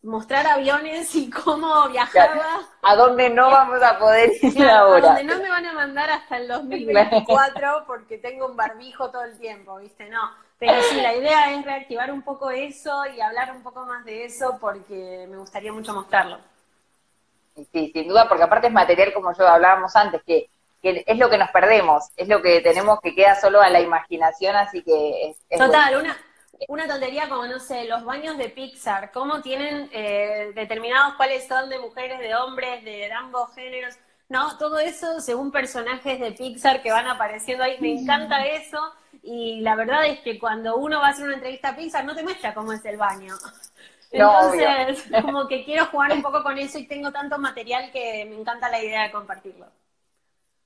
mostrar 0.03 0.45
aviones 0.45 1.13
y 1.15 1.29
cómo 1.29 1.87
viajaba. 1.89 2.61
A 2.81 2.95
dónde 2.95 3.29
no 3.29 3.49
vamos 3.49 3.81
a 3.81 3.97
poder 3.97 4.31
ir 4.41 4.65
ahora. 4.65 4.97
A 4.97 5.15
donde 5.15 5.23
no 5.23 5.41
me 5.41 5.49
van 5.49 5.65
a 5.65 5.73
mandar 5.73 6.09
hasta 6.09 6.37
el 6.37 6.47
2024 6.47 7.83
porque 7.87 8.17
tengo 8.17 8.47
un 8.47 8.57
barbijo 8.57 9.09
todo 9.09 9.23
el 9.23 9.37
tiempo, 9.37 9.77
¿viste? 9.77 10.09
No. 10.09 10.19
Pero 10.59 10.81
sí, 10.83 10.99
la 10.99 11.15
idea 11.15 11.53
es 11.53 11.63
reactivar 11.63 12.11
un 12.11 12.23
poco 12.23 12.49
eso 12.49 13.05
y 13.15 13.21
hablar 13.21 13.51
un 13.51 13.61
poco 13.61 13.85
más 13.85 14.03
de 14.05 14.25
eso 14.25 14.57
porque 14.59 15.27
me 15.29 15.37
gustaría 15.37 15.71
mucho 15.71 15.93
mostrarlo. 15.93 16.39
Sí, 17.71 17.91
sin 17.93 18.07
duda, 18.07 18.27
porque 18.27 18.43
aparte 18.43 18.67
es 18.67 18.73
material 18.73 19.13
como 19.13 19.33
yo 19.35 19.47
hablábamos 19.47 19.95
antes, 19.95 20.21
que 20.23 20.49
que 20.81 21.03
es 21.05 21.17
lo 21.17 21.29
que 21.29 21.37
nos 21.37 21.49
perdemos, 21.51 22.05
es 22.15 22.27
lo 22.27 22.41
que 22.41 22.61
tenemos 22.61 22.99
que 23.01 23.15
queda 23.15 23.35
solo 23.35 23.61
a 23.61 23.69
la 23.69 23.79
imaginación, 23.79 24.55
así 24.55 24.83
que 24.83 25.35
es, 25.49 25.59
Total, 25.59 25.97
una, 25.97 26.17
una 26.67 26.87
tontería 26.87 27.29
como, 27.29 27.45
no 27.45 27.59
sé, 27.59 27.85
los 27.85 28.03
baños 28.03 28.37
de 28.37 28.49
Pixar, 28.49 29.11
cómo 29.11 29.41
tienen 29.41 29.89
eh, 29.91 30.51
determinados 30.55 31.15
cuáles 31.15 31.47
son 31.47 31.69
de 31.69 31.79
mujeres, 31.79 32.19
de 32.19 32.35
hombres, 32.35 32.83
de 32.83 33.11
ambos 33.11 33.53
géneros. 33.53 33.95
No, 34.29 34.57
todo 34.57 34.79
eso 34.79 35.21
según 35.21 35.51
personajes 35.51 36.19
de 36.19 36.31
Pixar 36.31 36.81
que 36.81 36.91
van 36.91 37.07
apareciendo 37.07 37.63
ahí. 37.63 37.77
Me 37.79 37.93
encanta 37.93 38.45
eso. 38.45 38.79
Y 39.23 39.61
la 39.61 39.75
verdad 39.75 40.05
es 40.05 40.19
que 40.19 40.37
cuando 40.37 40.77
uno 40.77 40.99
va 40.99 41.07
a 41.07 41.09
hacer 41.11 41.25
una 41.25 41.35
entrevista 41.35 41.69
a 41.69 41.75
Pixar 41.75 42.03
no 42.05 42.15
te 42.15 42.23
muestra 42.23 42.53
cómo 42.53 42.73
es 42.73 42.83
el 42.85 42.97
baño. 42.97 43.33
Entonces, 44.11 45.05
como 45.21 45.47
que 45.47 45.63
quiero 45.63 45.85
jugar 45.85 46.11
un 46.13 46.21
poco 46.21 46.43
con 46.43 46.57
eso 46.57 46.77
y 46.77 46.87
tengo 46.87 47.11
tanto 47.11 47.37
material 47.37 47.91
que 47.91 48.25
me 48.25 48.39
encanta 48.39 48.69
la 48.69 48.81
idea 48.81 49.03
de 49.03 49.11
compartirlo. 49.11 49.67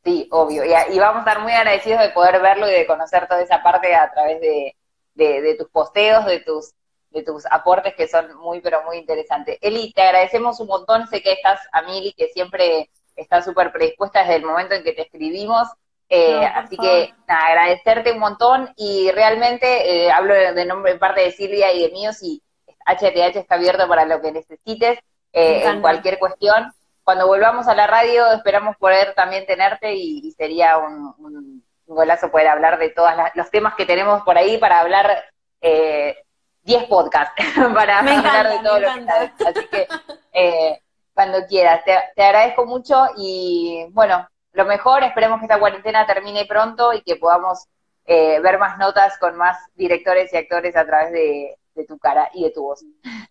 Sí, 0.04 0.28
obvio. 0.32 0.64
Y, 0.66 1.00
vamos 1.00 1.18
a 1.18 1.30
estar 1.30 1.40
muy 1.42 1.52
agradecidos 1.52 2.02
de 2.02 2.10
poder 2.10 2.42
verlo 2.42 2.68
y 2.68 2.74
de 2.74 2.88
conocer 2.88 3.28
toda 3.28 3.42
esa 3.42 3.62
parte 3.62 3.94
a 3.94 4.12
través 4.12 4.42
de, 4.42 4.76
de, 5.14 5.56
tus 5.56 5.70
posteos, 5.70 6.26
de 6.26 6.40
tus, 6.40 6.74
de 7.12 7.22
tus 7.24 7.46
aportes 7.46 7.94
que 7.96 8.08
son 8.08 8.36
muy, 8.38 8.62
pero 8.62 8.84
muy 8.84 8.98
interesantes. 8.98 9.60
Eli, 9.62 9.94
te 9.94 10.02
agradecemos 10.02 10.60
un 10.60 10.68
montón. 10.68 11.08
Sé 11.08 11.22
que 11.22 11.34
estás 11.34 11.60
a 11.72 11.84
mil 11.84 12.04
y 12.06 12.14
que 12.14 12.30
siempre 12.30 12.90
estás 13.16 13.46
súper 13.46 13.72
predispuesta 13.72 14.22
desde 14.22 14.38
el 14.38 14.46
momento 14.46 14.74
en 14.74 14.84
que 14.84 14.94
te 14.94 15.04
escribimos. 15.04 15.68
Eh, 16.10 16.46
así 16.46 16.76
que 16.76 17.14
nada, 17.26 17.46
agradecerte 17.48 18.12
un 18.12 18.20
montón 18.20 18.74
y 18.76 19.12
realmente 19.12 20.06
eh, 20.06 20.12
hablo 20.12 20.34
de, 20.34 20.66
nombre 20.66 20.92
en 20.92 21.00
parte 21.00 21.22
de 21.22 21.32
Silvia 21.32 21.72
y 21.72 21.84
de 21.84 21.92
mío 21.92 22.12
si 22.12 22.42
HTH 22.86 23.38
está 23.38 23.56
abierto 23.56 23.88
para 23.88 24.04
lo 24.04 24.20
que 24.20 24.34
necesites 24.34 25.00
eh, 25.32 25.64
en 25.64 25.80
cualquier 25.80 26.20
cuestión 26.20 26.74
cuando 27.04 27.28
volvamos 27.28 27.68
a 27.68 27.76
la 27.76 27.88
radio 27.88 28.32
esperamos 28.32 28.78
poder 28.78 29.14
también 29.16 29.46
tenerte 29.46 29.94
y, 29.94 30.32
sería 30.32 30.78
un, 30.78 31.64
golazo 31.88 32.32
poder 32.32 32.48
hablar 32.48 32.80
de 32.80 32.90
todos 32.90 33.12
los 33.36 33.52
temas 33.52 33.76
que 33.76 33.86
tenemos 33.86 34.22
por 34.24 34.38
ahí 34.38 34.58
para 34.58 34.80
hablar 34.80 35.26
eh, 35.60 36.16
10 36.64 36.86
podcasts 36.86 37.34
para 37.74 38.00
hablar 38.00 38.50
de 38.50 38.60
todo 38.60 38.80
lo 38.80 38.88
que. 38.94 39.46
Así 39.46 39.68
que 39.68 39.88
eh, 40.32 40.82
cuando 41.14 41.46
quieras, 41.48 41.84
te, 41.84 42.22
agradezco 42.22 42.66
mucho 42.66 43.08
y 43.18 43.86
bueno, 43.90 44.28
lo 44.54 44.66
mejor, 44.66 45.04
esperemos 45.04 45.40
que 45.40 45.46
esta 45.46 45.60
cuarentena 45.60 46.06
termine 46.06 46.46
pronto 46.46 46.94
y 46.94 47.02
que 47.02 47.18
podamos 47.18 47.68
eh, 48.06 48.40
ver 48.40 48.58
más 48.58 48.78
notas 48.78 49.18
con 49.18 49.36
más 49.36 49.58
directores 49.76 50.32
y 50.34 50.38
actores 50.38 50.76
a 50.76 50.86
través 50.86 51.12
de, 51.12 51.58
de 51.76 51.86
tu 51.86 51.98
cara 51.98 52.30
y 52.34 52.44
de 52.44 52.52
tu 52.52 52.64
voz. 52.64 52.84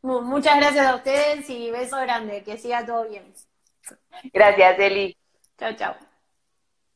Muchas 0.03 0.57
gracias 0.57 0.87
a 0.87 0.97
ustedes 0.97 1.49
y 1.51 1.71
beso 1.71 1.97
grande, 2.01 2.43
que 2.43 2.57
siga 2.57 2.85
todo 2.85 3.09
bien. 3.09 3.33
Gracias, 4.33 4.79
Eli. 4.79 5.17
Chao, 5.59 5.75
chao. 5.77 6.10